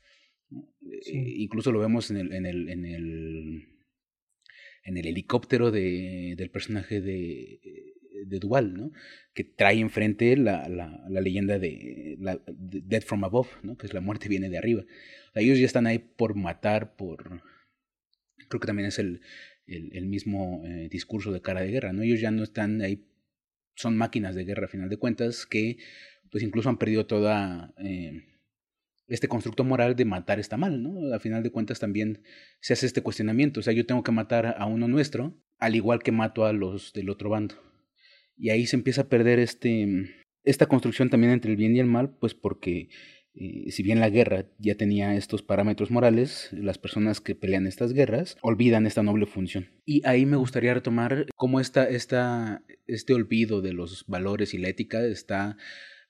Sí. 1.00 1.16
Eh, 1.16 1.34
incluso 1.38 1.72
lo 1.72 1.80
vemos 1.80 2.10
en 2.10 2.18
el, 2.18 2.32
en 2.32 2.46
el, 2.46 2.68
en 2.68 2.84
el 2.84 3.73
en 4.84 4.96
el 4.96 5.06
helicóptero 5.06 5.70
de, 5.70 6.34
del 6.36 6.50
personaje 6.50 7.00
de, 7.00 7.60
de 8.26 8.38
Duval, 8.38 8.74
¿no? 8.74 8.92
Que 9.32 9.44
trae 9.44 9.80
enfrente 9.80 10.36
la, 10.36 10.68
la, 10.68 11.04
la 11.08 11.20
leyenda 11.20 11.58
de, 11.58 12.16
la, 12.20 12.40
Dead 12.46 13.02
from 13.02 13.24
Above, 13.24 13.48
¿no? 13.62 13.76
Que 13.76 13.86
es 13.86 13.94
la 13.94 14.00
muerte 14.00 14.28
viene 14.28 14.50
de 14.50 14.58
arriba. 14.58 14.84
ellos 15.34 15.58
ya 15.58 15.66
están 15.66 15.86
ahí 15.86 15.98
por 15.98 16.34
matar, 16.34 16.96
por... 16.96 17.42
Creo 18.48 18.60
que 18.60 18.66
también 18.66 18.88
es 18.88 18.98
el, 18.98 19.22
el, 19.66 19.90
el 19.96 20.06
mismo 20.06 20.62
eh, 20.66 20.88
discurso 20.90 21.32
de 21.32 21.40
cara 21.40 21.62
de 21.62 21.70
guerra, 21.70 21.92
¿no? 21.92 22.02
Ellos 22.02 22.20
ya 22.20 22.30
no 22.30 22.42
están 22.42 22.82
ahí, 22.82 23.08
son 23.74 23.96
máquinas 23.96 24.34
de 24.34 24.44
guerra 24.44 24.66
a 24.66 24.68
final 24.68 24.88
de 24.88 24.98
cuentas, 24.98 25.46
que 25.46 25.78
pues 26.30 26.44
incluso 26.44 26.68
han 26.68 26.78
perdido 26.78 27.06
toda... 27.06 27.74
Eh, 27.78 28.33
este 29.06 29.28
constructo 29.28 29.64
moral 29.64 29.96
de 29.96 30.04
matar 30.04 30.38
está 30.38 30.56
mal, 30.56 30.82
¿no? 30.82 31.14
A 31.14 31.20
final 31.20 31.42
de 31.42 31.50
cuentas 31.50 31.78
también 31.78 32.22
se 32.60 32.72
hace 32.72 32.86
este 32.86 33.02
cuestionamiento, 33.02 33.60
o 33.60 33.62
sea, 33.62 33.72
yo 33.72 33.86
tengo 33.86 34.02
que 34.02 34.12
matar 34.12 34.54
a 34.58 34.66
uno 34.66 34.88
nuestro, 34.88 35.38
al 35.58 35.76
igual 35.76 36.02
que 36.02 36.12
mato 36.12 36.44
a 36.44 36.52
los 36.52 36.92
del 36.92 37.10
otro 37.10 37.30
bando. 37.30 37.56
Y 38.36 38.50
ahí 38.50 38.66
se 38.66 38.76
empieza 38.76 39.02
a 39.02 39.08
perder 39.08 39.38
este, 39.38 39.86
esta 40.42 40.66
construcción 40.66 41.10
también 41.10 41.32
entre 41.32 41.50
el 41.50 41.56
bien 41.56 41.76
y 41.76 41.80
el 41.80 41.86
mal, 41.86 42.16
pues 42.18 42.34
porque 42.34 42.88
eh, 43.34 43.70
si 43.72 43.82
bien 43.82 43.98
la 43.98 44.10
guerra 44.10 44.46
ya 44.58 44.76
tenía 44.76 45.16
estos 45.16 45.42
parámetros 45.42 45.90
morales, 45.90 46.50
las 46.52 46.78
personas 46.78 47.20
que 47.20 47.34
pelean 47.34 47.66
estas 47.66 47.92
guerras 47.92 48.36
olvidan 48.42 48.86
esta 48.86 49.02
noble 49.02 49.26
función. 49.26 49.70
Y 49.84 50.06
ahí 50.06 50.24
me 50.24 50.36
gustaría 50.36 50.74
retomar 50.74 51.26
cómo 51.34 51.60
esta, 51.60 51.88
esta, 51.88 52.62
este 52.86 53.12
olvido 53.12 53.60
de 53.60 53.72
los 53.72 54.04
valores 54.06 54.54
y 54.54 54.58
la 54.58 54.68
ética 54.68 55.04
está 55.04 55.56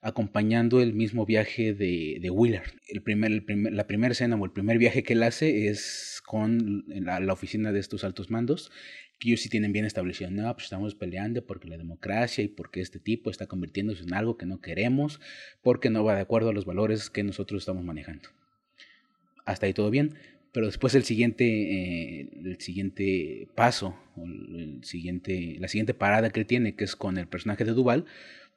acompañando 0.04 0.82
el 0.82 0.92
mismo 0.92 1.24
viaje 1.24 1.72
de, 1.72 2.18
de 2.20 2.30
Willard. 2.30 2.70
El 2.88 3.02
primer, 3.02 3.32
el 3.32 3.42
primer, 3.42 3.72
la 3.72 3.86
primera 3.86 4.12
escena 4.12 4.36
o 4.36 4.44
el 4.44 4.52
primer 4.52 4.76
viaje 4.76 5.02
que 5.02 5.14
él 5.14 5.22
hace 5.22 5.68
es 5.68 6.22
con 6.26 6.84
la, 6.88 7.32
oficina 7.32 7.72
de 7.72 7.80
estos 7.80 8.04
altos 8.04 8.30
mandos, 8.30 8.70
que 9.18 9.30
ellos 9.30 9.40
sí 9.40 9.48
tienen 9.48 9.72
bien 9.72 9.86
establecido, 9.86 10.30
no, 10.30 10.52
pues 10.52 10.64
estamos 10.64 10.94
peleando 10.94 11.46
porque 11.46 11.68
la 11.68 11.78
democracia 11.78 12.44
y 12.44 12.48
porque 12.48 12.82
este 12.82 12.98
tipo 12.98 13.30
está 13.30 13.46
convirtiéndose 13.46 14.02
en 14.02 14.12
algo 14.12 14.36
que 14.36 14.44
no 14.44 14.60
queremos, 14.60 15.20
porque 15.62 15.88
no 15.88 16.04
va 16.04 16.14
de 16.14 16.20
acuerdo 16.20 16.50
a 16.50 16.52
los 16.52 16.66
valores 16.66 17.08
que 17.08 17.24
nosotros 17.24 17.62
estamos 17.62 17.82
manejando. 17.82 18.28
Hasta 19.46 19.64
ahí 19.64 19.72
todo 19.72 19.90
bien, 19.90 20.16
pero 20.52 20.66
después 20.66 20.94
el 20.94 21.04
siguiente, 21.04 21.44
eh, 21.46 22.28
el 22.44 22.60
siguiente 22.60 23.48
paso, 23.54 23.98
el 24.18 24.84
siguiente, 24.84 25.56
la 25.58 25.68
siguiente 25.68 25.94
parada 25.94 26.28
que 26.28 26.40
él 26.40 26.46
tiene, 26.46 26.74
que 26.76 26.84
es 26.84 26.94
con 26.94 27.16
el 27.16 27.26
personaje 27.26 27.64
de 27.64 27.72
Duval, 27.72 28.04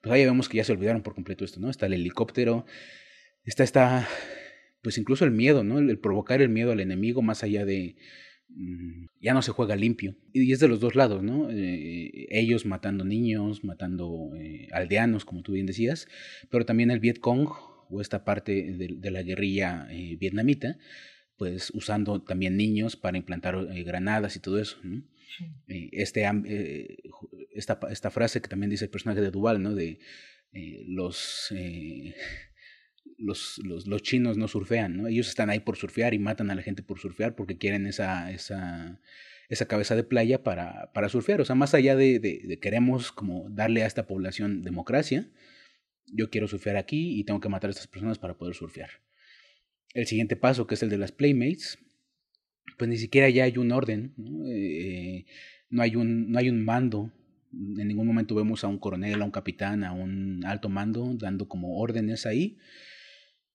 pues 0.01 0.13
ahí 0.13 0.25
vemos 0.25 0.49
que 0.49 0.57
ya 0.57 0.63
se 0.63 0.71
olvidaron 0.71 1.03
por 1.03 1.15
completo 1.15 1.45
esto, 1.45 1.59
¿no? 1.59 1.69
Está 1.69 1.85
el 1.85 1.93
helicóptero, 1.93 2.65
está, 3.43 3.63
está, 3.63 4.07
pues 4.81 4.97
incluso 4.97 5.25
el 5.25 5.31
miedo, 5.31 5.63
¿no? 5.63 5.79
El, 5.79 5.99
provocar 5.99 6.41
el 6.41 6.49
miedo 6.49 6.71
al 6.71 6.79
enemigo 6.79 7.21
más 7.21 7.43
allá 7.43 7.65
de, 7.65 7.95
mmm, 8.49 9.05
ya 9.21 9.33
no 9.33 9.41
se 9.41 9.51
juega 9.51 9.75
limpio. 9.75 10.15
Y 10.33 10.51
es 10.51 10.59
de 10.59 10.67
los 10.67 10.79
dos 10.79 10.95
lados, 10.95 11.23
¿no? 11.23 11.49
Eh, 11.49 12.27
ellos 12.29 12.65
matando 12.65 13.05
niños, 13.05 13.63
matando 13.63 14.31
eh, 14.37 14.67
aldeanos, 14.71 15.25
como 15.25 15.41
tú 15.41 15.53
bien 15.53 15.65
decías, 15.65 16.07
pero 16.49 16.65
también 16.65 16.91
el 16.91 16.99
Vietcong 16.99 17.47
o 17.89 18.01
esta 18.01 18.23
parte 18.23 18.73
de, 18.73 19.11
la 19.11 19.23
guerrilla 19.23 19.87
eh, 19.89 20.17
vietnamita, 20.19 20.77
pues 21.37 21.71
usando 21.73 22.21
también 22.21 22.57
niños 22.57 22.95
para 22.95 23.17
implantar 23.17 23.55
eh, 23.71 23.83
granadas 23.83 24.35
y 24.35 24.39
todo 24.39 24.59
eso, 24.59 24.77
¿no? 24.83 25.03
Sí. 25.35 25.89
Este, 25.91 26.25
eh, 26.45 26.97
esta, 27.51 27.79
esta 27.89 28.11
frase 28.11 28.41
que 28.41 28.47
también 28.47 28.69
dice 28.69 28.85
el 28.85 28.91
personaje 28.91 29.21
de 29.21 29.31
Duval, 29.31 29.61
¿no? 29.61 29.75
De 29.75 29.99
eh, 30.53 30.83
los, 30.87 31.49
los, 33.17 33.59
los, 33.63 33.87
los, 33.87 34.01
chinos 34.03 34.37
no 34.37 34.47
surfean, 34.47 34.97
¿no? 34.97 35.07
Ellos 35.07 35.27
están 35.27 35.49
ahí 35.49 35.59
por 35.59 35.77
surfear 35.77 36.13
y 36.13 36.19
matan 36.19 36.49
a 36.49 36.55
la 36.55 36.61
gente 36.61 36.83
por 36.83 36.99
surfear 36.99 37.35
porque 37.35 37.57
quieren 37.57 37.87
esa, 37.87 38.31
esa, 38.31 39.01
esa 39.49 39.67
cabeza 39.67 39.95
de 39.95 40.03
playa 40.03 40.43
para, 40.43 40.91
para 40.93 41.09
surfear. 41.09 41.41
O 41.41 41.45
sea, 41.45 41.55
más 41.55 41.73
allá 41.73 41.95
de, 41.95 42.19
de, 42.19 42.41
de 42.43 42.59
queremos 42.59 43.11
como 43.11 43.49
darle 43.49 43.83
a 43.83 43.87
esta 43.87 44.07
población 44.07 44.61
democracia, 44.61 45.29
yo 46.05 46.29
quiero 46.29 46.47
surfear 46.47 46.77
aquí 46.77 47.19
y 47.19 47.25
tengo 47.25 47.41
que 47.41 47.49
matar 47.49 47.69
a 47.69 47.71
estas 47.71 47.87
personas 47.87 48.17
para 48.17 48.37
poder 48.37 48.55
surfear 48.55 48.89
el 49.93 50.05
siguiente 50.05 50.35
paso, 50.35 50.67
que 50.67 50.75
es 50.75 50.83
el 50.83 50.89
de 50.89 50.97
las 50.97 51.11
Playmates, 51.11 51.79
pues 52.77 52.89
ni 52.89 52.97
siquiera 52.97 53.29
ya 53.29 53.43
hay 53.43 53.57
un 53.57 53.71
orden, 53.71 54.13
¿no? 54.17 54.47
Eh, 54.47 55.25
no, 55.69 55.81
hay, 55.81 55.95
un, 55.95 56.31
no 56.31 56.39
hay 56.39 56.49
un 56.49 56.63
mando. 56.63 57.11
En 57.51 57.87
ningún 57.87 58.07
momento 58.07 58.35
vemos 58.35 58.63
a 58.63 58.67
un 58.67 58.77
coronel, 58.77 59.21
a 59.21 59.25
un 59.25 59.31
capitán, 59.31 59.83
a 59.83 59.91
un 59.91 60.45
alto 60.45 60.69
mando 60.69 61.13
dando 61.15 61.47
como 61.47 61.79
órdenes 61.79 62.25
ahí. 62.25 62.57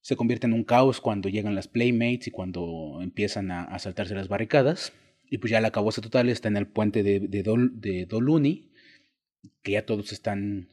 Se 0.00 0.16
convierte 0.16 0.46
en 0.46 0.52
un 0.52 0.64
caos 0.64 1.00
cuando 1.00 1.28
llegan 1.28 1.54
las 1.54 1.68
Playmates 1.68 2.26
y 2.26 2.30
cuando 2.30 2.98
empiezan 3.00 3.50
a, 3.52 3.62
a 3.62 3.78
saltarse 3.78 4.14
las 4.14 4.28
barricadas. 4.28 4.92
Y 5.30 5.38
pues 5.38 5.50
ya 5.50 5.60
la 5.60 5.70
cabosa 5.70 6.02
total 6.02 6.28
está 6.28 6.48
en 6.48 6.56
el 6.56 6.66
puente 6.66 7.02
de, 7.02 7.20
de, 7.20 7.42
Dol, 7.42 7.80
de 7.80 8.06
Doluni, 8.06 8.70
que 9.62 9.72
ya 9.72 9.86
todos 9.86 10.12
están 10.12 10.68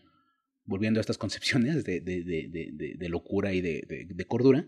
volviendo 0.65 0.99
a 0.99 1.01
estas 1.01 1.17
concepciones 1.17 1.83
de, 1.83 2.01
de, 2.01 2.95
de, 2.97 3.09
locura 3.09 3.53
y 3.53 3.61
de, 3.61 4.07
de, 4.07 4.25
cordura 4.25 4.67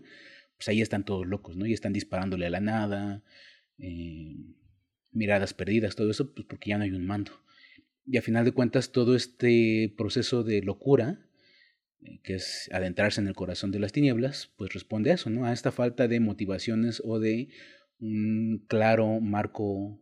pues 0.56 0.68
ahí 0.68 0.80
están 0.80 1.04
todos 1.04 1.26
locos, 1.26 1.56
¿no? 1.56 1.66
Y 1.66 1.72
están 1.72 1.92
disparándole 1.92 2.46
a 2.46 2.50
la 2.50 2.60
nada, 2.60 3.22
eh, 3.82 4.36
miradas 5.10 5.52
perdidas, 5.52 5.96
todo 5.96 6.10
eso, 6.10 6.32
pues 6.32 6.46
porque 6.46 6.70
ya 6.70 6.78
no 6.78 6.84
hay 6.84 6.92
un 6.92 7.06
mando. 7.06 7.32
Y 8.06 8.16
a 8.16 8.22
final 8.22 8.44
de 8.44 8.52
cuentas, 8.52 8.92
todo 8.92 9.14
este 9.14 9.92
proceso 9.96 10.42
de 10.42 10.62
locura, 10.62 11.20
eh, 12.00 12.20
que 12.22 12.34
es 12.34 12.70
adentrarse 12.72 13.20
en 13.20 13.26
el 13.26 13.34
corazón 13.34 13.70
de 13.72 13.80
las 13.80 13.92
tinieblas, 13.92 14.52
pues 14.56 14.72
responde 14.72 15.10
a 15.10 15.14
eso, 15.14 15.30
¿no? 15.30 15.44
A 15.44 15.52
esta 15.52 15.72
falta 15.72 16.08
de 16.08 16.20
motivaciones 16.20 17.02
o 17.04 17.18
de 17.18 17.48
un 18.00 18.64
claro 18.68 19.20
marco 19.20 20.00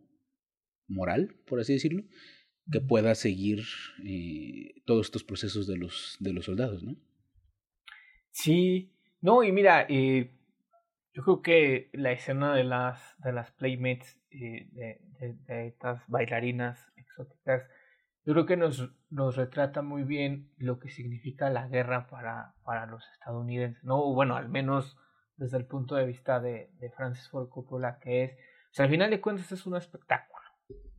moral, 0.87 1.35
por 1.45 1.59
así 1.59 1.73
decirlo, 1.73 2.03
que 2.71 2.81
pueda 2.81 3.15
seguir 3.15 3.63
eh, 4.05 4.81
todos 4.85 5.07
estos 5.07 5.23
procesos 5.23 5.67
de 5.67 5.77
los, 5.77 6.17
de 6.19 6.33
los 6.33 6.45
soldados, 6.45 6.83
¿no? 6.83 6.95
Sí, 8.31 8.93
no, 9.21 9.43
y 9.43 9.51
mira, 9.51 9.85
eh, 9.89 10.31
yo 11.13 11.23
creo 11.23 11.41
que 11.41 11.89
la 11.93 12.11
escena 12.11 12.55
de 12.55 12.63
las, 12.63 13.15
de 13.19 13.33
las 13.33 13.51
playmates, 13.51 14.19
eh, 14.31 14.69
de, 14.71 15.01
de, 15.19 15.33
de, 15.45 15.67
estas 15.67 16.01
bailarinas 16.07 16.79
exóticas, 16.95 17.63
yo 18.23 18.33
creo 18.33 18.45
que 18.45 18.57
nos, 18.57 18.93
nos 19.09 19.35
retrata 19.35 19.81
muy 19.81 20.03
bien 20.03 20.51
lo 20.57 20.79
que 20.79 20.89
significa 20.89 21.49
la 21.49 21.67
guerra 21.67 22.07
para, 22.07 22.53
para 22.63 22.85
los 22.85 23.03
estadounidenses, 23.13 23.83
¿no? 23.83 24.13
Bueno, 24.13 24.35
al 24.35 24.47
menos 24.47 24.97
desde 25.37 25.57
el 25.57 25.65
punto 25.65 25.95
de 25.95 26.05
vista 26.05 26.39
de, 26.39 26.69
de 26.79 26.91
Francis 26.91 27.27
Ford 27.29 27.49
Coppola, 27.49 27.99
que 27.99 28.23
es, 28.23 28.31
o 28.33 28.73
sea, 28.73 28.85
al 28.85 28.91
final 28.91 29.09
de 29.09 29.19
cuentas 29.19 29.51
es 29.51 29.65
un 29.65 29.75
espectáculo, 29.75 30.45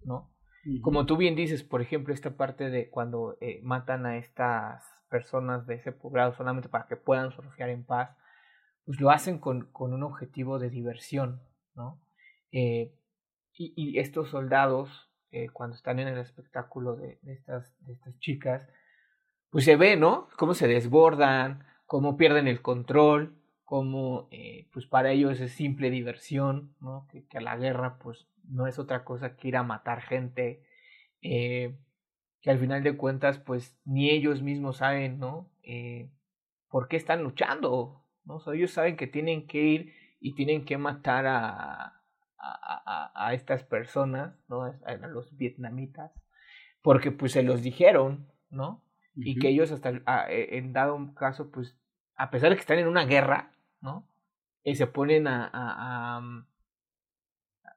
¿no? 0.04 0.32
Como 0.80 1.06
tú 1.06 1.16
bien 1.16 1.34
dices, 1.34 1.64
por 1.64 1.82
ejemplo, 1.82 2.14
esta 2.14 2.36
parte 2.36 2.70
de 2.70 2.88
cuando 2.88 3.36
eh, 3.40 3.60
matan 3.64 4.06
a 4.06 4.16
estas 4.16 4.84
personas 5.08 5.66
de 5.66 5.74
ese 5.74 5.90
poblado 5.90 6.34
solamente 6.34 6.68
para 6.68 6.86
que 6.86 6.96
puedan 6.96 7.32
surfear 7.32 7.68
en 7.68 7.84
paz, 7.84 8.16
pues 8.84 9.00
lo 9.00 9.10
hacen 9.10 9.38
con, 9.38 9.66
con 9.72 9.92
un 9.92 10.02
objetivo 10.02 10.58
de 10.58 10.70
diversión, 10.70 11.42
¿no? 11.74 12.00
Eh, 12.50 12.92
y, 13.54 13.98
estos 13.98 14.30
soldados, 14.30 15.10
eh, 15.30 15.48
cuando 15.50 15.76
están 15.76 16.00
en 16.00 16.08
el 16.08 16.18
espectáculo 16.18 16.96
de, 16.96 17.20
estas, 17.26 17.76
de 17.80 17.92
estas 17.92 18.18
chicas, 18.18 18.68
pues 19.50 19.64
se 19.64 19.76
ve, 19.76 19.96
¿no? 19.96 20.28
Cómo 20.36 20.54
se 20.54 20.66
desbordan, 20.66 21.64
cómo 21.86 22.16
pierden 22.16 22.48
el 22.48 22.60
control, 22.60 23.36
cómo, 23.62 24.28
eh, 24.32 24.68
pues 24.72 24.86
para 24.86 25.12
ellos 25.12 25.38
es 25.40 25.52
simple 25.52 25.90
diversión, 25.90 26.74
¿no? 26.80 27.06
Que, 27.10 27.24
que, 27.26 27.40
la 27.40 27.56
guerra, 27.56 27.98
pues 27.98 28.26
no 28.44 28.66
es 28.66 28.78
otra 28.78 29.04
cosa 29.04 29.36
que 29.36 29.48
ir 29.48 29.56
a 29.56 29.62
matar 29.62 30.02
gente, 30.02 30.66
que 31.20 32.50
al 32.50 32.58
final 32.58 32.82
de 32.82 32.96
cuentas, 32.96 33.38
pues 33.38 33.78
ni 33.84 34.10
ellos 34.10 34.42
mismos 34.42 34.78
saben, 34.78 35.20
¿no? 35.20 35.48
¿Por 36.68 36.88
qué 36.88 36.96
están 36.96 37.22
luchando? 37.22 38.01
¿No? 38.24 38.36
O 38.36 38.40
sea, 38.40 38.54
ellos 38.54 38.70
saben 38.70 38.96
que 38.96 39.06
tienen 39.06 39.46
que 39.46 39.62
ir 39.62 39.94
y 40.20 40.34
tienen 40.34 40.64
que 40.64 40.78
matar 40.78 41.26
a, 41.26 42.02
a, 42.38 43.12
a, 43.16 43.26
a 43.28 43.34
estas 43.34 43.64
personas, 43.64 44.34
¿no? 44.48 44.62
A, 44.64 44.94
los 45.08 45.36
vietnamitas, 45.36 46.12
porque 46.82 47.10
pues 47.10 47.32
se 47.32 47.42
los 47.42 47.62
dijeron, 47.62 48.28
¿no? 48.50 48.82
Uh 49.14 49.20
-huh. 49.20 49.26
Y 49.26 49.38
que 49.38 49.48
ellos 49.48 49.70
hasta 49.72 49.90
e, 50.30 50.58
en 50.58 50.72
dado 50.72 51.14
caso, 51.14 51.50
pues, 51.50 51.76
a 52.16 52.30
pesar 52.30 52.50
de 52.50 52.56
que 52.56 52.60
están 52.60 52.78
en 52.78 52.88
una 52.88 53.04
guerra, 53.04 53.52
¿no? 53.80 54.06
Y 54.64 54.76
se 54.76 54.86
ponen 54.86 55.26
a, 55.26 55.50
a, 55.52 56.22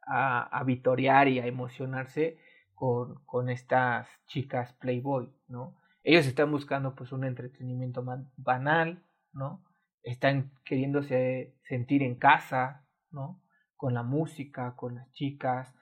a, 0.06 0.60
a, 0.60 0.64
vitorear 0.64 1.28
y 1.28 1.40
a 1.40 1.48
emocionarse 1.48 2.38
con, 2.76 3.24
con 3.26 3.50
estas 3.50 4.08
chicas 4.28 4.74
Playboy, 4.74 5.34
¿no? 5.48 5.76
Ellos 6.04 6.28
están 6.28 6.52
buscando 6.52 6.94
pues 6.94 7.12
un 7.12 7.24
entretenimiento 7.24 8.06
banal, 8.38 9.04
¿no? 9.34 9.65
Están 10.06 10.52
queriéndose 10.64 11.56
sentir 11.64 12.04
en 12.04 12.16
casa, 12.16 12.86
¿no? 13.12 13.42
Con 13.76 13.96
la 13.96 14.04
música, 14.04 14.76
con 14.76 14.96
las 14.96 15.12
chicas, 15.14 15.74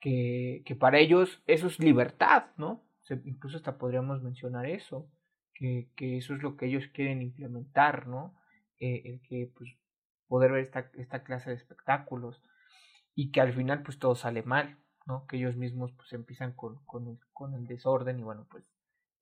que, 0.00 0.62
que 0.64 0.76
para 0.76 0.98
ellos 0.98 1.42
eso 1.46 1.66
es 1.66 1.80
libertad, 1.80 2.46
¿no? 2.56 2.84
Se, 3.02 3.20
incluso 3.24 3.56
hasta 3.56 3.78
podríamos 3.78 4.22
mencionar 4.22 4.66
eso, 4.66 5.10
que, 5.52 5.88
que, 5.96 6.16
eso 6.16 6.34
es 6.34 6.42
lo 6.42 6.56
que 6.56 6.66
ellos 6.66 6.84
quieren 6.94 7.22
implementar, 7.22 8.06
¿no? 8.06 8.34
Eh, 8.78 9.02
el 9.04 9.20
que, 9.22 9.50
pues, 9.56 9.70
poder 10.28 10.52
ver 10.52 10.62
esta, 10.62 10.90
esta 10.94 11.24
clase 11.24 11.50
de 11.50 11.56
espectáculos 11.56 12.40
y 13.16 13.32
que 13.32 13.40
al 13.40 13.52
final, 13.52 13.82
pues, 13.82 13.98
todo 13.98 14.14
sale 14.14 14.44
mal, 14.44 14.78
¿no? 15.06 15.26
Que 15.26 15.38
ellos 15.38 15.56
mismos, 15.56 15.92
pues, 15.92 16.12
empiezan 16.12 16.52
con, 16.52 16.76
con, 16.84 17.08
el, 17.08 17.18
con 17.32 17.54
el 17.54 17.66
desorden 17.66 18.20
y, 18.20 18.22
bueno, 18.22 18.46
pues, 18.48 18.64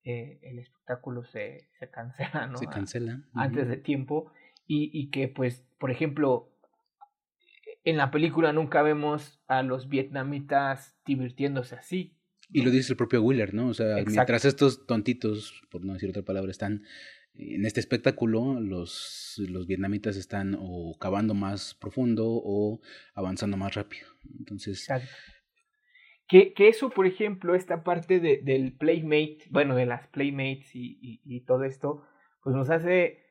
eh, 0.05 0.39
el 0.43 0.59
espectáculo 0.59 1.25
se, 1.25 1.69
se 1.79 1.91
cancela, 1.91 2.47
¿no? 2.47 2.59
Se 2.59 2.67
cancela. 2.67 3.23
Antes 3.35 3.69
de 3.69 3.77
tiempo 3.79 4.33
y, 4.71 4.89
y 4.93 5.11
que 5.11 5.27
pues, 5.27 5.67
por 5.81 5.91
ejemplo, 5.91 6.49
en 7.83 7.97
la 7.97 8.13
película 8.13 8.53
nunca 8.53 8.83
vemos 8.83 9.43
a 9.49 9.65
los 9.65 9.89
vietnamitas 9.89 10.97
divirtiéndose 11.05 11.75
así. 11.75 12.17
Y 12.53 12.63
lo 12.63 12.71
dice 12.71 12.93
el 12.93 12.97
propio 12.97 13.21
Wheeler, 13.21 13.53
¿no? 13.53 13.67
O 13.67 13.75
sea, 13.75 13.97
mientras 14.07 14.45
estos 14.45 14.87
tontitos, 14.87 15.61
por 15.73 15.85
no 15.85 15.95
decir 15.95 16.11
otra 16.11 16.23
palabra, 16.23 16.53
están 16.53 16.85
en 17.35 17.65
este 17.67 17.81
espectáculo, 17.81 18.61
los, 18.61 19.43
los 19.49 19.67
vietnamitas 19.67 20.17
están 20.17 20.57
o 20.57 20.97
cavando 21.01 21.35
más 21.35 21.75
profundo 21.75 22.27
o 22.29 22.81
avanzando 23.15 23.57
más 23.57 23.75
rápido. 23.75 24.07
Entonces. 24.39 24.83
Exacto. 24.83 25.11
Que, 26.29 26.53
que 26.53 26.69
eso, 26.69 26.91
por 26.91 27.09
ejemplo, 27.09 27.57
esta 27.57 27.83
parte 27.83 28.21
de, 28.21 28.41
del 28.45 28.77
Playmate, 28.77 29.39
bueno, 29.51 29.75
de 29.75 29.87
las 29.87 30.07
Playmates 30.09 30.77
y, 30.77 30.97
y, 31.03 31.21
y 31.25 31.41
todo 31.41 31.65
esto, 31.65 32.05
pues 32.45 32.55
nos 32.55 32.71
hace 32.71 33.30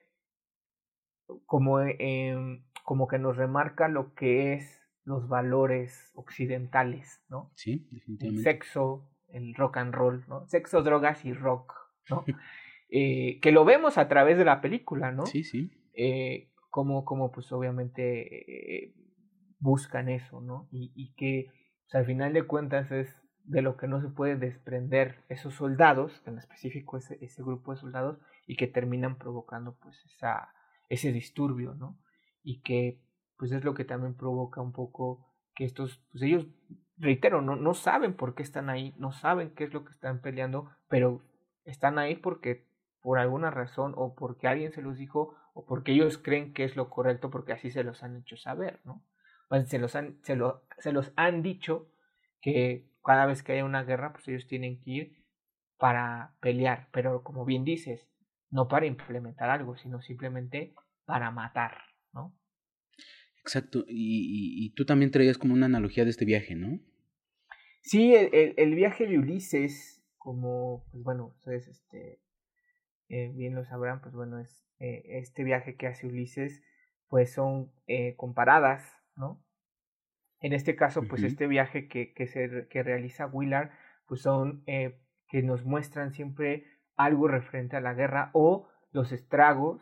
como, 1.45 1.81
eh, 1.81 2.61
como 2.83 3.07
que 3.07 3.19
nos 3.19 3.37
remarca 3.37 3.87
lo 3.87 4.13
que 4.13 4.53
es 4.53 4.79
los 5.03 5.27
valores 5.27 6.11
occidentales, 6.13 7.23
¿no? 7.29 7.51
Sí, 7.55 7.87
definitivamente. 7.91 8.37
El 8.37 8.43
sexo, 8.43 9.09
el 9.29 9.55
rock 9.55 9.77
and 9.77 9.93
roll, 9.93 10.23
¿no? 10.27 10.47
Sexo, 10.47 10.83
drogas 10.83 11.25
y 11.25 11.33
rock, 11.33 11.73
¿no? 12.09 12.23
eh, 12.89 13.39
que 13.41 13.51
lo 13.51 13.65
vemos 13.65 13.97
a 13.97 14.07
través 14.07 14.37
de 14.37 14.45
la 14.45 14.61
película, 14.61 15.11
¿no? 15.11 15.25
Sí, 15.25 15.43
sí. 15.43 15.71
Eh, 15.93 16.51
como, 16.69 17.05
como 17.05 17.31
pues 17.31 17.51
obviamente 17.51 18.85
eh, 18.85 18.93
buscan 19.59 20.09
eso, 20.09 20.41
¿no? 20.41 20.67
Y, 20.71 20.91
y 20.95 21.13
que 21.15 21.47
pues, 21.83 21.95
al 21.95 22.05
final 22.05 22.33
de 22.33 22.43
cuentas 22.43 22.91
es 22.91 23.13
de 23.45 23.63
lo 23.63 23.77
que 23.77 23.87
no 23.87 23.99
se 24.01 24.09
puede 24.09 24.35
desprender 24.35 25.23
esos 25.27 25.55
soldados, 25.55 26.21
en 26.27 26.37
específico 26.37 26.97
ese, 26.97 27.17
ese 27.21 27.41
grupo 27.41 27.71
de 27.71 27.79
soldados, 27.79 28.19
y 28.45 28.55
que 28.55 28.67
terminan 28.67 29.17
provocando 29.17 29.75
pues 29.81 29.97
esa, 30.05 30.53
ese 30.89 31.11
disturbio, 31.11 31.75
¿no? 31.75 31.97
Y 32.43 32.61
que 32.61 32.99
pues 33.37 33.51
es 33.53 33.63
lo 33.63 33.73
que 33.73 33.85
también 33.85 34.15
provoca 34.15 34.59
un 34.61 34.73
poco 34.73 35.25
que 35.55 35.63
estos, 35.63 36.01
pues 36.11 36.23
ellos, 36.23 36.45
reitero, 36.97 37.41
no, 37.41 37.55
no 37.55 37.73
saben 37.73 38.13
por 38.13 38.35
qué 38.35 38.43
están 38.43 38.69
ahí, 38.69 38.93
no 38.97 39.13
saben 39.13 39.51
qué 39.51 39.63
es 39.63 39.73
lo 39.73 39.85
que 39.85 39.91
están 39.91 40.21
peleando, 40.21 40.69
pero 40.89 41.21
están 41.63 41.99
ahí 41.99 42.15
porque 42.15 42.67
por 43.01 43.17
alguna 43.17 43.49
razón 43.49 43.93
o 43.95 44.13
porque 44.13 44.47
alguien 44.47 44.73
se 44.73 44.81
los 44.81 44.97
dijo 44.97 45.35
o 45.53 45.65
porque 45.65 45.93
ellos 45.93 46.17
creen 46.17 46.53
que 46.53 46.65
es 46.65 46.75
lo 46.75 46.89
correcto 46.89 47.29
porque 47.29 47.53
así 47.53 47.71
se 47.71 47.83
los 47.83 48.03
han 48.03 48.17
hecho 48.17 48.35
saber, 48.35 48.81
¿no? 48.83 49.01
se 49.65 49.79
los 49.79 49.95
han, 49.95 50.19
se, 50.23 50.35
lo, 50.35 50.63
se 50.77 50.91
los 50.91 51.11
han 51.15 51.41
dicho 51.41 51.87
que 52.41 52.87
cada 53.03 53.25
vez 53.25 53.41
que 53.41 53.53
haya 53.53 53.65
una 53.65 53.83
guerra, 53.83 54.13
pues 54.13 54.27
ellos 54.27 54.47
tienen 54.47 54.79
que 54.81 54.91
ir 54.91 55.23
para 55.77 56.35
pelear, 56.41 56.89
pero 56.91 57.23
como 57.23 57.45
bien 57.45 57.63
dices, 57.63 58.07
no 58.51 58.67
para 58.67 58.85
implementar 58.85 59.49
algo, 59.49 59.77
sino 59.77 60.01
simplemente 60.01 60.73
para 61.05 61.31
matar, 61.31 61.77
¿no? 62.13 62.35
Exacto, 63.41 63.83
y, 63.87 64.65
y, 64.65 64.73
tú 64.73 64.85
también 64.85 65.11
traías 65.11 65.37
como 65.37 65.53
una 65.53 65.65
analogía 65.65 66.03
de 66.03 66.09
este 66.11 66.25
viaje, 66.25 66.55
¿no? 66.55 66.79
Sí, 67.81 68.13
el, 68.13 68.29
el, 68.33 68.53
el 68.57 68.75
viaje 68.75 69.07
de 69.07 69.17
Ulises, 69.17 70.03
como, 70.17 70.85
pues 70.91 71.03
bueno, 71.03 71.27
ustedes 71.27 71.67
este, 71.67 72.21
eh, 73.07 73.31
bien 73.33 73.55
lo 73.55 73.65
sabrán, 73.65 74.01
pues 74.01 74.13
bueno, 74.13 74.39
es 74.39 74.65
eh, 74.79 75.03
este 75.19 75.43
viaje 75.43 75.75
que 75.75 75.87
hace 75.87 76.07
Ulises, 76.07 76.61
pues 77.07 77.33
son 77.33 77.71
eh, 77.87 78.15
comparadas, 78.17 78.83
¿no? 79.15 79.43
En 80.41 80.53
este 80.53 80.75
caso, 80.75 81.01
pues 81.07 81.21
uh 81.21 81.25
-huh. 81.25 81.29
este 81.29 81.47
viaje 81.47 81.87
que, 81.87 82.13
que, 82.13 82.27
se, 82.27 82.67
que 82.69 82.83
realiza 82.83 83.25
Willard, 83.27 83.71
pues 84.07 84.21
son 84.21 84.63
eh, 84.67 84.99
que 85.27 85.41
nos 85.41 85.65
muestran 85.65 86.11
siempre 86.13 86.65
algo 86.99 87.29
referente 87.29 87.77
a 87.77 87.81
la 87.81 87.93
guerra 87.93 88.29
o 88.33 88.67
los 88.91 89.13
estragos 89.13 89.81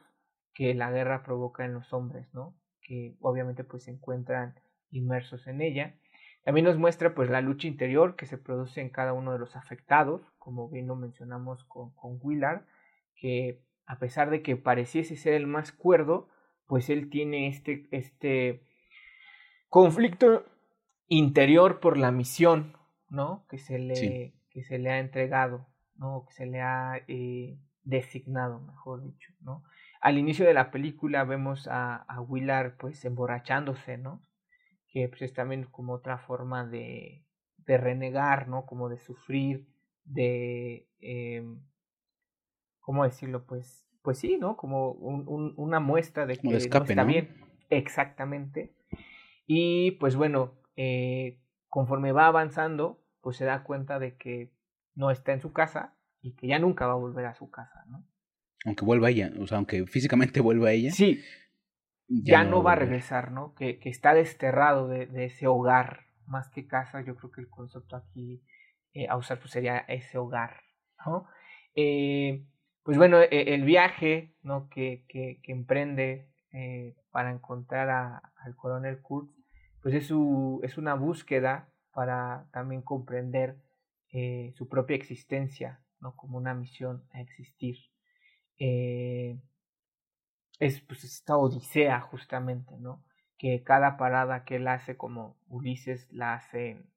que 0.53 0.76
la 0.76 0.91
guerra 0.91 1.24
provoca 1.24 1.65
en 1.65 1.74
los 1.74 1.91
hombres, 1.91 2.32
¿no? 2.32 2.55
Que 2.80 3.18
obviamente 3.22 3.63
pues 3.63 3.86
se 3.86 3.91
encuentran 3.91 4.53
inmersos 4.91 5.47
en 5.47 5.61
ella. 5.61 5.95
También 6.43 6.65
nos 6.65 6.78
muestra 6.78 7.15
pues 7.15 7.32
la 7.32 7.41
lucha 7.41 7.68
interior 7.68 8.15
que 8.15 8.28
se 8.28 8.38
produce 8.38 8.82
en 8.82 8.91
cada 8.91 9.13
uno 9.13 9.34
de 9.34 9.39
los 9.39 9.55
afectados, 9.55 10.22
como 10.38 10.70
bien 10.70 10.86
lo 10.86 10.95
mencionamos 10.95 11.63
con, 11.63 11.91
con 11.95 12.20
Willard, 12.22 12.61
que 13.15 13.63
a 13.88 13.97
pesar 13.97 14.30
de 14.30 14.43
que 14.43 14.55
pareciese 14.55 15.15
ser 15.15 15.34
el 15.34 15.47
más 15.47 15.72
cuerdo, 15.72 16.30
pues 16.68 16.88
él 16.91 17.09
tiene 17.09 17.47
este, 17.47 17.88
este 17.89 18.61
conflicto 19.70 20.45
interior 21.07 21.80
por 21.80 21.97
la 21.97 22.11
misión, 22.11 22.78
¿no? 23.09 23.47
Que 23.49 23.57
se 23.57 23.80
le, 23.80 23.95
sí. 23.95 24.36
que 24.51 24.61
se 24.61 24.78
le 24.78 24.91
ha 24.91 24.99
entregado, 24.99 25.68
¿no? 25.97 26.25
Que 26.27 26.33
se 26.33 26.45
le 26.45 26.61
ha 26.61 27.01
eh, 27.07 27.57
designado, 27.83 28.59
mejor 28.59 29.03
dicho, 29.03 29.33
¿no? 29.41 29.63
Al 30.01 30.17
inicio 30.17 30.45
de 30.45 30.53
la 30.53 30.71
película 30.71 31.23
vemos 31.23 31.67
a, 31.67 31.95
a 31.95 32.21
Willard 32.21 32.77
pues 32.77 33.03
emborrachándose, 33.05 33.97
¿no? 33.97 34.21
Que 34.89 35.07
pues 35.09 35.21
es 35.23 35.33
también 35.33 35.63
como 35.65 35.93
otra 35.93 36.17
forma 36.17 36.65
de, 36.65 37.25
de 37.57 37.77
renegar, 37.77 38.47
¿no? 38.47 38.65
Como 38.65 38.89
de 38.89 38.97
sufrir, 38.99 39.67
de... 40.03 40.87
Eh, 40.99 41.43
¿Cómo 42.79 43.03
decirlo? 43.03 43.45
Pues, 43.45 43.85
pues 44.01 44.19
sí, 44.19 44.37
¿no? 44.37 44.55
Como 44.55 44.91
un, 44.91 45.27
un, 45.27 45.53
una 45.57 45.79
muestra 45.81 46.25
de 46.25 46.37
que 46.37 46.47
de 46.47 46.57
escape, 46.57 46.85
no 46.85 46.89
está 46.91 47.03
¿no? 47.03 47.09
bien. 47.09 47.35
Exactamente. 47.69 48.73
Y 49.45 49.91
pues 49.91 50.15
bueno, 50.15 50.53
eh, 50.77 51.39
conforme 51.67 52.13
va 52.13 52.27
avanzando, 52.27 53.03
pues 53.21 53.37
se 53.37 53.45
da 53.45 53.63
cuenta 53.63 53.99
de 53.99 54.15
que 54.15 54.53
no 54.97 55.11
está 55.11 55.31
en 55.31 55.41
su 55.41 55.53
casa 55.53 55.95
y 56.21 56.35
que 56.35 56.47
ya 56.47 56.59
nunca 56.59 56.87
va 56.87 56.93
a 56.93 56.97
volver 56.97 57.25
a 57.27 57.35
su 57.35 57.49
casa, 57.49 57.85
¿no? 57.87 58.03
Aunque 58.65 58.83
vuelva 58.83 59.09
ella, 59.09 59.31
o 59.39 59.47
sea, 59.47 59.57
aunque 59.57 59.85
físicamente 59.85 60.41
vuelva 60.41 60.71
ella. 60.71 60.91
Sí, 60.91 61.21
ya, 62.07 62.39
ya 62.39 62.43
no, 62.43 62.51
no, 62.51 62.63
va 62.63 62.73
a 62.73 62.75
regresar, 62.75 63.31
¿no? 63.31 63.53
Que, 63.53 63.79
que 63.79 63.89
está 63.89 64.13
desterrado 64.13 64.87
de, 64.87 65.05
de, 65.05 65.25
ese 65.25 65.47
hogar, 65.47 66.07
más 66.25 66.49
que 66.49 66.67
casa, 66.67 67.01
yo 67.05 67.15
creo 67.15 67.31
que 67.31 67.41
el 67.41 67.49
concepto 67.49 67.95
aquí 67.95 68.43
eh, 68.93 69.07
a 69.07 69.15
usar 69.15 69.39
pues 69.39 69.51
sería 69.51 69.77
ese 69.77 70.17
hogar, 70.17 70.61
¿no? 71.05 71.27
Eh, 71.75 72.43
pues 72.83 72.97
bueno, 72.97 73.21
eh, 73.21 73.53
el 73.53 73.63
viaje, 73.63 74.33
¿no? 74.41 74.67
Que, 74.69 75.05
que, 75.07 75.39
que 75.43 75.51
emprende 75.51 76.31
eh, 76.51 76.95
para 77.11 77.31
encontrar 77.31 77.89
a, 77.89 78.33
al 78.37 78.55
coronel 78.55 79.01
Kurtz, 79.01 79.31
pues 79.81 79.93
es, 79.93 80.07
su, 80.07 80.59
es 80.63 80.77
una 80.77 80.95
búsqueda 80.95 81.69
para 81.93 82.47
también 82.51 82.81
comprender 82.81 83.57
eh, 84.11 84.53
su 84.55 84.67
propia 84.69 84.95
existencia, 84.95 85.81
¿no? 85.99 86.15
Como 86.15 86.37
una 86.37 86.53
misión 86.53 87.03
a 87.11 87.21
existir. 87.21 87.77
Eh, 88.59 89.39
es 90.59 90.81
pues 90.81 91.03
esta 91.03 91.37
odisea 91.37 91.99
justamente, 92.01 92.77
¿no? 92.77 93.03
Que 93.37 93.63
cada 93.63 93.97
parada 93.97 94.43
que 94.43 94.55
él 94.55 94.67
hace, 94.67 94.97
como 94.97 95.37
Ulises 95.47 96.11
la 96.11 96.33
hace 96.33 96.71
en, 96.71 96.89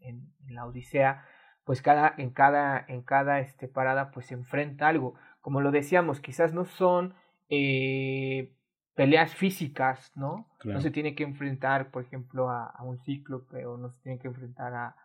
en, 0.00 0.32
en 0.46 0.54
la 0.54 0.66
odisea, 0.66 1.24
pues 1.64 1.82
cada, 1.82 2.14
en 2.16 2.30
cada, 2.30 2.84
en 2.88 3.02
cada 3.02 3.40
este, 3.40 3.68
parada 3.68 4.10
pues 4.10 4.26
se 4.26 4.34
enfrenta 4.34 4.88
algo. 4.88 5.14
Como 5.40 5.60
lo 5.60 5.70
decíamos, 5.70 6.20
quizás 6.20 6.54
no 6.54 6.64
son 6.64 7.14
eh, 7.48 8.52
peleas 8.94 9.34
físicas, 9.34 10.10
¿no? 10.16 10.48
Claro. 10.58 10.78
No 10.78 10.82
se 10.82 10.90
tiene 10.90 11.14
que 11.14 11.24
enfrentar, 11.24 11.90
por 11.90 12.04
ejemplo, 12.04 12.50
a, 12.50 12.66
a, 12.66 12.82
un 12.82 12.98
cíclope 12.98 13.66
o 13.66 13.76
no 13.76 13.90
se 13.90 14.00
tiene 14.02 14.18
que 14.18 14.28
enfrentar 14.28 14.74
a, 14.74 14.96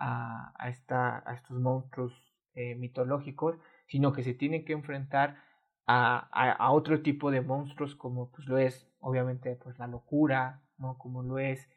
a, 0.00 0.54
estos 0.68 1.58
monstruos 1.60 2.12
eh, 2.54 2.74
mitológicos, 2.74 3.56
sino 3.86 4.12
que 4.12 4.22
se 4.22 4.34
tiene 4.34 4.64
que 4.64 4.72
enfrentar 4.72 5.42
a, 5.86 6.70
otro 6.70 7.02
tipo 7.02 7.32
de 7.32 7.40
monstruos 7.40 7.96
como 7.96 8.30
pues 8.30 8.46
lo 8.46 8.58
es 8.58 8.88
obviamente 9.00 9.56
pues 9.56 9.78
la 9.78 9.88
locura, 9.88 10.62
¿no? 10.78 10.96
Como 10.98 11.22
lo 11.22 11.38
es 11.38 11.68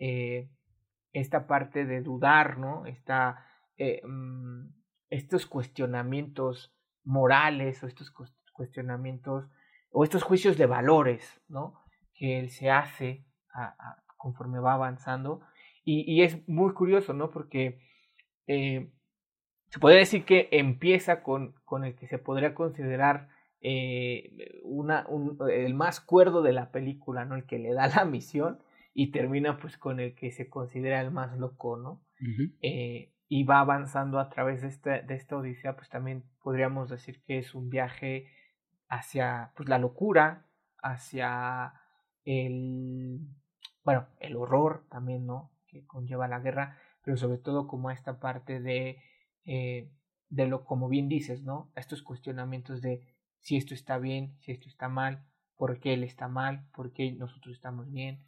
eh, 0.00 0.50
esta 1.12 1.46
parte 1.46 1.84
de 1.86 2.02
dudar, 2.02 2.58
¿no? 2.58 2.84
Esta, 2.86 3.46
eh, 3.76 4.02
um, 4.04 4.72
estos 5.08 5.46
cuestionamientos 5.46 6.74
morales 7.04 7.82
o 7.84 7.86
estos 7.86 8.12
cuestionamientos 8.52 9.48
o 9.92 10.02
estos 10.02 10.24
juicios 10.24 10.58
de 10.58 10.66
valores, 10.66 11.40
¿no? 11.48 11.80
Que 12.12 12.40
él 12.40 12.50
se 12.50 12.70
hace 12.70 13.24
conforme 14.16 14.58
va 14.58 14.74
avanzando. 14.74 15.42
Y, 15.84 16.04
y, 16.10 16.22
es 16.22 16.46
muy 16.48 16.72
curioso, 16.72 17.12
¿no? 17.14 17.30
Porque 17.30 17.80
eh, 18.46 18.90
se 19.68 19.78
podría 19.78 20.00
decir 20.00 20.24
que 20.24 20.48
empieza 20.52 21.22
con, 21.22 21.54
con 21.64 21.84
el 21.84 21.94
que 21.94 22.06
se 22.06 22.18
podría 22.18 22.54
considerar 22.54 23.28
eh, 23.62 24.60
una, 24.62 25.06
un, 25.08 25.38
el 25.50 25.74
más 25.74 26.00
cuerdo 26.00 26.42
de 26.42 26.52
la 26.52 26.70
película, 26.70 27.24
¿no? 27.24 27.34
El 27.36 27.46
que 27.46 27.58
le 27.58 27.72
da 27.72 27.88
la 27.88 28.04
misión 28.04 28.58
y 28.94 29.12
termina 29.12 29.58
pues 29.58 29.78
con 29.78 30.00
el 30.00 30.14
que 30.14 30.32
se 30.32 30.48
considera 30.48 31.00
el 31.00 31.10
más 31.10 31.36
loco, 31.38 31.76
¿no? 31.76 32.02
Uh 32.20 32.24
-huh. 32.24 32.52
eh, 32.62 33.12
y 33.28 33.44
va 33.44 33.60
avanzando 33.60 34.18
a 34.18 34.28
través 34.28 34.60
de, 34.62 34.68
este, 34.68 35.02
de 35.02 35.14
esta 35.14 35.36
odisea, 35.36 35.76
pues 35.76 35.88
también 35.88 36.24
podríamos 36.42 36.90
decir 36.90 37.22
que 37.22 37.38
es 37.38 37.54
un 37.54 37.70
viaje 37.70 38.26
hacia 38.88 39.52
pues, 39.56 39.68
la 39.68 39.78
locura, 39.78 40.46
hacia 40.82 41.74
el, 42.24 43.20
bueno, 43.84 44.08
el 44.18 44.36
horror 44.36 44.84
también, 44.90 45.26
¿no? 45.26 45.52
Que 45.70 45.86
conlleva 45.86 46.26
la 46.26 46.40
guerra, 46.40 46.78
pero 47.02 47.16
sobre 47.16 47.38
todo 47.38 47.68
como 47.68 47.90
esta 47.90 48.18
parte 48.18 48.60
de, 48.60 49.02
eh, 49.44 49.90
de 50.28 50.46
lo, 50.46 50.64
como 50.64 50.88
bien 50.88 51.08
dices, 51.08 51.44
¿no? 51.44 51.70
Estos 51.76 52.02
cuestionamientos 52.02 52.82
de 52.82 53.06
si 53.38 53.56
esto 53.56 53.74
está 53.74 53.98
bien, 53.98 54.36
si 54.40 54.52
esto 54.52 54.68
está 54.68 54.88
mal, 54.88 55.24
por 55.56 55.78
qué 55.78 55.94
él 55.94 56.04
está 56.04 56.28
mal, 56.28 56.66
por 56.74 56.92
qué 56.92 57.12
nosotros 57.12 57.54
estamos 57.54 57.90
bien, 57.90 58.24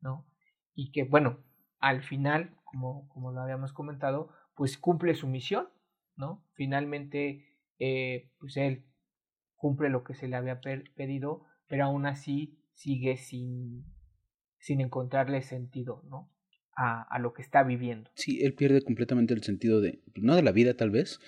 ¿no? 0.00 0.26
Y 0.74 0.90
que, 0.92 1.04
bueno, 1.04 1.40
al 1.78 2.02
final, 2.02 2.56
como, 2.64 3.08
como 3.08 3.32
lo 3.32 3.40
habíamos 3.40 3.72
comentado, 3.72 4.30
pues 4.54 4.78
cumple 4.78 5.14
su 5.14 5.26
misión, 5.28 5.68
¿no? 6.16 6.44
Finalmente, 6.54 7.44
eh, 7.78 8.32
pues 8.38 8.56
él 8.56 8.86
cumple 9.56 9.90
lo 9.90 10.04
que 10.04 10.14
se 10.14 10.28
le 10.28 10.36
había 10.36 10.60
pedido, 10.60 11.44
pero 11.66 11.84
aún 11.84 12.06
así 12.06 12.58
sigue 12.72 13.16
sin, 13.16 13.84
sin 14.58 14.80
encontrarle 14.80 15.42
sentido, 15.42 16.02
¿no? 16.04 16.30
A, 16.76 17.18
lo 17.20 17.32
que 17.32 17.40
está 17.40 17.62
viviendo. 17.62 18.10
Sí, 18.14 18.44
él 18.44 18.52
pierde 18.52 18.82
completamente 18.82 19.32
el 19.32 19.42
sentido 19.42 19.80
de, 19.80 20.02
no 20.14 20.36
de 20.36 20.42
la 20.42 20.52
vida 20.52 20.76
tal 20.76 20.90
vez, 20.90 21.20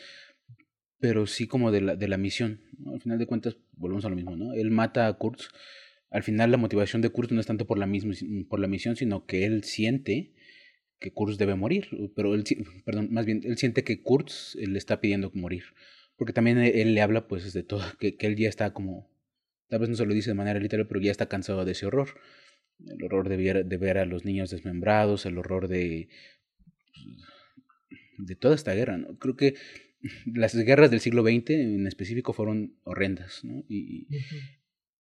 pero 1.01 1.27
sí 1.27 1.47
como 1.47 1.73
de 1.73 1.81
la, 1.81 1.97
de 1.97 2.07
la 2.07 2.19
misión. 2.19 2.61
Al 2.93 3.01
final 3.01 3.19
de 3.19 3.27
cuentas, 3.27 3.57
volvemos 3.73 4.05
a 4.05 4.11
lo 4.11 4.17
mismo, 4.17 4.37
¿no? 4.37 4.53
Él 4.53 4.71
mata 4.71 5.07
a 5.07 5.13
Kurtz. 5.15 5.49
Al 6.11 6.23
final 6.23 6.51
la 6.51 6.59
motivación 6.59 7.01
de 7.01 7.09
Kurtz 7.09 7.33
no 7.33 7.41
es 7.41 7.47
tanto 7.47 7.67
por 7.67 7.79
la, 7.79 7.87
misma, 7.87 8.13
por 8.49 8.61
la 8.61 8.69
misión, 8.69 8.97
sino 8.97 9.25
que 9.25 9.47
él 9.47 9.65
siente 9.65 10.35
que 10.99 11.13
Kurtz 11.13 11.39
debe 11.39 11.55
morir, 11.55 11.89
pero 12.15 12.35
él, 12.35 12.45
perdón, 12.85 13.09
más 13.11 13.27
bien, 13.27 13.43
él 13.45 13.57
siente 13.57 13.85
que 13.85 14.03
Kurtz 14.03 14.55
le 14.57 14.79
está 14.79 15.01
pidiendo 15.01 15.31
morir, 15.35 15.65
porque 16.17 16.33
también 16.33 16.59
él, 16.59 16.95
le 16.95 17.01
habla 17.01 17.29
pues 17.29 17.53
de 17.53 17.63
todo, 17.63 17.83
que, 18.01 18.17
que, 18.17 18.27
él 18.27 18.37
ya 18.37 18.49
está 18.49 18.73
como, 18.73 19.09
tal 19.69 19.81
vez 19.81 19.89
no 19.89 19.97
se 19.97 20.07
lo 20.07 20.15
dice 20.15 20.31
de 20.31 20.35
manera 20.35 20.59
literal, 20.59 20.87
pero 20.89 21.01
ya 21.01 21.11
está 21.11 21.27
cansado 21.27 21.65
de 21.65 21.73
ese 21.73 21.87
horror, 21.87 22.09
el 22.87 23.05
horror 23.05 23.29
de 23.29 23.37
ver, 23.37 23.67
de 23.67 23.77
ver 23.77 23.99
a 23.99 24.05
los 24.05 24.25
niños 24.25 24.51
desmembrados, 24.51 25.27
el 25.27 25.39
horror 25.39 25.69
de, 25.69 26.09
de 28.19 28.37
toda 28.37 28.55
esta 28.55 28.75
guerra, 28.75 28.99
¿no? 28.99 29.19
Creo 29.19 29.37
que 29.37 29.55
las 30.27 30.55
guerras 30.55 30.91
del 30.91 31.01
siglo 31.01 31.23
XX 31.23 31.51
en 31.51 31.87
específico 31.87 32.33
fueron 32.33 32.79
horrendas, 32.85 33.45
¿no? 33.45 33.65
Y, 33.69 34.07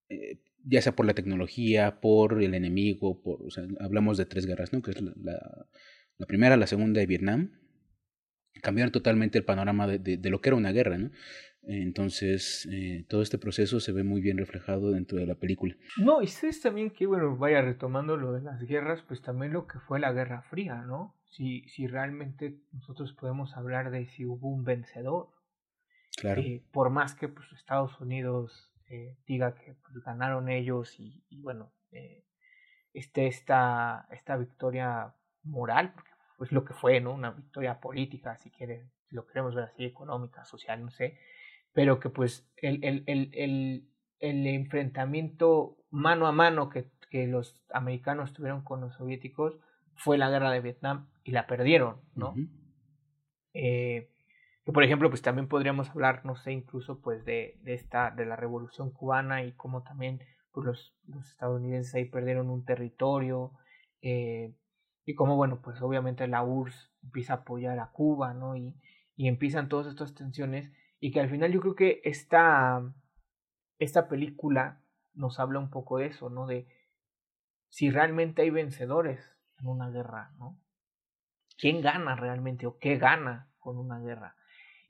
eh, 0.08 0.40
ya 0.64 0.82
sea 0.82 0.94
por 0.94 1.06
la 1.06 1.14
tecnología, 1.14 2.00
por 2.00 2.42
el 2.42 2.54
enemigo, 2.54 3.22
por, 3.22 3.42
o 3.42 3.50
sea, 3.50 3.64
hablamos 3.80 4.18
de 4.18 4.26
tres 4.26 4.46
guerras, 4.46 4.72
¿no? 4.72 4.82
Que 4.82 4.90
es 4.90 5.00
la, 5.00 5.12
la, 6.18 6.26
primera, 6.26 6.56
la 6.56 6.66
segunda 6.66 7.00
de 7.00 7.06
Vietnam, 7.06 7.52
cambiaron 8.60 8.92
totalmente 8.92 9.38
el 9.38 9.44
panorama 9.44 9.86
de, 9.86 9.98
de, 9.98 10.30
lo 10.30 10.40
que 10.40 10.48
era 10.48 10.56
una 10.56 10.72
guerra, 10.72 10.98
¿no? 10.98 11.10
Entonces, 11.70 12.66
eh, 12.72 13.04
todo 13.08 13.20
este 13.20 13.36
proceso 13.36 13.78
se 13.78 13.92
ve 13.92 14.02
muy 14.02 14.22
bien 14.22 14.38
reflejado 14.38 14.90
dentro 14.90 15.18
de 15.18 15.26
la 15.26 15.34
película. 15.34 15.76
No, 15.98 16.22
y 16.22 16.26
sabes 16.26 16.62
también 16.62 16.90
que, 16.90 17.06
bueno, 17.06 17.36
vaya 17.36 17.60
retomando 17.60 18.16
lo 18.16 18.32
de 18.32 18.40
las 18.40 18.62
guerras, 18.62 19.02
pues 19.06 19.20
también 19.20 19.52
lo 19.52 19.66
que 19.66 19.78
fue 19.80 20.00
la 20.00 20.12
Guerra 20.12 20.40
Fría, 20.42 20.76
¿no? 20.76 21.14
Si, 21.26 21.68
si 21.68 21.86
realmente 21.86 22.58
nosotros 22.72 23.12
podemos 23.12 23.54
hablar 23.54 23.90
de 23.90 24.06
si 24.06 24.24
hubo 24.24 24.48
un 24.48 24.64
vencedor. 24.64 25.28
Claro. 26.16 26.40
Eh, 26.40 26.64
por 26.72 26.88
más 26.88 27.14
que 27.14 27.28
pues, 27.28 27.46
Estados 27.52 28.00
Unidos 28.00 28.72
eh, 28.88 29.18
diga 29.26 29.54
que 29.54 29.74
pues, 29.74 30.02
ganaron 30.02 30.48
ellos 30.48 30.98
y, 30.98 31.22
y 31.28 31.42
bueno, 31.42 31.70
este, 32.94 33.26
esta, 33.26 34.08
esta 34.10 34.38
victoria 34.38 35.14
moral, 35.42 35.92
porque 35.94 36.10
pues 36.38 36.50
lo 36.50 36.64
que 36.64 36.72
fue, 36.72 37.00
¿no? 37.00 37.12
Una 37.12 37.32
victoria 37.32 37.78
política, 37.78 38.38
si 38.38 38.50
quiere, 38.50 38.88
si 39.08 39.14
lo 39.14 39.26
queremos 39.26 39.54
ver 39.54 39.64
así, 39.64 39.84
económica, 39.84 40.44
social, 40.44 40.82
no 40.82 40.90
sé, 40.90 41.18
pero 41.78 42.00
que 42.00 42.10
pues 42.10 42.44
el, 42.56 42.82
el, 42.82 43.04
el, 43.06 43.30
el, 43.34 43.88
el 44.18 44.46
enfrentamiento 44.48 45.76
mano 45.90 46.26
a 46.26 46.32
mano 46.32 46.70
que, 46.70 46.90
que 47.08 47.28
los 47.28 47.62
americanos 47.72 48.32
tuvieron 48.32 48.64
con 48.64 48.80
los 48.80 48.96
soviéticos 48.96 49.60
fue 49.94 50.18
la 50.18 50.28
guerra 50.28 50.50
de 50.50 50.60
Vietnam 50.60 51.06
y 51.22 51.30
la 51.30 51.46
perdieron, 51.46 52.00
¿no? 52.16 52.34
eh, 53.54 54.10
que 54.64 54.72
por 54.72 54.82
ejemplo, 54.82 55.08
pues 55.08 55.22
también 55.22 55.46
podríamos 55.46 55.88
hablar, 55.90 56.24
no 56.24 56.34
sé, 56.34 56.50
incluso 56.50 57.00
pues 57.00 57.24
de, 57.24 57.60
de 57.62 57.74
esta, 57.74 58.10
de 58.10 58.26
la 58.26 58.34
revolución 58.34 58.90
cubana 58.90 59.44
y 59.44 59.52
cómo 59.52 59.84
también 59.84 60.20
pues, 60.50 60.66
los, 60.66 60.96
los 61.06 61.28
estadounidenses 61.28 61.94
ahí 61.94 62.06
perdieron 62.06 62.50
un 62.50 62.64
territorio, 62.64 63.52
eh, 64.02 64.52
y 65.06 65.14
cómo, 65.14 65.36
bueno, 65.36 65.60
pues 65.62 65.80
obviamente 65.80 66.26
la 66.26 66.42
URSS 66.42 66.90
empieza 67.04 67.34
a 67.34 67.36
apoyar 67.36 67.78
a 67.78 67.92
Cuba, 67.92 68.34
¿no? 68.34 68.56
Y, 68.56 68.74
y 69.14 69.28
empiezan 69.28 69.68
todas 69.68 69.86
estas 69.86 70.16
tensiones, 70.16 70.72
y 71.00 71.10
que 71.12 71.20
al 71.20 71.30
final 71.30 71.52
yo 71.52 71.60
creo 71.60 71.74
que 71.74 72.00
esta, 72.04 72.82
esta 73.78 74.08
película 74.08 74.82
nos 75.14 75.40
habla 75.40 75.58
un 75.58 75.70
poco 75.70 75.98
de 75.98 76.06
eso, 76.06 76.30
¿no? 76.30 76.46
De 76.46 76.66
si 77.68 77.90
realmente 77.90 78.42
hay 78.42 78.50
vencedores 78.50 79.36
en 79.58 79.66
una 79.66 79.90
guerra, 79.90 80.32
¿no? 80.38 80.58
¿Quién 81.58 81.80
gana 81.80 82.16
realmente 82.16 82.66
o 82.66 82.78
qué 82.78 82.96
gana 82.96 83.50
con 83.58 83.78
una 83.78 83.98
guerra? 83.98 84.36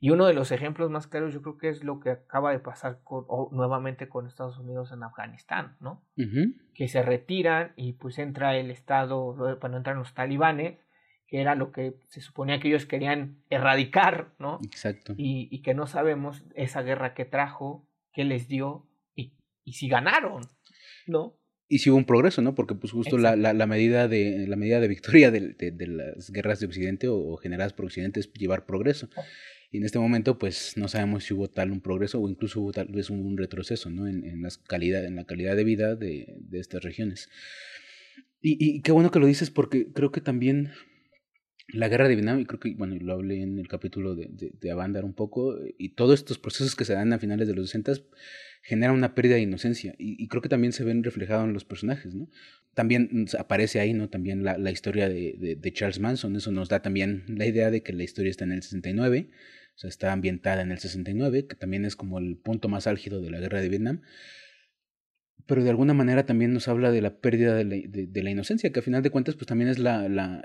Y 0.01 0.11
uno 0.11 0.27
de 0.27 0.33
los 0.33 0.51
ejemplos 0.51 0.89
más 0.89 1.07
claros 1.07 1.33
yo 1.33 1.41
creo 1.41 1.57
que 1.57 1.69
es 1.69 1.83
lo 1.83 1.99
que 1.99 2.11
acaba 2.11 2.51
de 2.51 2.59
pasar 2.59 3.01
con, 3.03 3.25
nuevamente 3.51 4.07
con 4.07 4.27
Estados 4.27 4.57
Unidos 4.57 4.91
en 4.93 5.03
Afganistán, 5.03 5.75
¿no? 5.81 6.05
Que 6.73 6.87
se 6.87 7.01
retiran 7.01 7.73
y 7.75 7.93
pues 7.93 8.17
entra 8.17 8.55
el 8.55 8.71
Estado, 8.71 9.35
bueno, 9.59 9.77
entran 9.77 9.97
los 9.97 10.13
talibanes, 10.13 10.79
que 11.29 11.39
era 11.41 11.55
lo 11.55 11.71
que 11.71 11.93
se 12.07 12.21
suponía 12.21 12.59
que 12.59 12.69
ellos 12.69 12.85
querían 12.85 13.43
erradicar, 13.49 14.33
¿no? 14.39 14.59
Exacto. 14.65 15.13
Y, 15.15 15.47
y 15.51 15.61
que 15.61 15.73
no 15.73 15.85
sabemos 15.85 16.43
esa 16.55 16.81
guerra 16.81 17.13
que 17.13 17.25
trajo, 17.25 17.87
qué 18.11 18.23
les 18.23 18.47
dio 18.47 18.87
y, 19.15 19.33
y 19.63 19.73
si 19.73 19.87
ganaron, 19.87 20.41
¿no? 21.05 21.35
y 21.71 21.77
si 21.77 21.91
hubo 21.91 21.97
un 21.97 22.05
progreso, 22.05 22.41
¿no? 22.41 22.55
Porque 22.55 22.73
pues 22.73 22.91
justo 22.91 23.19
la, 23.19 23.35
la, 23.35 23.53
la, 23.53 23.67
medida 23.67 24.07
de 24.07 24.47
la 24.47 24.55
medida 24.55 24.79
de 24.79 24.87
victoria 24.87 25.29
de, 25.29 25.53
de, 25.53 25.69
de 25.69 25.87
las 25.87 26.31
guerras 26.31 26.59
de 26.59 26.65
Occidente 26.65 27.07
o, 27.07 27.15
o, 27.15 27.37
generadas 27.37 27.73
por 27.73 27.85
Occidente 27.85 28.19
es 28.19 28.33
llevar 28.33 28.65
progreso. 28.65 29.07
Y 29.71 29.77
en 29.77 29.85
este 29.85 29.99
momento, 29.99 30.39
pues 30.39 30.73
no 30.77 30.87
sabemos 30.87 31.25
si 31.25 31.35
hubo 31.35 31.47
tal 31.47 31.71
un 31.71 31.79
progreso 31.79 32.19
o 32.19 32.27
incluso 32.27 32.59
hubo 32.59 32.71
tal 32.71 32.87
vez 32.87 33.11
un 33.11 33.37
retroceso, 33.37 33.91
¿no? 33.91 34.07
En, 34.07 34.25
en, 34.25 34.41
las 34.41 34.57
calidad, 34.57 35.05
en 35.05 35.15
la 35.15 35.25
calidad 35.25 35.55
de 35.55 35.63
vida 35.63 35.95
de, 35.95 36.37
de 36.39 36.59
estas 36.59 36.81
regiones. 36.81 37.29
Y, 38.41 38.57
y, 38.59 38.81
qué 38.81 38.91
bueno 38.91 39.11
que 39.11 39.19
lo 39.19 39.27
dices 39.27 39.51
porque 39.51 39.91
creo 39.93 40.11
que 40.11 40.21
también 40.21 40.71
la 41.73 41.87
guerra 41.87 42.07
de 42.07 42.15
Vietnam, 42.15 42.39
y 42.39 42.45
creo 42.45 42.59
que, 42.59 42.73
bueno, 42.75 42.95
lo 42.99 43.13
hablé 43.13 43.41
en 43.41 43.59
el 43.59 43.67
capítulo 43.67 44.15
de, 44.15 44.27
de, 44.31 44.51
de 44.59 44.71
Avandar 44.71 45.05
un 45.05 45.13
poco, 45.13 45.57
y 45.77 45.89
todos 45.89 46.19
estos 46.19 46.39
procesos 46.39 46.75
que 46.75 46.85
se 46.85 46.93
dan 46.93 47.13
a 47.13 47.19
finales 47.19 47.47
de 47.47 47.55
los 47.55 47.69
60 47.69 47.93
generan 48.61 48.95
una 48.95 49.15
pérdida 49.15 49.35
de 49.35 49.41
inocencia, 49.41 49.95
y, 49.97 50.27
creo 50.27 50.41
que 50.41 50.49
también 50.49 50.73
se 50.73 50.83
ven 50.83 51.03
reflejados 51.03 51.45
en 51.45 51.53
los 51.53 51.65
personajes, 51.65 52.13
¿no? 52.13 52.29
También 52.73 53.27
aparece 53.37 53.79
ahí, 53.79 53.93
¿no? 53.93 54.09
También 54.09 54.43
la, 54.43 54.71
historia 54.71 55.09
de, 55.09 55.71
Charles 55.73 55.99
Manson, 55.99 56.35
eso 56.35 56.51
nos 56.51 56.69
da 56.69 56.81
también 56.81 57.23
la 57.27 57.45
idea 57.45 57.71
de 57.71 57.83
que 57.83 57.93
la 57.93 58.03
historia 58.03 58.29
está 58.29 58.45
en 58.45 58.51
el 58.51 58.63
69, 58.63 59.29
o 59.75 59.77
sea, 59.79 59.89
está 59.89 60.11
ambientada 60.11 60.61
en 60.61 60.71
el 60.71 60.79
69, 60.79 61.47
que 61.47 61.55
también 61.55 61.85
es 61.85 61.95
como 61.95 62.19
el 62.19 62.37
punto 62.37 62.69
más 62.69 62.87
álgido 62.87 63.21
de 63.21 63.31
la 63.31 63.39
guerra 63.39 63.61
de 63.61 63.69
Vietnam, 63.69 64.01
pero 65.45 65.63
de 65.63 65.69
alguna 65.69 65.93
manera 65.93 66.25
también 66.25 66.53
nos 66.53 66.67
habla 66.67 66.91
de 66.91 67.01
la 67.01 67.17
pérdida 67.17 67.55
de 67.55 67.65
la, 67.65 68.29
inocencia, 68.29 68.71
que 68.71 68.79
a 68.79 68.83
final 68.83 69.01
de 69.01 69.09
cuentas 69.09 69.35
pues 69.35 69.47
también 69.47 69.69
es 69.69 69.79
la, 69.79 70.43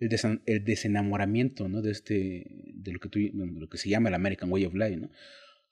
el, 0.00 0.40
el 0.46 0.64
desenamoramiento, 0.64 1.68
¿no? 1.68 1.82
De 1.82 1.90
este, 1.90 2.46
de 2.74 2.92
lo 2.92 3.00
que, 3.00 3.08
tú, 3.08 3.18
de 3.18 3.30
lo 3.32 3.68
que 3.68 3.78
se 3.78 3.88
llama 3.88 4.08
el 4.08 4.14
American 4.14 4.50
Way 4.50 4.64
of 4.66 4.74
Life, 4.74 4.96
¿no? 4.96 5.10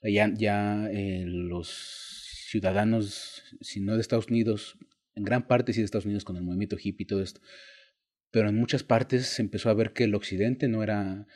Ya, 0.03 0.33
ya 0.33 0.89
eh, 0.93 1.25
los 1.27 1.69
ciudadanos, 2.49 3.43
si 3.61 3.81
no 3.81 3.95
de 3.95 4.01
Estados 4.01 4.29
Unidos, 4.29 4.79
en 5.15 5.25
gran 5.25 5.47
parte 5.47 5.73
sí 5.73 5.81
de 5.81 5.87
Estados 5.87 6.07
Unidos 6.07 6.25
con 6.25 6.37
el 6.37 6.43
movimiento 6.43 6.77
hippie 6.81 7.05
y 7.05 7.07
todo 7.07 7.23
esto, 7.23 7.41
pero 8.31 8.49
en 8.49 8.55
muchas 8.55 8.85
partes 8.85 9.27
se 9.27 9.43
empezó 9.43 9.71
a 9.71 9.75
ver 9.75 9.93
que 9.93 10.05
el 10.05 10.15
occidente 10.15 10.69
no 10.69 10.83
era 10.83 11.27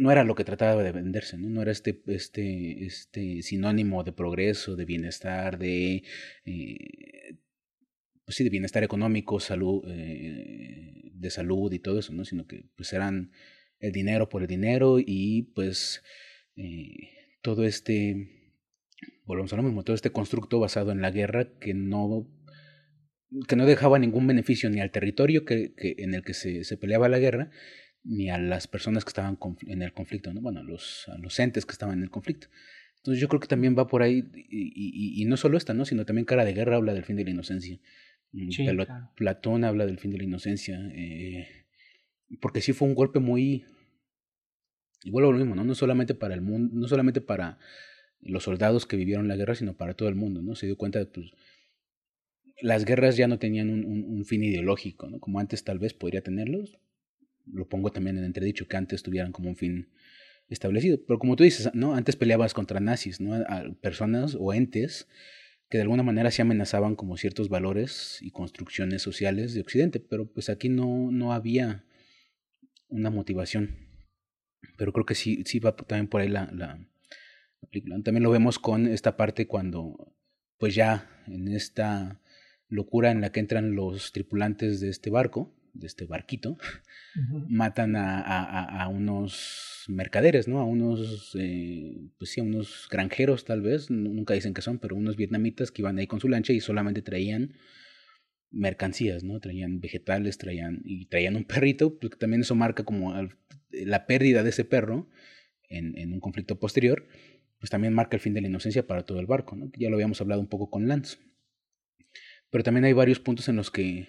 no 0.00 0.10
era 0.10 0.24
lo 0.24 0.34
que 0.34 0.44
trataba 0.44 0.82
de 0.82 0.92
venderse, 0.92 1.36
¿no? 1.36 1.50
No 1.50 1.60
era 1.60 1.72
este, 1.72 2.02
este, 2.06 2.86
este 2.86 3.42
sinónimo 3.42 4.02
de 4.02 4.12
progreso, 4.12 4.74
de 4.74 4.86
bienestar, 4.86 5.58
de, 5.58 6.04
eh, 6.46 7.36
pues 8.30 8.36
sí, 8.36 8.44
de 8.44 8.50
bienestar 8.50 8.84
económico, 8.84 9.40
salud, 9.40 9.82
eh, 9.88 11.10
de 11.14 11.30
salud 11.30 11.72
y 11.72 11.80
todo 11.80 11.98
eso, 11.98 12.12
¿no? 12.12 12.24
Sino 12.24 12.46
que 12.46 12.64
pues 12.76 12.92
eran 12.92 13.32
el 13.80 13.90
dinero 13.90 14.28
por 14.28 14.42
el 14.42 14.46
dinero 14.46 14.98
y 15.04 15.50
pues 15.52 16.04
eh, 16.54 17.10
todo 17.42 17.64
este, 17.64 18.54
volvemos 19.24 19.52
a 19.52 19.56
lo 19.56 19.64
mismo, 19.64 19.82
todo 19.82 19.96
este 19.96 20.12
constructo 20.12 20.60
basado 20.60 20.92
en 20.92 21.02
la 21.02 21.10
guerra 21.10 21.58
que 21.58 21.74
no 21.74 22.28
que 23.48 23.56
no 23.56 23.66
dejaba 23.66 23.98
ningún 23.98 24.28
beneficio 24.28 24.70
ni 24.70 24.80
al 24.80 24.92
territorio 24.92 25.44
que, 25.44 25.74
en 25.76 26.14
el 26.14 26.22
que 26.22 26.34
se, 26.34 26.62
se 26.62 26.76
peleaba 26.76 27.08
la 27.08 27.18
guerra, 27.18 27.50
ni 28.04 28.30
a 28.30 28.38
las 28.38 28.68
personas 28.68 29.04
que 29.04 29.08
estaban 29.08 29.40
en 29.66 29.82
el 29.82 29.92
conflicto, 29.92 30.32
¿no? 30.32 30.40
bueno, 30.40 30.60
a 30.60 30.62
los, 30.62 31.10
los 31.18 31.36
entes 31.40 31.66
que 31.66 31.72
estaban 31.72 31.98
en 31.98 32.04
el 32.04 32.10
conflicto. 32.10 32.46
Entonces 32.98 33.20
yo 33.20 33.26
creo 33.26 33.40
que 33.40 33.48
también 33.48 33.76
va 33.76 33.88
por 33.88 34.02
ahí, 34.04 34.22
y 34.48 35.24
no 35.24 35.36
solo 35.36 35.58
esta, 35.58 35.74
¿no? 35.74 35.84
sino 35.84 36.04
también 36.04 36.26
Cara 36.26 36.44
de 36.44 36.52
Guerra 36.52 36.76
habla 36.76 36.94
del 36.94 37.04
fin 37.04 37.16
de 37.16 37.24
la 37.24 37.30
inocencia. 37.30 37.80
Sí, 38.32 38.64
Pla 38.64 38.86
claro. 38.86 39.10
Platón 39.16 39.64
habla 39.64 39.86
del 39.86 39.98
fin 39.98 40.10
de 40.12 40.18
la 40.18 40.24
inocencia, 40.24 40.80
eh, 40.94 41.48
porque 42.40 42.60
sí 42.60 42.72
fue 42.72 42.88
un 42.88 42.94
golpe 42.94 43.18
muy... 43.18 43.64
Igual 45.02 45.24
lo 45.24 45.32
mismo, 45.32 45.54
¿no? 45.54 45.64
No 45.64 45.74
solamente 45.74 46.14
para 46.14 46.34
el 46.34 46.42
mundo, 46.42 46.74
no 46.74 46.86
solamente 46.86 47.20
para 47.20 47.58
los 48.20 48.44
soldados 48.44 48.86
que 48.86 48.96
vivieron 48.96 49.28
la 49.28 49.36
guerra, 49.36 49.54
sino 49.54 49.76
para 49.76 49.94
todo 49.94 50.08
el 50.08 50.14
mundo, 50.14 50.42
¿no? 50.42 50.54
Se 50.54 50.66
dio 50.66 50.76
cuenta 50.76 50.98
de, 50.98 51.06
pues, 51.06 51.32
las 52.60 52.84
guerras 52.84 53.16
ya 53.16 53.26
no 53.26 53.38
tenían 53.38 53.70
un, 53.70 53.84
un, 53.84 54.04
un 54.04 54.24
fin 54.26 54.44
ideológico, 54.44 55.08
¿no? 55.08 55.18
Como 55.18 55.40
antes 55.40 55.64
tal 55.64 55.78
vez 55.78 55.94
podría 55.94 56.22
tenerlos, 56.22 56.78
lo 57.46 57.68
pongo 57.68 57.90
también 57.90 58.18
en 58.18 58.24
entredicho, 58.24 58.68
que 58.68 58.76
antes 58.76 59.02
tuvieran 59.02 59.32
como 59.32 59.48
un 59.48 59.56
fin 59.56 59.88
establecido. 60.48 60.98
Pero 61.06 61.18
como 61.18 61.36
tú 61.36 61.44
dices, 61.44 61.70
¿no? 61.74 61.94
Antes 61.94 62.16
peleabas 62.16 62.54
contra 62.54 62.80
nazis, 62.80 63.20
¿no? 63.20 63.34
A 63.34 63.64
personas 63.80 64.36
o 64.38 64.52
entes 64.52 65.08
que 65.70 65.78
de 65.78 65.82
alguna 65.82 66.02
manera 66.02 66.32
se 66.32 66.42
amenazaban 66.42 66.96
como 66.96 67.16
ciertos 67.16 67.48
valores 67.48 68.18
y 68.20 68.32
construcciones 68.32 69.02
sociales 69.02 69.54
de 69.54 69.60
Occidente, 69.60 70.00
pero 70.00 70.26
pues 70.26 70.50
aquí 70.50 70.68
no, 70.68 71.10
no 71.12 71.32
había 71.32 71.84
una 72.88 73.08
motivación. 73.08 73.76
Pero 74.76 74.92
creo 74.92 75.06
que 75.06 75.14
sí, 75.14 75.44
sí 75.46 75.60
va 75.60 75.76
también 75.76 76.08
por 76.08 76.20
ahí 76.22 76.28
la, 76.28 76.50
la, 76.52 76.86
película. 77.70 78.02
También 78.02 78.24
lo 78.24 78.32
vemos 78.32 78.58
con 78.58 78.88
esta 78.88 79.16
parte 79.16 79.46
cuando, 79.46 80.12
pues 80.58 80.74
ya 80.74 81.08
en 81.28 81.46
esta 81.46 82.20
locura 82.68 83.12
en 83.12 83.20
la 83.20 83.30
que 83.30 83.38
entran 83.38 83.76
los 83.76 84.10
tripulantes 84.10 84.80
de 84.80 84.88
este 84.88 85.08
barco, 85.08 85.54
de 85.72 85.86
este 85.86 86.04
barquito, 86.06 86.58
matan 87.48 87.96
a, 87.96 88.20
a, 88.20 88.82
a, 88.82 88.88
unos 88.88 89.84
mercaderes, 89.88 90.48
¿no? 90.48 90.60
A 90.60 90.64
unos, 90.64 91.36
eh, 91.38 91.96
pues 92.18 92.30
sí, 92.30 92.40
a 92.40 92.44
unos 92.44 92.88
granjeros 92.90 93.44
tal 93.44 93.62
vez, 93.62 93.90
nunca 93.90 94.34
dicen 94.34 94.54
que 94.54 94.62
son, 94.62 94.78
pero 94.78 94.96
unos 94.96 95.16
vietnamitas 95.16 95.70
que 95.70 95.82
iban 95.82 95.98
ahí 95.98 96.06
con 96.06 96.20
su 96.20 96.28
lancha 96.28 96.52
y 96.52 96.60
solamente 96.60 97.02
traían 97.02 97.54
mercancías, 98.50 99.22
¿no? 99.22 99.40
Traían 99.40 99.80
vegetales, 99.80 100.38
traían 100.38 100.80
y 100.84 101.06
traían 101.06 101.36
un 101.36 101.44
perrito, 101.44 101.98
porque 101.98 102.16
también 102.16 102.42
eso 102.42 102.54
marca 102.54 102.84
como 102.84 103.14
la 103.70 104.06
pérdida 104.06 104.42
de 104.42 104.50
ese 104.50 104.64
perro 104.64 105.08
en, 105.68 105.96
en, 105.96 106.12
un 106.12 106.20
conflicto 106.20 106.58
posterior, 106.58 107.06
pues 107.58 107.70
también 107.70 107.94
marca 107.94 108.16
el 108.16 108.20
fin 108.20 108.34
de 108.34 108.40
la 108.40 108.48
inocencia 108.48 108.86
para 108.86 109.04
todo 109.04 109.20
el 109.20 109.26
barco, 109.26 109.54
¿no? 109.56 109.70
Ya 109.76 109.88
lo 109.88 109.96
habíamos 109.96 110.20
hablado 110.20 110.40
un 110.40 110.48
poco 110.48 110.70
con 110.70 110.88
Lance. 110.88 111.18
Pero 112.50 112.64
también 112.64 112.84
hay 112.84 112.92
varios 112.92 113.20
puntos 113.20 113.48
en 113.48 113.56
los 113.56 113.70
que 113.70 114.08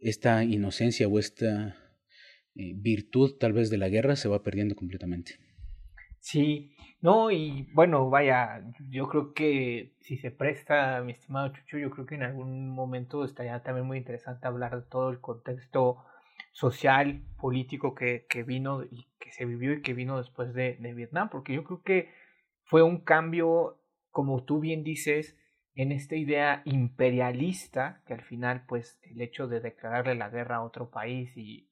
esta 0.00 0.44
inocencia 0.44 1.08
o 1.08 1.18
esta 1.18 1.76
eh, 2.54 2.72
virtud 2.76 3.36
tal 3.38 3.52
vez 3.52 3.70
de 3.70 3.78
la 3.78 3.88
guerra 3.88 4.16
se 4.16 4.28
va 4.28 4.42
perdiendo 4.42 4.74
completamente. 4.74 5.38
Sí, 6.20 6.74
no, 7.00 7.30
y 7.30 7.68
bueno, 7.74 8.10
vaya, 8.10 8.64
yo 8.90 9.08
creo 9.08 9.32
que 9.32 9.94
si 10.00 10.18
se 10.18 10.30
presta, 10.30 11.00
mi 11.02 11.12
estimado 11.12 11.52
Chucho, 11.52 11.78
yo 11.78 11.90
creo 11.90 12.06
que 12.06 12.16
en 12.16 12.24
algún 12.24 12.68
momento 12.68 13.24
estaría 13.24 13.62
también 13.62 13.86
muy 13.86 13.98
interesante 13.98 14.46
hablar 14.46 14.74
de 14.74 14.88
todo 14.90 15.10
el 15.10 15.20
contexto 15.20 16.04
social, 16.52 17.22
político 17.38 17.94
que, 17.94 18.26
que 18.28 18.42
vino 18.42 18.82
y 18.82 19.06
que 19.20 19.30
se 19.32 19.44
vivió 19.44 19.72
y 19.74 19.82
que 19.82 19.94
vino 19.94 20.18
después 20.18 20.52
de, 20.54 20.76
de 20.80 20.92
Vietnam, 20.92 21.28
porque 21.30 21.54
yo 21.54 21.62
creo 21.62 21.82
que 21.82 22.10
fue 22.64 22.82
un 22.82 22.98
cambio, 22.98 23.80
como 24.10 24.42
tú 24.42 24.58
bien 24.58 24.82
dices, 24.82 25.37
en 25.78 25.92
esta 25.92 26.16
idea 26.16 26.62
imperialista, 26.64 28.02
que 28.04 28.12
al 28.12 28.22
final, 28.22 28.64
pues, 28.66 28.98
el 29.04 29.20
hecho 29.20 29.46
de 29.46 29.60
declararle 29.60 30.16
la 30.16 30.28
guerra 30.28 30.56
a 30.56 30.64
otro 30.64 30.90
país 30.90 31.30
y, 31.36 31.68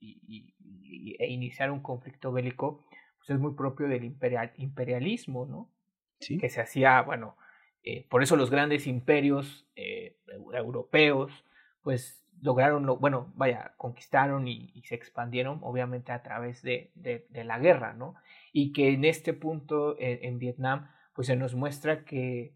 e 1.19 1.27
iniciar 1.27 1.73
un 1.73 1.81
conflicto 1.81 2.31
bélico, 2.31 2.85
pues 3.19 3.31
es 3.31 3.41
muy 3.41 3.55
propio 3.57 3.89
del 3.89 4.05
imperial, 4.05 4.53
imperialismo, 4.59 5.45
¿no? 5.45 5.73
¿Sí? 6.21 6.39
Que 6.39 6.51
se 6.51 6.61
hacía, 6.61 7.03
bueno, 7.03 7.37
eh, 7.83 8.07
por 8.09 8.23
eso 8.23 8.37
los 8.37 8.49
grandes 8.49 8.87
imperios 8.87 9.67
eh, 9.75 10.17
europeos, 10.55 11.45
pues 11.83 12.25
lograron, 12.41 12.87
bueno, 13.01 13.33
vaya, 13.35 13.75
conquistaron 13.77 14.47
y, 14.47 14.83
se 14.85 14.95
expandieron, 14.95 15.59
obviamente, 15.63 16.13
a 16.13 16.23
través 16.23 16.63
de, 16.63 16.93
de, 16.95 17.43
la 17.43 17.59
guerra, 17.59 17.93
¿no? 17.93 18.15
Y 18.53 18.73
que 18.73 18.93
en 18.93 19.05
este 19.05 19.33
punto, 19.33 19.97
en 19.99 20.39
Vietnam, 20.39 20.89
pues 21.13 21.27
se 21.27 21.35
nos 21.35 21.57
muestra 21.57 22.05
que 22.05 22.56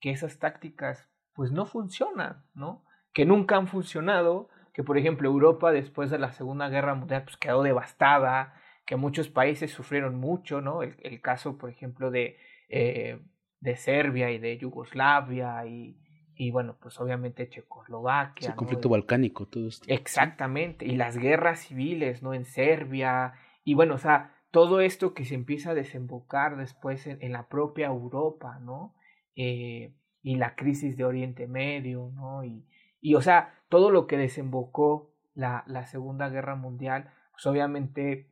que 0.00 0.10
esas 0.10 0.38
tácticas 0.38 1.08
pues 1.34 1.52
no 1.52 1.66
funcionan, 1.66 2.44
¿no? 2.54 2.84
Que 3.12 3.24
nunca 3.24 3.56
han 3.56 3.68
funcionado, 3.68 4.48
que 4.72 4.82
por 4.84 4.98
ejemplo 4.98 5.28
Europa 5.28 5.72
después 5.72 6.10
de 6.10 6.18
la 6.18 6.32
Segunda 6.32 6.68
Guerra 6.68 6.94
Mundial 6.94 7.24
pues 7.24 7.36
quedó 7.36 7.62
devastada, 7.62 8.54
que 8.86 8.96
muchos 8.96 9.28
países 9.28 9.70
sufrieron 9.70 10.16
mucho, 10.16 10.60
¿no? 10.60 10.82
El, 10.82 10.96
el 11.02 11.20
caso, 11.20 11.58
por 11.58 11.70
ejemplo, 11.70 12.10
de, 12.10 12.38
eh, 12.68 13.20
de 13.60 13.76
Serbia 13.76 14.30
y 14.30 14.38
de 14.38 14.56
Yugoslavia 14.56 15.66
y, 15.66 16.00
y 16.34 16.50
bueno, 16.50 16.76
pues 16.80 16.98
obviamente 17.00 17.48
Checoslovaquia. 17.48 18.50
el 18.50 18.56
conflicto 18.56 18.88
balcánico, 18.88 19.46
todo 19.46 19.68
esto. 19.68 19.84
Exactamente, 19.88 20.86
y 20.86 20.96
las 20.96 21.18
guerras 21.18 21.60
civiles, 21.60 22.22
¿no? 22.22 22.32
En 22.32 22.46
Serbia, 22.46 23.34
y 23.62 23.74
bueno, 23.74 23.94
o 23.94 23.98
sea, 23.98 24.34
todo 24.50 24.80
esto 24.80 25.12
que 25.12 25.24
se 25.24 25.34
empieza 25.34 25.70
a 25.70 25.74
desembocar 25.74 26.56
después 26.56 27.06
en, 27.06 27.18
en 27.20 27.32
la 27.32 27.48
propia 27.48 27.88
Europa, 27.88 28.58
¿no? 28.60 28.94
Eh, 29.40 29.94
y 30.20 30.34
la 30.34 30.56
crisis 30.56 30.96
de 30.96 31.04
Oriente 31.04 31.46
Medio, 31.46 32.10
¿no? 32.12 32.42
Y, 32.42 32.66
y 33.00 33.14
o 33.14 33.22
sea, 33.22 33.54
todo 33.68 33.92
lo 33.92 34.08
que 34.08 34.16
desembocó 34.16 35.14
la, 35.32 35.62
la 35.68 35.86
Segunda 35.86 36.28
Guerra 36.28 36.56
Mundial, 36.56 37.12
pues 37.30 37.46
obviamente 37.46 38.26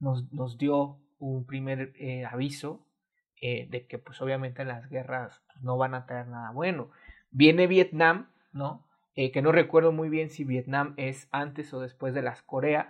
nos, 0.00 0.32
nos 0.32 0.56
dio 0.56 0.98
un 1.18 1.44
primer 1.44 1.92
eh, 1.96 2.24
aviso 2.24 2.88
eh, 3.42 3.68
de 3.70 3.86
que 3.86 3.98
pues 3.98 4.22
obviamente 4.22 4.64
las 4.64 4.88
guerras 4.88 5.42
pues, 5.46 5.62
no 5.62 5.76
van 5.76 5.92
a 5.92 6.06
traer 6.06 6.28
nada 6.28 6.50
bueno. 6.50 6.90
Viene 7.30 7.66
Vietnam, 7.66 8.30
¿no? 8.52 8.88
que 9.14 9.42
no 9.42 9.52
recuerdo 9.52 9.92
muy 9.92 10.08
bien 10.08 10.30
si 10.30 10.44
Vietnam 10.44 10.94
es 10.96 11.28
antes 11.30 11.74
o 11.74 11.80
después 11.80 12.14
de 12.14 12.22
las 12.22 12.40
Coreas. 12.40 12.88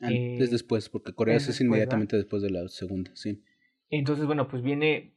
Antes 0.00 0.50
después, 0.50 0.88
porque 0.88 1.14
Corea 1.14 1.36
es, 1.36 1.60
inmediatamente 1.60 2.16
después 2.16 2.42
de 2.42 2.50
la 2.50 2.66
segunda, 2.66 3.12
sí. 3.14 3.44
Entonces, 3.88 4.26
bueno, 4.26 4.48
pues 4.48 4.64
viene 4.64 5.14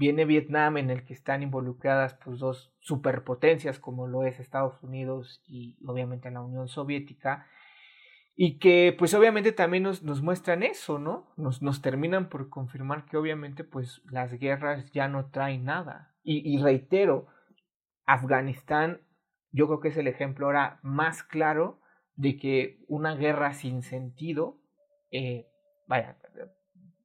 viene 0.00 0.24
Vietnam 0.24 0.78
en 0.78 0.88
el 0.88 1.04
que 1.04 1.12
están 1.12 1.42
involucradas 1.42 2.14
pues 2.24 2.38
dos 2.38 2.72
superpotencias 2.80 3.78
como 3.78 4.06
lo 4.06 4.24
es 4.24 4.40
Estados 4.40 4.82
Unidos 4.82 5.42
y 5.46 5.76
obviamente 5.86 6.30
la 6.30 6.40
Unión 6.40 6.68
Soviética 6.68 7.46
y 8.34 8.58
que 8.58 8.96
pues 8.98 9.12
obviamente 9.12 9.52
también 9.52 9.82
nos, 9.82 10.02
nos 10.02 10.22
muestran 10.22 10.62
eso, 10.62 10.98
¿no? 10.98 11.30
Nos, 11.36 11.60
nos 11.60 11.82
terminan 11.82 12.30
por 12.30 12.48
confirmar 12.48 13.04
que 13.04 13.18
obviamente 13.18 13.62
pues 13.62 14.00
las 14.10 14.32
guerras 14.32 14.90
ya 14.92 15.06
no 15.06 15.28
traen 15.28 15.66
nada. 15.66 16.14
Y, 16.22 16.58
reitero, 16.62 17.26
Afganistán 18.06 19.02
yo 19.52 19.66
creo 19.66 19.80
que 19.80 19.88
es 19.88 19.96
el 19.98 20.06
ejemplo 20.06 20.46
ahora 20.46 20.80
más 20.82 21.22
claro 21.22 21.82
de 22.16 22.38
que 22.38 22.78
una 22.88 23.16
guerra 23.16 23.52
sin 23.52 23.82
sentido, 23.82 24.58
eh, 25.10 25.46
vaya, 25.86 26.16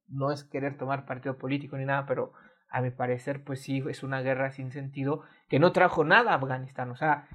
no 0.08 0.32
es 0.32 0.44
querer 0.44 0.78
tomar 0.78 1.04
partido 1.04 1.36
político 1.36 1.76
ni 1.76 1.84
nada, 1.84 2.06
pero 2.06 2.32
a 2.76 2.82
mi 2.82 2.90
parecer, 2.90 3.42
pues 3.42 3.62
sí, 3.62 3.82
es 3.88 4.02
una 4.02 4.20
guerra 4.20 4.50
sin 4.50 4.70
sentido 4.70 5.22
que 5.48 5.58
no 5.58 5.72
trajo 5.72 6.04
nada 6.04 6.32
a 6.32 6.34
Afganistán. 6.34 6.90
O 6.90 6.96
sea, 6.96 7.26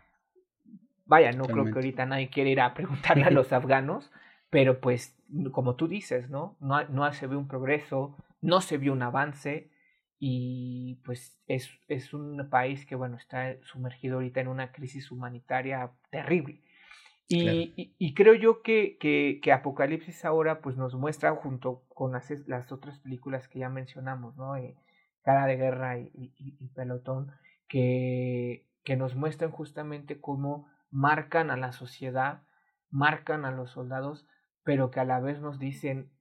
vaya, 1.05 1.31
no 1.31 1.45
creo 1.45 1.65
que 1.65 1.71
ahorita 1.71 2.05
nadie 2.05 2.29
quiera 2.29 2.51
ir 2.51 2.61
a 2.61 2.75
preguntarle 2.75 3.23
a 3.23 3.31
los 3.31 3.51
afganos, 3.51 4.11
pero 4.51 4.79
pues, 4.79 5.17
como 5.51 5.75
tú 5.75 5.87
dices, 5.87 6.29
¿no? 6.29 6.57
No, 6.59 6.87
no 6.89 7.11
se 7.11 7.25
ve 7.25 7.35
un 7.37 7.47
progreso, 7.47 8.15
no 8.39 8.61
se 8.61 8.77
vio 8.77 8.93
un 8.93 9.01
avance 9.01 9.71
y 10.19 10.99
pues 11.03 11.41
es, 11.47 11.71
es 11.87 12.13
un 12.13 12.47
país 12.51 12.85
que, 12.85 12.93
bueno, 12.93 13.17
está 13.17 13.55
sumergido 13.63 14.17
ahorita 14.17 14.41
en 14.41 14.47
una 14.47 14.71
crisis 14.71 15.09
humanitaria 15.09 15.89
terrible. 16.11 16.61
Y, 17.29 17.95
y, 17.97 18.13
creo 18.13 18.35
yo 18.35 18.61
que, 18.61 18.97
que, 18.99 19.39
que, 19.41 19.53
Apocalipsis 19.53 20.25
ahora 20.25 20.59
pues 20.59 20.75
nos 20.75 20.93
muestra 20.95 21.33
junto 21.33 21.81
con 21.95 22.11
las, 22.11 22.29
las 22.45 22.73
otras 22.73 22.99
películas 22.99 23.47
que 23.47 23.59
ya 23.59 23.69
mencionamos, 23.69 24.35
¿no? 24.35 24.57
Eh, 24.57 24.75
Cara 25.24 25.45
de 25.45 25.55
Guerra 25.57 25.99
y, 25.99 26.69
Pelotón, 26.74 27.32
que, 27.67 28.67
que 28.84 28.95
nos 28.95 29.15
muestran 29.15 29.51
justamente 29.51 30.19
cómo 30.19 30.67
marcan 30.89 31.51
a 31.51 31.57
la 31.57 31.72
sociedad, 31.72 32.43
marcan 32.89 33.45
a 33.45 33.51
los 33.51 33.72
soldados, 33.72 34.28
pero 34.63 34.91
que 34.91 34.99
a 34.99 35.05
la 35.05 35.19
vez 35.19 35.39
nos 35.39 35.59
dicen, 35.59 36.11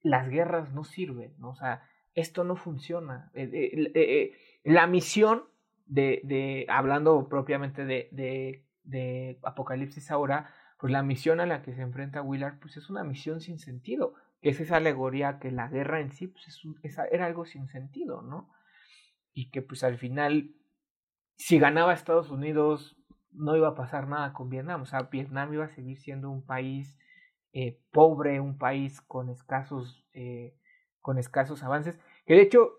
las 0.00 0.28
guerras 0.28 0.72
no 0.72 0.84
sirven, 0.84 1.34
¿no? 1.38 1.50
o 1.50 1.56
sea, 1.56 1.82
esto 2.14 2.44
no 2.44 2.56
funciona. 2.56 3.30
Eh, 3.34 3.50
eh, 3.52 3.92
eh, 3.94 4.32
la 4.64 4.86
misión 4.86 5.44
de, 5.86 6.20
de 6.24 6.66
hablando 6.68 7.28
propiamente 7.28 7.84
de, 7.84 8.08
de, 8.12 8.64
de, 8.82 9.38
Apocalipsis 9.42 10.10
ahora, 10.10 10.50
pues 10.78 10.92
la 10.92 11.02
misión 11.02 11.40
a 11.40 11.46
la 11.46 11.62
que 11.62 11.74
se 11.74 11.82
enfrenta 11.82 12.22
Willard, 12.22 12.58
pues 12.60 12.76
es 12.76 12.90
una 12.90 13.04
misión 13.04 13.40
sin 13.40 13.58
sentido 13.58 14.14
es 14.40 14.60
esa 14.60 14.76
alegoría 14.76 15.38
que 15.38 15.50
la 15.50 15.68
guerra 15.68 16.00
en 16.00 16.12
sí 16.12 16.28
pues 16.28 16.46
es 16.82 16.98
era 17.10 17.26
algo 17.26 17.44
sin 17.44 17.68
sentido, 17.68 18.22
¿no? 18.22 18.50
Y 19.32 19.50
que 19.50 19.62
pues 19.62 19.84
al 19.84 19.98
final, 19.98 20.54
si 21.36 21.58
ganaba 21.58 21.92
Estados 21.92 22.30
Unidos, 22.30 22.96
no 23.32 23.56
iba 23.56 23.68
a 23.68 23.74
pasar 23.74 24.08
nada 24.08 24.32
con 24.32 24.48
Vietnam, 24.48 24.82
o 24.82 24.86
sea, 24.86 25.02
Vietnam 25.02 25.52
iba 25.52 25.64
a 25.64 25.74
seguir 25.74 25.98
siendo 25.98 26.30
un 26.30 26.44
país 26.44 26.98
eh, 27.52 27.80
pobre, 27.92 28.40
un 28.40 28.58
país 28.58 29.00
con 29.00 29.30
escasos, 29.30 30.04
eh, 30.12 30.56
con 31.00 31.18
escasos 31.18 31.62
avances, 31.62 31.98
que 32.26 32.34
de 32.34 32.42
hecho, 32.42 32.72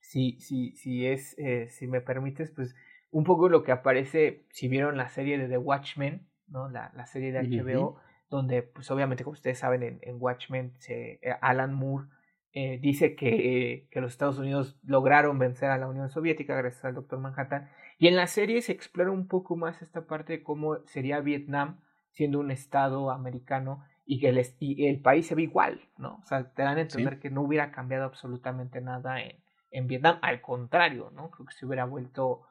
si, 0.00 0.40
si, 0.40 0.72
si 0.76 1.06
es, 1.06 1.36
eh, 1.38 1.68
si 1.68 1.86
me 1.86 2.00
permites, 2.00 2.50
pues 2.50 2.74
un 3.10 3.24
poco 3.24 3.48
lo 3.48 3.62
que 3.62 3.72
aparece, 3.72 4.46
si 4.50 4.68
vieron 4.68 4.96
la 4.96 5.08
serie 5.08 5.38
de 5.38 5.48
The 5.48 5.58
Watchmen, 5.58 6.28
¿no? 6.48 6.68
La, 6.68 6.92
la 6.94 7.06
serie 7.06 7.32
de 7.32 7.40
HBO, 7.42 8.00
donde 8.30 8.62
pues 8.62 8.90
obviamente 8.90 9.24
como 9.24 9.34
ustedes 9.34 9.58
saben 9.58 9.82
en, 9.82 9.98
en 10.02 10.16
Watchmen 10.18 10.72
se, 10.78 11.18
eh, 11.22 11.34
Alan 11.40 11.74
Moore 11.74 12.08
eh, 12.52 12.78
dice 12.80 13.14
que, 13.14 13.88
que, 13.90 14.00
los 14.00 14.12
Estados 14.12 14.38
Unidos 14.38 14.78
lograron 14.82 15.38
vencer 15.38 15.70
a 15.70 15.78
la 15.78 15.88
Unión 15.88 16.08
Soviética 16.08 16.56
gracias 16.56 16.84
al 16.84 16.94
Doctor 16.94 17.18
Manhattan 17.20 17.68
y 17.98 18.08
en 18.08 18.16
la 18.16 18.26
serie 18.26 18.62
se 18.62 18.72
explora 18.72 19.10
un 19.10 19.28
poco 19.28 19.56
más 19.56 19.82
esta 19.82 20.06
parte 20.06 20.32
de 20.32 20.42
cómo 20.42 20.78
sería 20.86 21.20
Vietnam 21.20 21.80
siendo 22.10 22.40
un 22.40 22.50
estado 22.50 23.10
americano 23.10 23.84
y 24.06 24.18
que 24.18 24.30
el, 24.30 24.44
y 24.58 24.86
el 24.86 25.00
país 25.00 25.26
se 25.26 25.36
ve 25.36 25.42
igual, 25.42 25.80
¿no? 25.96 26.20
O 26.22 26.26
sea, 26.26 26.52
te 26.52 26.62
dan 26.62 26.78
a 26.78 26.80
entender 26.80 27.20
que 27.20 27.30
no 27.30 27.42
hubiera 27.42 27.70
cambiado 27.70 28.04
absolutamente 28.04 28.80
nada 28.80 29.22
en, 29.22 29.36
en 29.70 29.86
Vietnam, 29.86 30.18
al 30.22 30.40
contrario, 30.40 31.12
¿no? 31.14 31.30
Creo 31.30 31.46
que 31.46 31.54
se 31.54 31.66
hubiera 31.66 31.84
vuelto 31.84 32.42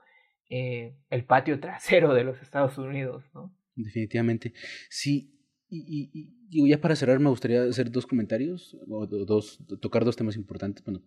eh, 0.50 0.96
el 1.10 1.26
patio 1.26 1.60
trasero 1.60 2.14
de 2.14 2.24
los 2.24 2.42
Estados 2.42 2.78
Unidos, 2.78 3.24
¿no? 3.34 3.54
Definitivamente. 3.76 4.54
Sí, 4.90 5.39
y, 5.70 6.10
y, 6.14 6.34
y, 6.50 6.70
ya 6.70 6.82
para 6.82 6.96
cerrar 6.96 7.20
me 7.20 7.30
gustaría 7.30 7.64
hacer 7.64 7.92
dos 7.92 8.08
comentarios, 8.08 8.76
o 8.88 9.06
dos, 9.06 9.60
tocar 9.80 10.04
dos 10.04 10.16
temas 10.16 10.36
importantes, 10.36 10.84
bueno, 10.84 11.02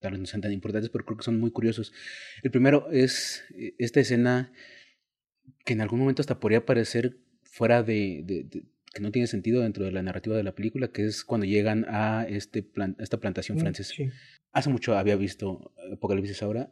tal 0.00 0.12
vez 0.12 0.20
no 0.20 0.26
sean 0.26 0.42
tan 0.42 0.52
importantes, 0.52 0.90
pero 0.90 1.04
creo 1.04 1.16
que 1.16 1.24
son 1.24 1.40
muy 1.40 1.50
curiosos. 1.50 1.92
El 2.42 2.50
primero 2.50 2.90
es 2.90 3.44
eh, 3.56 3.74
esta 3.78 4.00
escena 4.00 4.52
que 5.64 5.72
en 5.72 5.80
algún 5.80 6.00
momento 6.00 6.20
hasta 6.20 6.40
podría 6.40 6.66
parecer 6.66 7.18
fuera 7.42 7.82
de, 7.82 8.22
de, 8.24 8.66
que 8.92 9.00
no 9.00 9.10
tiene 9.10 9.26
sentido 9.26 9.62
dentro 9.62 9.84
de 9.84 9.92
la 9.92 10.02
narrativa 10.02 10.36
de 10.36 10.42
la 10.42 10.54
película, 10.54 10.88
que 10.88 11.06
es 11.06 11.24
cuando 11.24 11.46
llegan 11.46 11.86
a 11.88 12.26
este 12.28 12.62
plan, 12.62 12.96
esta 12.98 13.18
plantación 13.18 13.56
mm, 13.56 13.60
francesa. 13.60 13.94
Hace 14.52 14.70
mucho 14.70 14.96
había 14.96 15.16
visto 15.16 15.72
Apocalipsis 15.92 16.42
ahora 16.42 16.70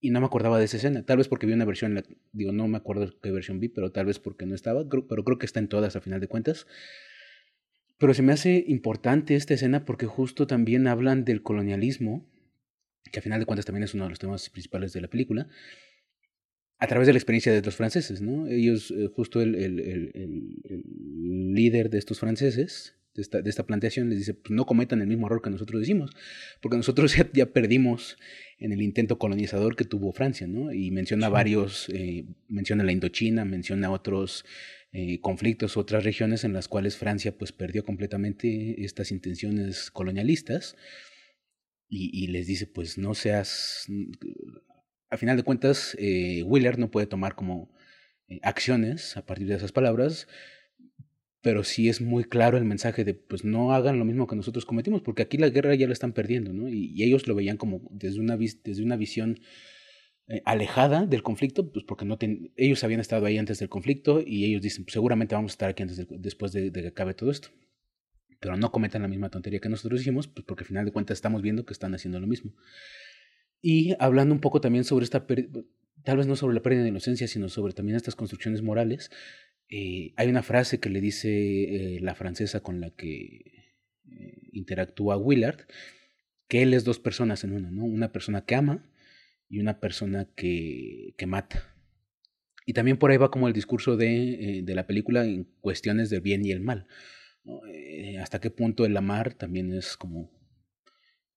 y 0.00 0.10
no 0.10 0.20
me 0.20 0.26
acordaba 0.26 0.58
de 0.58 0.64
esa 0.64 0.78
escena. 0.78 1.04
Tal 1.04 1.18
vez 1.18 1.28
porque 1.28 1.46
vi 1.46 1.52
una 1.52 1.64
versión, 1.64 2.02
digo, 2.32 2.52
no 2.52 2.66
me 2.68 2.78
acuerdo 2.78 3.12
qué 3.20 3.30
versión 3.30 3.60
vi, 3.60 3.68
pero 3.68 3.92
tal 3.92 4.06
vez 4.06 4.18
porque 4.18 4.46
no 4.46 4.54
estaba, 4.54 4.88
pero 4.88 5.24
creo 5.24 5.38
que 5.38 5.46
está 5.46 5.60
en 5.60 5.68
todas 5.68 5.94
a 5.96 6.00
final 6.00 6.20
de 6.20 6.28
cuentas. 6.28 6.66
Pero 7.98 8.14
se 8.14 8.22
me 8.22 8.32
hace 8.32 8.64
importante 8.66 9.36
esta 9.36 9.54
escena 9.54 9.84
porque 9.84 10.06
justo 10.06 10.46
también 10.46 10.86
hablan 10.86 11.24
del 11.24 11.42
colonialismo, 11.42 12.26
que 13.12 13.18
a 13.18 13.22
final 13.22 13.40
de 13.40 13.46
cuentas 13.46 13.66
también 13.66 13.84
es 13.84 13.92
uno 13.92 14.04
de 14.04 14.10
los 14.10 14.18
temas 14.18 14.48
principales 14.48 14.94
de 14.94 15.02
la 15.02 15.08
película, 15.08 15.48
a 16.78 16.86
través 16.86 17.06
de 17.06 17.12
la 17.12 17.18
experiencia 17.18 17.52
de 17.52 17.60
los 17.60 17.76
franceses, 17.76 18.22
¿no? 18.22 18.46
Ellos, 18.46 18.90
eh, 18.90 19.10
justo 19.14 19.42
el, 19.42 19.54
el, 19.54 19.80
el, 19.80 20.12
el, 20.64 21.54
líder 21.54 21.90
de 21.90 21.98
estos 21.98 22.20
franceses, 22.20 22.96
de 23.14 23.22
esta, 23.22 23.42
de 23.42 23.50
esta 23.50 23.66
plantación, 23.66 24.08
les 24.10 24.18
dice, 24.18 24.34
pues 24.34 24.50
no 24.50 24.66
cometan 24.66 25.00
el 25.00 25.08
mismo 25.08 25.26
error 25.26 25.42
que 25.42 25.50
nosotros 25.50 25.80
decimos, 25.80 26.10
porque 26.60 26.76
nosotros 26.76 27.14
ya, 27.16 27.28
ya 27.32 27.46
perdimos 27.46 28.16
en 28.58 28.72
el 28.72 28.82
intento 28.82 29.18
colonizador 29.18 29.76
que 29.76 29.84
tuvo 29.84 30.12
Francia, 30.12 30.46
¿no? 30.46 30.72
Y 30.72 30.90
menciona 30.90 31.28
varios, 31.28 31.88
eh, 31.90 32.26
menciona 32.48 32.84
la 32.84 32.92
Indochina, 32.92 33.44
menciona 33.44 33.90
otros 33.90 34.44
eh, 34.92 35.20
conflictos, 35.20 35.76
otras 35.76 36.04
regiones 36.04 36.42
en 36.44 36.52
las 36.52 36.66
cuales 36.66 36.96
Francia 36.96 37.36
pues 37.38 37.52
perdió 37.52 37.84
completamente 37.84 38.84
estas 38.84 39.12
intenciones 39.12 39.90
colonialistas 39.92 40.76
y, 41.88 42.10
y 42.12 42.26
les 42.26 42.48
dice, 42.48 42.66
pues 42.66 42.98
no 42.98 43.14
seas, 43.14 43.86
a 45.10 45.16
final 45.16 45.36
de 45.36 45.42
cuentas, 45.42 45.96
eh, 45.98 46.42
Wheeler 46.44 46.78
no 46.78 46.90
puede 46.90 47.06
tomar 47.06 47.34
como 47.34 47.72
eh, 48.28 48.40
acciones 48.42 49.16
a 49.16 49.26
partir 49.26 49.46
de 49.48 49.56
esas 49.56 49.72
palabras, 49.72 50.28
pero 51.42 51.64
sí 51.64 51.88
es 51.88 52.00
muy 52.00 52.24
claro 52.24 52.58
el 52.58 52.64
mensaje 52.64 53.04
de 53.04 53.14
pues 53.14 53.44
no 53.44 53.72
hagan 53.72 53.98
lo 53.98 54.04
mismo 54.04 54.26
que 54.26 54.36
nosotros 54.36 54.66
cometimos, 54.66 55.00
porque 55.02 55.22
aquí 55.22 55.38
la 55.38 55.48
guerra 55.48 55.74
ya 55.74 55.86
la 55.86 55.92
están 55.92 56.12
perdiendo, 56.12 56.52
¿no? 56.52 56.68
Y, 56.68 57.02
ellos 57.02 57.26
lo 57.26 57.34
veían 57.34 57.56
como 57.56 57.82
desde 57.90 58.20
una, 58.20 58.36
desde 58.36 58.82
una 58.82 58.96
visión 58.96 59.40
eh, 60.28 60.42
alejada 60.44 61.06
del 61.06 61.22
conflicto, 61.22 61.72
pues 61.72 61.84
porque 61.84 62.04
no 62.04 62.18
ellos 62.56 62.84
habían 62.84 63.00
estado 63.00 63.26
ahí 63.26 63.38
antes 63.38 63.58
del 63.58 63.68
conflicto 63.68 64.22
y 64.24 64.44
ellos 64.44 64.60
dicen, 64.60 64.84
pues 64.84 64.92
seguramente 64.92 65.34
vamos 65.34 65.52
a 65.52 65.54
estar 65.54 65.70
aquí 65.70 65.82
antes 65.82 66.06
después 66.08 66.52
de, 66.52 66.70
que 66.70 66.88
acabe 66.88 67.14
todo 67.14 67.30
esto. 67.30 67.48
Pero 68.38 68.56
no 68.56 68.70
cometan 68.70 69.02
la 69.02 69.08
misma 69.08 69.30
tontería 69.30 69.60
que 69.60 69.68
nosotros 69.68 70.00
hicimos, 70.00 70.28
pues 70.28 70.44
porque 70.46 70.64
al 70.64 70.68
final 70.68 70.84
de 70.84 70.92
cuentas 70.92 71.16
estamos 71.16 71.42
viendo 71.42 71.64
que 71.64 71.72
están 71.72 71.94
haciendo 71.94 72.20
lo 72.20 72.26
mismo. 72.26 72.54
Y 73.62 73.94
hablando 73.98 74.34
un 74.34 74.40
poco 74.40 74.60
también 74.60 74.84
sobre 74.84 75.04
esta, 75.04 75.26
tal 76.04 76.16
vez 76.16 76.26
no 76.26 76.36
sobre 76.36 76.54
la 76.54 76.62
pérdida 76.62 76.82
de 76.82 76.88
inocencia, 76.88 77.26
sino 77.28 77.48
sobre 77.48 77.72
también 77.72 77.96
estas 77.96 78.14
construcciones 78.14 78.62
morales, 78.62 79.10
eh, 79.70 80.12
hay 80.16 80.28
una 80.28 80.42
frase 80.42 80.80
que 80.80 80.90
le 80.90 81.00
dice 81.00 81.28
eh, 81.96 82.00
la 82.00 82.16
francesa 82.16 82.60
con 82.60 82.80
la 82.80 82.90
que 82.90 83.76
eh, 84.10 84.48
interactúa 84.52 85.16
Willard, 85.16 85.60
que 86.48 86.62
él 86.62 86.74
es 86.74 86.82
dos 86.82 86.98
personas 86.98 87.44
en 87.44 87.52
una, 87.52 87.70
¿no? 87.70 87.84
Una 87.84 88.10
persona 88.10 88.44
que 88.44 88.56
ama 88.56 88.90
y 89.48 89.60
una 89.60 89.78
persona 89.78 90.28
que, 90.34 91.14
que 91.16 91.26
mata. 91.26 91.72
Y 92.66 92.72
también 92.72 92.98
por 92.98 93.12
ahí 93.12 93.16
va 93.16 93.30
como 93.30 93.46
el 93.46 93.54
discurso 93.54 93.96
de, 93.96 94.62
de 94.64 94.74
la 94.74 94.86
película 94.86 95.24
en 95.24 95.44
cuestiones 95.60 96.10
del 96.10 96.20
bien 96.20 96.44
y 96.44 96.50
el 96.50 96.60
mal. 96.60 96.86
hasta 98.20 98.40
qué 98.40 98.50
punto 98.50 98.84
el 98.84 98.96
amar 98.96 99.34
también 99.34 99.72
es 99.72 99.96
como 99.96 100.30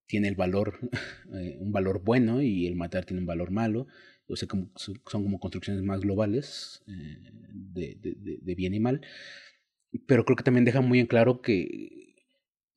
tiene 0.07 0.27
el 0.27 0.35
valor, 0.35 0.79
un 1.59 1.71
valor 1.71 2.03
bueno 2.03 2.41
y 2.41 2.67
el 2.67 2.75
matar 2.75 3.05
tiene 3.05 3.21
un 3.21 3.27
valor 3.27 3.51
malo 3.51 3.87
o 4.27 4.35
sea, 4.35 4.47
como, 4.47 4.71
son 4.75 4.95
como 5.05 5.39
construcciones 5.39 5.83
más 5.83 6.01
globales 6.01 6.83
eh, 6.87 7.17
de, 7.51 7.97
de, 7.99 8.39
de, 8.41 8.55
bien 8.55 8.73
y 8.73 8.79
mal, 8.79 9.01
pero 10.07 10.25
creo 10.25 10.35
que 10.35 10.43
también 10.43 10.65
deja 10.65 10.81
muy 10.81 10.99
en 10.99 11.07
claro 11.07 11.41
que, 11.41 12.15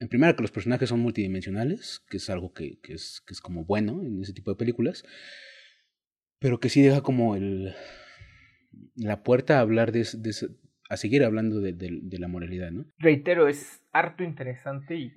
en 0.01 0.09
primera, 0.09 0.35
que 0.35 0.43
los 0.43 0.51
personajes 0.51 0.89
son 0.89 1.01
multidimensionales, 1.01 2.05
que 2.11 2.19
es 2.19 2.29
algo 2.31 2.53
que, 2.53 2.79
que, 2.81 2.95
es, 2.95 3.23
que 3.27 3.33
es 3.33 3.41
como 3.41 3.65
bueno 3.65 4.03
en 4.03 4.21
ese 4.23 4.33
tipo 4.33 4.51
de 4.51 4.57
películas, 4.57 5.05
pero 6.39 6.61
que 6.61 6.69
sí 6.69 6.83
deja 6.83 7.01
como 7.01 7.37
el, 7.37 7.75
la 8.97 9.23
puerta 9.23 9.59
a 9.59 9.61
hablar 9.61 9.93
de, 9.93 10.07
de 10.19 10.33
a 10.89 10.97
seguir 10.97 11.25
hablando 11.25 11.61
de, 11.61 11.73
de, 11.73 12.19
la 12.19 12.29
moralidad, 12.29 12.71
¿no? 12.71 12.85
Reitero, 12.99 13.49
es 13.49 13.83
harto 13.93 14.23
interesante 14.23 14.97
y 14.97 15.13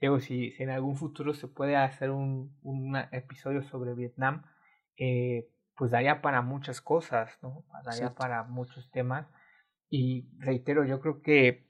digo, 0.00 0.20
si, 0.20 0.50
si 0.52 0.62
en 0.62 0.70
algún 0.70 0.96
futuro 0.96 1.32
se 1.34 1.48
puede 1.48 1.76
hacer 1.76 2.10
un, 2.10 2.56
un 2.62 2.96
episodio 3.12 3.62
sobre 3.62 3.94
Vietnam, 3.94 4.42
eh, 4.98 5.48
pues 5.76 5.90
daría 5.90 6.22
para 6.22 6.42
muchas 6.42 6.80
cosas, 6.80 7.38
¿no? 7.42 7.64
Daría 7.84 8.14
para 8.14 8.44
muchos 8.44 8.90
temas. 8.90 9.26
Y 9.90 10.28
reitero, 10.38 10.84
yo 10.84 11.00
creo 11.00 11.22
que, 11.22 11.68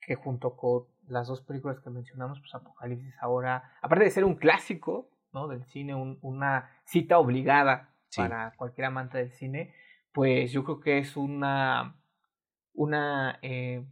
que 0.00 0.14
junto 0.14 0.56
con 0.56 0.86
las 1.06 1.28
dos 1.28 1.42
películas 1.42 1.80
que 1.80 1.90
mencionamos, 1.90 2.40
pues 2.40 2.54
Apocalipsis 2.54 3.14
ahora, 3.20 3.76
aparte 3.82 4.04
de 4.04 4.10
ser 4.10 4.24
un 4.24 4.36
clásico, 4.36 5.10
¿no? 5.32 5.48
Del 5.48 5.64
cine, 5.64 5.94
un, 5.94 6.18
una 6.22 6.70
cita 6.84 7.18
obligada 7.18 7.94
para 8.16 8.52
cualquier 8.56 8.86
amante 8.86 9.18
del 9.18 9.32
cine, 9.32 9.74
pues 10.12 10.52
yo 10.52 10.64
creo 10.64 10.80
que 10.80 10.98
es 10.98 11.16
una, 11.16 11.96
una, 12.72 13.38
eh, 13.42 13.84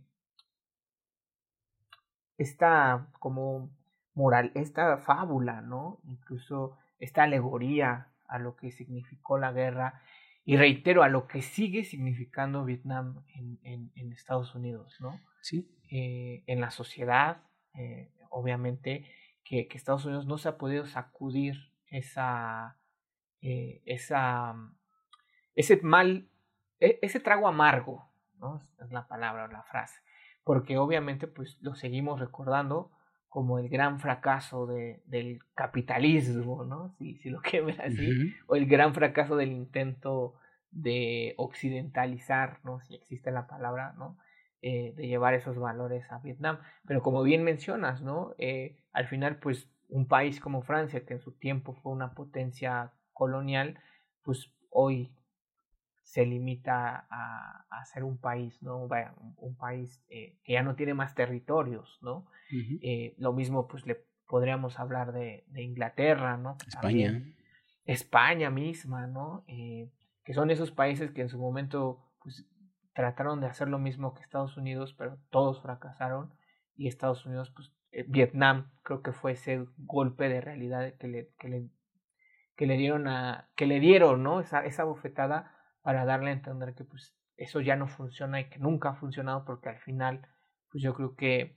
esta 2.39 3.09
como 3.19 3.71
moral, 4.15 4.53
esta 4.55 4.99
fábula, 4.99 5.61
¿no? 5.61 6.01
Incluso 6.05 6.79
esta 6.99 7.25
alegoría 7.25 8.12
a 8.33 8.39
lo 8.39 8.57
que 8.57 8.73
significó 8.73 9.39
la 9.39 9.53
guerra 9.53 10.03
y 10.45 10.57
reitero 10.57 11.03
a 11.03 11.09
lo 11.09 11.29
que 11.29 11.43
sigue 11.43 11.85
significando 11.85 12.65
Vietnam 12.65 13.23
en, 13.35 13.61
en, 13.63 13.93
en 13.95 14.13
Estados 14.13 14.55
Unidos, 14.55 14.97
¿no? 15.01 15.21
Sí. 15.43 15.71
Eh, 15.91 16.43
en 16.47 16.61
la 16.61 16.71
sociedad, 16.71 17.43
eh, 17.75 18.11
obviamente, 18.31 19.07
que, 19.45 19.69
que, 19.69 19.77
Estados 19.77 20.05
Unidos 20.07 20.27
no 20.27 20.39
se 20.39 20.49
ha 20.49 20.57
podido 20.57 20.87
sacudir 20.87 21.73
esa, 21.87 22.79
eh, 23.43 23.83
esa, 23.85 24.55
ese 25.55 25.77
mal, 25.83 26.29
e, 26.81 26.99
ese 27.03 27.21
trago 27.21 27.47
amargo, 27.47 28.09
¿no? 28.39 28.63
Es 28.81 28.91
la 28.91 29.07
palabra 29.07 29.45
o 29.45 29.49
la 29.49 29.63
frase, 29.63 30.01
porque 30.43 30.79
obviamente, 30.79 31.29
pues 31.29 31.59
lo 31.61 31.75
seguimos 31.75 32.19
recordando 32.19 32.91
como 33.33 33.59
el 33.59 33.71
gran 33.71 33.99
fracaso 33.99 34.67
de, 34.67 35.01
del 35.07 35.41
capitalismo, 35.55 36.67
¿no? 36.67 36.91
Si, 36.99 37.17
si 37.17 37.31
lo 37.31 37.41
quieren 37.43 37.69
ver 37.69 37.81
así, 37.81 38.35
o 38.47 38.57
el 38.57 38.67
gran 38.67 38.93
fracaso 38.93 39.37
del 39.37 39.53
intento 39.53 40.35
de 40.71 41.33
occidentalizar, 41.39 42.59
¿no? 42.63 42.81
Si 42.83 42.95
existe 42.95 43.31
la 43.31 43.47
palabra, 43.47 43.95
¿no? 43.97 44.19
Eh, 44.61 44.93
de 44.97 45.09
llevar 45.09 45.33
esos 45.33 45.59
valores 45.59 46.05
a 46.13 46.19
Vietnam. 46.19 46.59
Pero 46.87 47.01
como 47.01 47.23
bien 47.23 47.43
mencionas, 47.43 48.03
¿no? 48.03 48.35
Eh, 48.37 48.77
al 48.93 49.09
final, 49.09 49.37
pues, 49.37 49.67
un 49.89 50.07
país 50.07 50.39
como 50.39 50.61
Francia, 50.61 51.07
que 51.07 51.15
en 51.15 51.21
su 51.21 51.33
tiempo 51.33 51.73
fue 51.83 51.91
una 51.91 52.13
potencia 52.13 52.93
colonial, 53.15 53.79
pues 54.25 54.53
hoy 54.69 55.11
se 56.03 56.27
limita 56.27 57.07
a, 57.11 57.67
a 57.71 57.85
ser 57.87 58.05
un 58.05 58.19
país, 58.19 58.63
¿no? 58.63 58.85
Un, 58.85 58.91
un 59.37 59.57
país 59.57 60.05
eh, 60.09 60.39
que 60.45 60.55
ya 60.55 60.63
no 60.63 60.75
tiene 60.75 60.95
más 60.95 61.15
territorios, 61.15 61.99
¿no? 62.03 62.27
eh, 62.83 63.15
lo 63.19 63.33
mismo, 63.33 63.67
pues 63.67 63.87
le 63.87 64.05
podríamos 64.27 64.79
hablar 64.79 65.13
de, 65.13 65.45
de 65.49 65.63
Inglaterra, 65.63 66.37
¿no? 66.37 66.57
España. 66.67 67.23
España 67.85 68.51
misma, 68.51 69.07
¿no? 69.07 69.45
Eh, 69.47 69.91
que 70.25 70.35
son 70.35 70.51
esos 70.51 70.71
países 70.71 71.11
que 71.13 71.23
en 71.23 71.29
su 71.29 71.39
momento, 71.39 72.13
pues, 72.23 72.47
trataron 72.95 73.41
de 73.41 73.47
hacer 73.47 73.69
lo 73.69 73.79
mismo 73.79 74.15
que 74.15 74.23
Estados 74.23 74.57
Unidos, 74.57 74.95
pero 74.97 75.19
todos 75.31 75.63
fracasaron. 75.63 76.33
Y 76.77 76.89
Estados 76.89 77.25
Unidos, 77.27 77.51
pues, 77.55 77.73
eh, 77.91 78.05
Vietnam, 78.09 78.71
creo 78.83 79.03
que 79.03 79.13
fue 79.13 79.33
ese 79.33 79.67
golpe 79.79 80.29
de 80.29 80.41
realidad 80.41 80.95
que 80.99 81.09
le, 81.09 81.29
que 81.39 81.49
le, 81.49 81.69
que 82.57 82.67
le 82.67 82.77
dieron 82.77 83.09
a, 83.09 83.49
que 83.57 83.67
le 83.67 83.81
dieron, 83.81 84.23
¿no? 84.23 84.41
Esa, 84.41 84.65
esa 84.65 84.85
bofetada 84.85 85.57
para 85.83 86.05
darle 86.05 86.31
a 86.31 86.35
entender 86.35 86.75
que 86.75 86.85
pues 86.85 87.15
eso 87.37 87.61
ya 87.61 87.77
no 87.77 87.89
funciona 87.89 88.41
y 88.41 88.49
que 88.49 88.59
nunca 88.59 88.91
ha 88.91 88.95
funcionado 88.95 89.45
porque 89.45 89.69
al 89.69 89.79
final 89.81 90.27
pues 90.71 90.83
yo 90.83 90.95
creo 90.95 91.15
que 91.15 91.57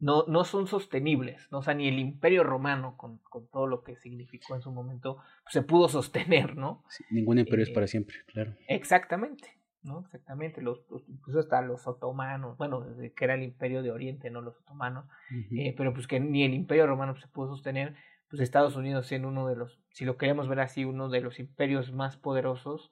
no, 0.00 0.24
no 0.26 0.44
son 0.44 0.66
sostenibles, 0.66 1.48
¿no? 1.50 1.58
O 1.58 1.62
sea, 1.62 1.72
ni 1.72 1.88
el 1.88 1.98
imperio 1.98 2.42
romano 2.42 2.96
con, 2.96 3.18
con 3.18 3.48
todo 3.48 3.66
lo 3.66 3.82
que 3.84 3.96
significó 3.96 4.54
en 4.54 4.60
su 4.60 4.72
momento 4.72 5.16
pues, 5.44 5.52
se 5.52 5.62
pudo 5.62 5.88
sostener, 5.88 6.56
¿no? 6.56 6.84
ningún 7.10 7.38
imperio 7.38 7.62
es 7.62 7.70
eh, 7.70 7.74
para 7.74 7.86
siempre, 7.86 8.16
claro. 8.26 8.54
Exactamente. 8.68 9.48
¿no? 9.84 10.00
Exactamente, 10.00 10.62
los, 10.62 10.80
incluso 11.08 11.40
hasta 11.40 11.60
los 11.60 11.86
otomanos, 11.86 12.56
bueno, 12.56 12.84
que 13.14 13.24
era 13.24 13.34
el 13.34 13.42
imperio 13.42 13.82
de 13.82 13.90
Oriente, 13.90 14.30
no 14.30 14.40
los 14.40 14.58
otomanos, 14.60 15.06
eh, 15.52 15.74
pero 15.76 15.92
pues 15.92 16.06
que 16.06 16.18
ni 16.20 16.42
el 16.42 16.54
imperio 16.54 16.86
romano 16.86 17.14
se 17.16 17.28
pudo 17.28 17.48
sostener, 17.48 17.94
pues 18.30 18.40
Estados 18.40 18.76
Unidos 18.76 19.06
siendo 19.06 19.28
uno 19.28 19.46
de 19.46 19.56
los, 19.56 19.78
si 19.90 20.06
lo 20.06 20.16
queremos 20.16 20.48
ver 20.48 20.60
así, 20.60 20.84
uno 20.84 21.10
de 21.10 21.20
los 21.20 21.38
imperios 21.38 21.92
más 21.92 22.16
poderosos, 22.16 22.90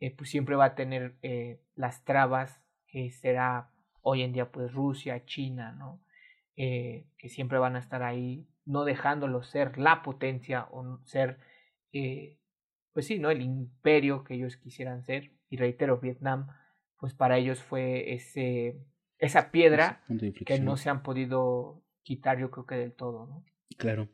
eh, 0.00 0.14
pues 0.14 0.30
siempre 0.30 0.56
va 0.56 0.66
a 0.66 0.74
tener 0.74 1.16
eh, 1.22 1.60
las 1.74 2.04
trabas 2.04 2.62
que 2.86 3.10
será 3.10 3.70
hoy 4.00 4.22
en 4.22 4.32
día 4.32 4.50
pues 4.50 4.72
Rusia, 4.72 5.24
China, 5.24 5.72
¿no? 5.72 6.02
que 6.56 7.28
siempre 7.28 7.56
van 7.58 7.76
a 7.76 7.78
estar 7.78 8.02
ahí, 8.02 8.48
no 8.64 8.84
dejándolo 8.84 9.44
ser 9.44 9.78
la 9.78 10.02
potencia 10.02 10.66
o 10.72 10.98
ser, 11.04 11.38
pues 12.92 13.06
sí, 13.06 13.20
¿no? 13.20 13.30
El 13.30 13.42
imperio 13.42 14.24
que 14.24 14.34
ellos 14.34 14.56
quisieran 14.56 15.04
ser 15.04 15.30
y 15.48 15.56
reitero, 15.56 16.00
Vietnam, 16.00 16.48
pues 16.98 17.14
para 17.14 17.38
ellos 17.38 17.62
fue 17.62 18.12
ese, 18.12 18.80
esa 19.18 19.50
piedra 19.50 20.02
que 20.44 20.58
no 20.60 20.76
se 20.76 20.90
han 20.90 21.02
podido 21.02 21.82
quitar, 22.02 22.38
yo 22.38 22.50
creo 22.50 22.66
que 22.66 22.74
del 22.74 22.92
todo, 22.92 23.26
¿no? 23.26 23.44
Claro. 23.76 24.08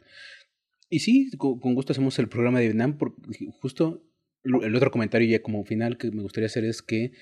Y 0.89 1.01
sí, 1.01 1.31
con, 1.39 1.59
gusto 1.75 1.93
hacemos 1.93 2.19
el 2.19 2.29
programa 2.29 2.59
de 2.59 2.67
Vietnam, 2.67 2.99
porque 2.99 3.17
justo 3.61 4.03
el 4.45 4.77
otro 4.77 4.91
comentario 4.91 5.29
ya 5.29 5.43
como 5.43 5.65
final 5.65 5.99
que 5.99 6.11
me 6.11 6.23
gustaría 6.23 6.47
hacer 6.47 6.65
es 6.65 6.83
que 6.83 7.13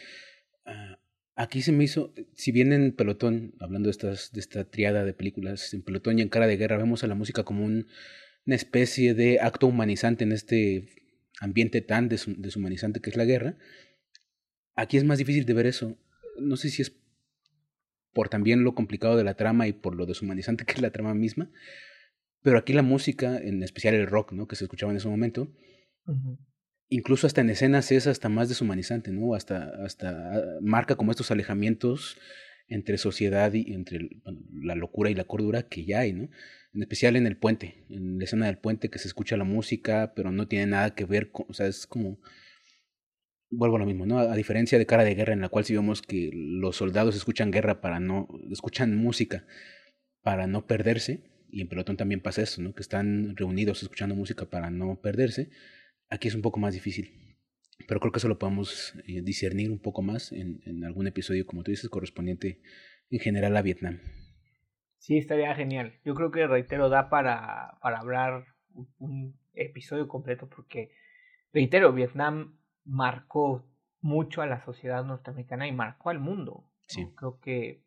ah, 0.67 0.99
aquí 1.37 1.63
se 1.63 1.73
me 1.73 1.85
hizo, 1.85 2.13
si 2.35 2.53
bien 2.53 2.73
en 2.73 2.93
Pelotón, 2.93 3.55
hablando 3.61 3.91
de, 3.91 4.09
de 4.09 4.41
esta 4.41 4.65
triada 4.65 5.05
de 5.05 5.15
películas, 5.15 5.73
en 5.73 5.83
Pelotón 5.83 6.19
y 6.19 6.23
en 6.23 6.29
Cara 6.29 6.47
de 6.47 6.57
Guerra, 6.57 6.79
vemos 6.79 7.05
a 7.05 7.07
la 7.07 7.15
música 7.15 7.45
como 7.45 7.65
un, 7.65 7.87
una 8.47 8.57
especie 8.57 9.15
de 9.15 9.41
acto 9.41 9.67
humanizante 9.67 10.25
en 10.25 10.33
este 10.33 10.89
ambiente 11.41 11.81
tan 11.81 12.09
deshumanizante 12.09 13.01
que 13.01 13.11
es 13.11 13.17
la 13.17 13.25
guerra, 13.25 13.57
Aquí 14.75 14.97
es 14.97 15.05
más 15.05 15.19
difícil 15.19 15.45
de 15.45 15.55
ver 15.55 15.67
eso. 15.67 15.99
No 16.39 16.57
sé 16.57 16.71
si 16.71 16.83
es 16.83 16.97
por 18.13 18.29
también 18.29 18.65
lo 18.65 18.75
complicado 18.75 19.17
de 19.17 19.25
la 19.25 19.35
trama 19.35 19.69
y 19.69 19.73
por 19.73 19.95
lo 19.95 20.07
deshumanizante 20.07 20.65
que 20.67 20.73
es 20.73 20.83
la 20.83 20.91
trama 20.91 21.15
misma, 21.15 21.51
pero 22.43 22.59
aquí 22.59 22.73
la 22.73 22.83
música, 22.83 23.39
en 23.39 23.63
especial 23.63 23.95
el 23.95 24.07
rock, 24.07 24.33
¿no? 24.33 24.47
Que 24.47 24.57
se 24.57 24.65
escuchaba 24.65 24.93
en 24.93 24.99
ese 24.99 25.09
momento, 25.09 25.53
incluso 26.93 27.27
hasta 27.27 27.41
en 27.41 27.51
escenas 27.51 27.91
es 27.93 28.07
hasta 28.07 28.29
más 28.29 28.49
deshumanizante, 28.49 29.11
¿no? 29.11 29.35
Hasta, 29.35 29.85
hasta 29.85 30.35
ah, 30.35 30.43
marca 30.61 30.97
como 30.97 31.11
estos 31.11 31.31
alejamientos 31.31 32.19
entre 32.69 32.99
sociedad 32.99 33.53
y 33.53 33.73
entre 33.73 34.09
la 34.53 34.75
locura 34.75 35.11
y 35.11 35.15
la 35.15 35.25
cordura 35.25 35.69
que 35.69 35.85
ya 35.85 36.01
hay, 36.01 36.13
¿no? 36.13 36.29
En 36.75 36.83
especial 36.83 37.17
en 37.17 37.27
el 37.27 37.37
puente, 37.37 37.85
en 37.91 38.19
la 38.19 38.25
escena 38.25 38.47
del 38.47 38.59
puente 38.59 38.89
que 38.89 38.99
se 38.99 39.09
escucha 39.09 39.37
la 39.37 39.45
música, 39.45 40.13
pero 40.15 40.33
no 40.33 40.49
tiene 40.49 40.67
nada 40.67 40.95
que 40.95 41.05
ver 41.05 41.31
con, 41.31 41.47
o 41.49 41.55
sea, 41.55 41.67
es 41.67 41.87
como 41.87 42.19
vuelvo 43.51 43.77
a 43.77 43.81
lo 43.81 43.87
mismo, 43.87 44.07
¿no? 44.07 44.19
A 44.19 44.35
diferencia 44.35 44.79
de 44.79 44.87
Cara 44.87 45.05
de 45.05 45.15
Guerra, 45.15 45.35
en 45.35 45.43
la 45.43 45.51
cual 45.51 45.65
sí 45.65 45.75
vemos 45.75 46.01
que 46.01 46.31
los 46.33 46.77
soldados 46.77 47.15
escuchan 47.15 47.51
guerra 47.51 47.81
para 47.83 48.01
no, 48.01 48.29
escuchan 48.51 48.97
música 48.97 49.45
para 50.23 50.47
no 50.47 50.67
perderse, 50.67 51.25
y 51.51 51.61
en 51.61 51.69
Pelotón 51.69 51.99
también 51.99 52.23
pasa 52.23 52.41
eso, 52.43 52.63
¿no? 52.63 52.75
Que 52.75 52.81
están 52.81 53.37
reunidos 53.37 53.83
escuchando 53.83 54.15
música 54.15 54.47
para 54.47 54.71
no 54.71 54.99
perderse. 55.03 55.51
Aquí 56.13 56.29
es 56.29 56.35
un 56.35 56.43
poco 56.43 56.61
más 56.61 56.75
difícil. 56.75 57.39
Pero 57.89 57.99
creo 57.99 58.13
que 58.13 58.19
eso 58.19 58.29
lo 58.29 58.39
podemos 58.39 58.95
eh, 59.07 59.23
discernir 59.23 59.71
un 59.71 59.81
poco 59.81 60.03
más 60.03 60.31
en, 60.31 60.61
en 60.67 60.85
algún 60.85 61.07
episodio, 61.07 61.47
como 61.47 61.63
tú 61.63 61.71
dices, 61.71 61.89
correspondiente 61.89 62.61
en 63.11 63.19
general 63.19 63.57
a 63.57 63.63
Vietnam. 63.63 63.99
Sí, 64.99 65.17
estaría 65.17 65.55
genial. 65.55 65.95
Yo 66.05 66.15
creo 66.15 66.31
que, 66.31 66.47
reitero, 66.47 66.91
da 66.91 67.09
para, 67.09 67.79
para 67.81 67.99
hablar 67.99 68.45
un 68.99 69.41
episodio 69.55 70.07
completo 70.07 70.49
porque, 70.49 70.93
reitero, 71.51 71.93
Vietnam 71.95 72.59
marcó 72.85 73.67
mucho 74.03 74.43
a 74.43 74.47
la 74.47 74.63
sociedad 74.65 75.05
norteamericana 75.05 75.67
y 75.67 75.73
marcó 75.73 76.11
al 76.11 76.21
mundo. 76.21 76.69
Sí. 76.89 77.11
Creo 77.17 77.41
que, 77.41 77.85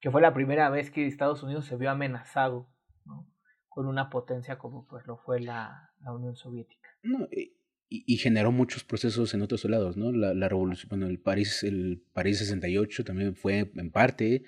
que 0.00 0.10
fue 0.10 0.20
la 0.20 0.34
primera 0.34 0.68
vez 0.68 0.90
que 0.90 1.06
Estados 1.06 1.44
Unidos 1.44 1.66
se 1.66 1.76
vio 1.76 1.90
amenazado 1.90 2.68
¿no? 3.04 3.30
con 3.68 3.86
una 3.86 4.10
potencia 4.10 4.58
como 4.58 4.84
pues 4.86 5.06
lo 5.06 5.16
fue 5.16 5.40
la, 5.40 5.92
la 6.00 6.12
Unión 6.12 6.34
Soviética. 6.34 6.81
No, 7.02 7.28
y, 7.30 7.54
y, 7.88 8.16
generó 8.16 8.52
muchos 8.52 8.84
procesos 8.84 9.34
en 9.34 9.42
otros 9.42 9.64
lados, 9.64 9.96
¿no? 9.96 10.12
La, 10.12 10.34
la 10.34 10.48
revolución, 10.48 10.88
bueno, 10.88 11.06
el 11.08 11.18
París, 11.18 11.62
el 11.62 12.02
París 12.12 12.38
68 12.38 13.04
también 13.04 13.34
fue 13.36 13.70
en 13.74 13.90
parte 13.90 14.44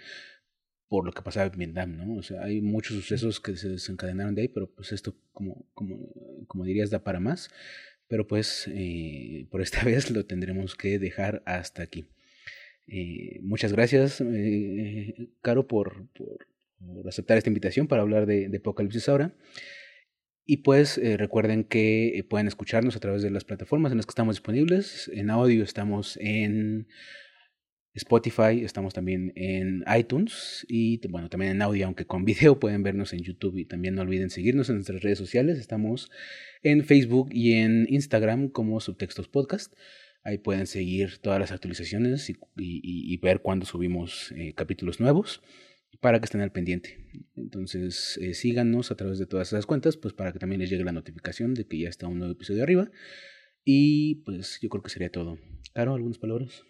por 0.89 1.05
lo 1.05 1.13
que 1.13 1.23
pasaba 1.23 1.51
en 1.53 1.59
Vietnam, 1.59 1.97
¿no? 1.97 2.15
O 2.15 2.23
sea, 2.23 2.45
hay 2.45 2.61
muchos 2.61 2.97
sucesos 2.97 3.41
que 3.41 3.57
se 3.57 3.69
desencadenaron 3.69 4.35
de 4.35 4.43
ahí, 4.43 4.49
pero 4.49 4.71
pues 4.71 4.93
esto, 4.93 5.17
como, 5.33 5.67
como, 5.75 5.99
como 6.47 6.65
dirías, 6.65 6.91
da 6.91 7.03
para 7.03 7.21
más 7.21 7.51
pero 8.09 8.27
pues 8.27 8.69
eh, 8.73 9.47
por 9.51 9.61
esta 9.61 9.83
vez 9.85 10.11
lo 10.11 10.25
tendremos 10.27 10.75
que 10.75 10.99
dejar 10.99 11.43
hasta 11.47 11.83
aquí. 11.83 12.07
Eh, 12.87 13.41
muchas 13.43 13.73
gracias, 13.73 14.21
eh, 14.21 15.31
Caro, 15.41 15.67
por, 15.67 16.07
por, 16.13 16.47
aceptar 17.09 17.39
esta 17.39 17.49
invitación 17.49 17.87
para 17.87 18.03
hablar 18.03 18.27
de, 18.27 18.49
de 18.49 18.59
Apocalipsis 18.59 19.09
ahora. 19.09 19.35
Y 20.47 20.59
pues 20.59 21.01
recuerden 21.19 21.65
que 21.65 22.25
pueden 22.29 22.49
escucharnos 22.49 22.97
a 22.97 23.01
través 23.01 23.23
de 23.23 23.31
las 23.31 23.45
plataformas 23.45 23.93
en 23.93 23.99
las 23.99 24.07
que 24.07 24.11
estamos 24.11 24.37
disponibles. 24.37 25.11
En 25.15 25.31
audio 25.31 25.65
estamos 25.65 26.19
en 26.21 26.87
Spotify, 27.95 28.65
estamos 28.65 28.93
también 28.93 29.33
en 29.37 29.85
iTunes 29.97 30.67
y 30.69 31.01
bueno, 31.09 31.29
también 31.29 31.53
en 31.53 31.63
audio, 31.63 31.87
aunque 31.87 32.07
con 32.07 32.25
video 32.25 32.59
pueden 32.59 32.83
vernos 32.83 33.13
en 33.13 33.21
YouTube 33.21 33.57
y 33.57 33.65
también 33.65 33.95
no 33.95 34.03
olviden 34.03 34.31
seguirnos 34.31 34.69
en 34.69 34.77
nuestras 34.77 35.01
redes 35.03 35.19
sociales, 35.19 35.59
estamos 35.59 36.11
en 36.63 36.85
Facebook 36.85 37.29
y 37.33 37.55
en 37.55 37.87
Instagram 37.89 38.49
como 38.49 38.81
Subtextos 38.81 39.29
Podcast. 39.29 39.73
Ahí 40.25 40.39
pueden 40.39 40.67
seguir 40.67 41.19
todas 41.19 41.39
las 41.39 41.53
actualizaciones 41.53 42.33
y, 42.57 43.17
ver 43.19 43.43
cuándo 43.43 43.67
subimos 43.67 44.33
eh, 44.33 44.55
capítulos 44.55 44.99
nuevos 44.99 45.43
para 46.01 46.21
que 46.21 46.25
estén 46.27 46.41
al 46.41 46.53
pendiente. 46.53 47.07
Entonces 47.37 48.19
eh, 48.21 48.35
síganos 48.35 48.91
a 48.91 48.97
través 48.97 49.19
de 49.19 49.27
todas 49.27 49.49
esas 49.49 49.67
cuentas, 49.67 49.97
pues 49.97 50.15
para 50.15 50.33
que 50.33 50.39
también 50.39 50.61
les 50.61 50.71
llegue 50.71 50.85
la 50.85 50.93
notificación 50.93 51.55
de 51.55 51.67
que 51.67 51.79
ya 51.79 51.89
está 51.89 52.07
un 52.09 52.19
nuevo 52.19 52.33
episodio 52.33 52.63
arriba. 52.63 52.91
Y 53.65 54.17
pues 54.25 54.59
yo 54.61 54.69
creo 54.69 54.83
que 54.83 54.91
sería 54.91 55.11
todo. 55.11 55.39
Caro, 55.75 55.95
¿algunas 55.95 56.19
palabras? 56.19 56.65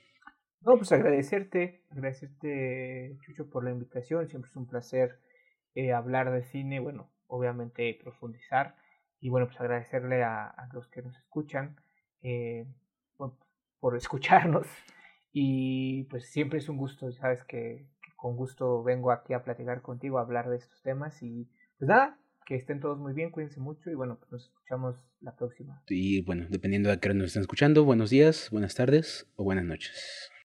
No, 0.60 0.76
pues 0.76 0.92
agradecerte, 0.92 1.82
agradecerte, 1.90 3.18
Chucho, 3.20 3.50
por 3.50 3.64
la 3.64 3.70
invitación. 3.70 4.28
Siempre 4.28 4.50
es 4.50 4.56
un 4.56 4.66
placer 4.66 5.20
eh, 5.74 5.92
hablar 5.92 6.32
de 6.32 6.42
cine, 6.44 6.80
bueno, 6.80 7.10
obviamente 7.26 7.98
profundizar. 8.02 8.76
Y 9.20 9.28
bueno, 9.28 9.46
pues 9.46 9.60
agradecerle 9.60 10.22
a, 10.22 10.54
los 10.72 10.86
que 10.88 11.02
nos 11.02 11.16
escuchan 11.18 11.76
eh, 12.22 12.66
por, 13.80 13.96
escucharnos. 13.96 14.66
Y 15.32 16.04
pues 16.04 16.30
siempre 16.30 16.58
es 16.58 16.68
un 16.68 16.76
gusto, 16.76 17.10
sabes 17.12 17.44
que, 17.44 17.86
con 18.24 18.36
gusto 18.36 18.82
vengo 18.82 19.12
aquí 19.12 19.34
a 19.34 19.44
platicar 19.44 19.82
contigo, 19.82 20.16
a 20.16 20.22
hablar 20.22 20.48
de 20.48 20.56
estos 20.56 20.80
temas. 20.80 21.22
Y 21.22 21.46
pues 21.78 21.90
nada, 21.90 22.18
que 22.46 22.54
estén 22.54 22.80
todos 22.80 22.98
muy 22.98 23.12
bien, 23.12 23.30
cuídense 23.30 23.60
mucho 23.60 23.90
y 23.90 23.94
bueno, 23.94 24.16
pues 24.18 24.32
nos 24.32 24.44
escuchamos 24.44 24.96
la 25.20 25.36
próxima. 25.36 25.82
Y 25.88 26.22
bueno, 26.22 26.46
dependiendo 26.48 26.88
de 26.88 26.94
a 26.94 27.00
qué 27.00 27.12
nos 27.12 27.26
estén 27.26 27.42
escuchando, 27.42 27.84
buenos 27.84 28.08
días, 28.08 28.48
buenas 28.50 28.74
tardes 28.74 29.26
o 29.36 29.44
buenas 29.44 29.66
noches. 29.66 30.33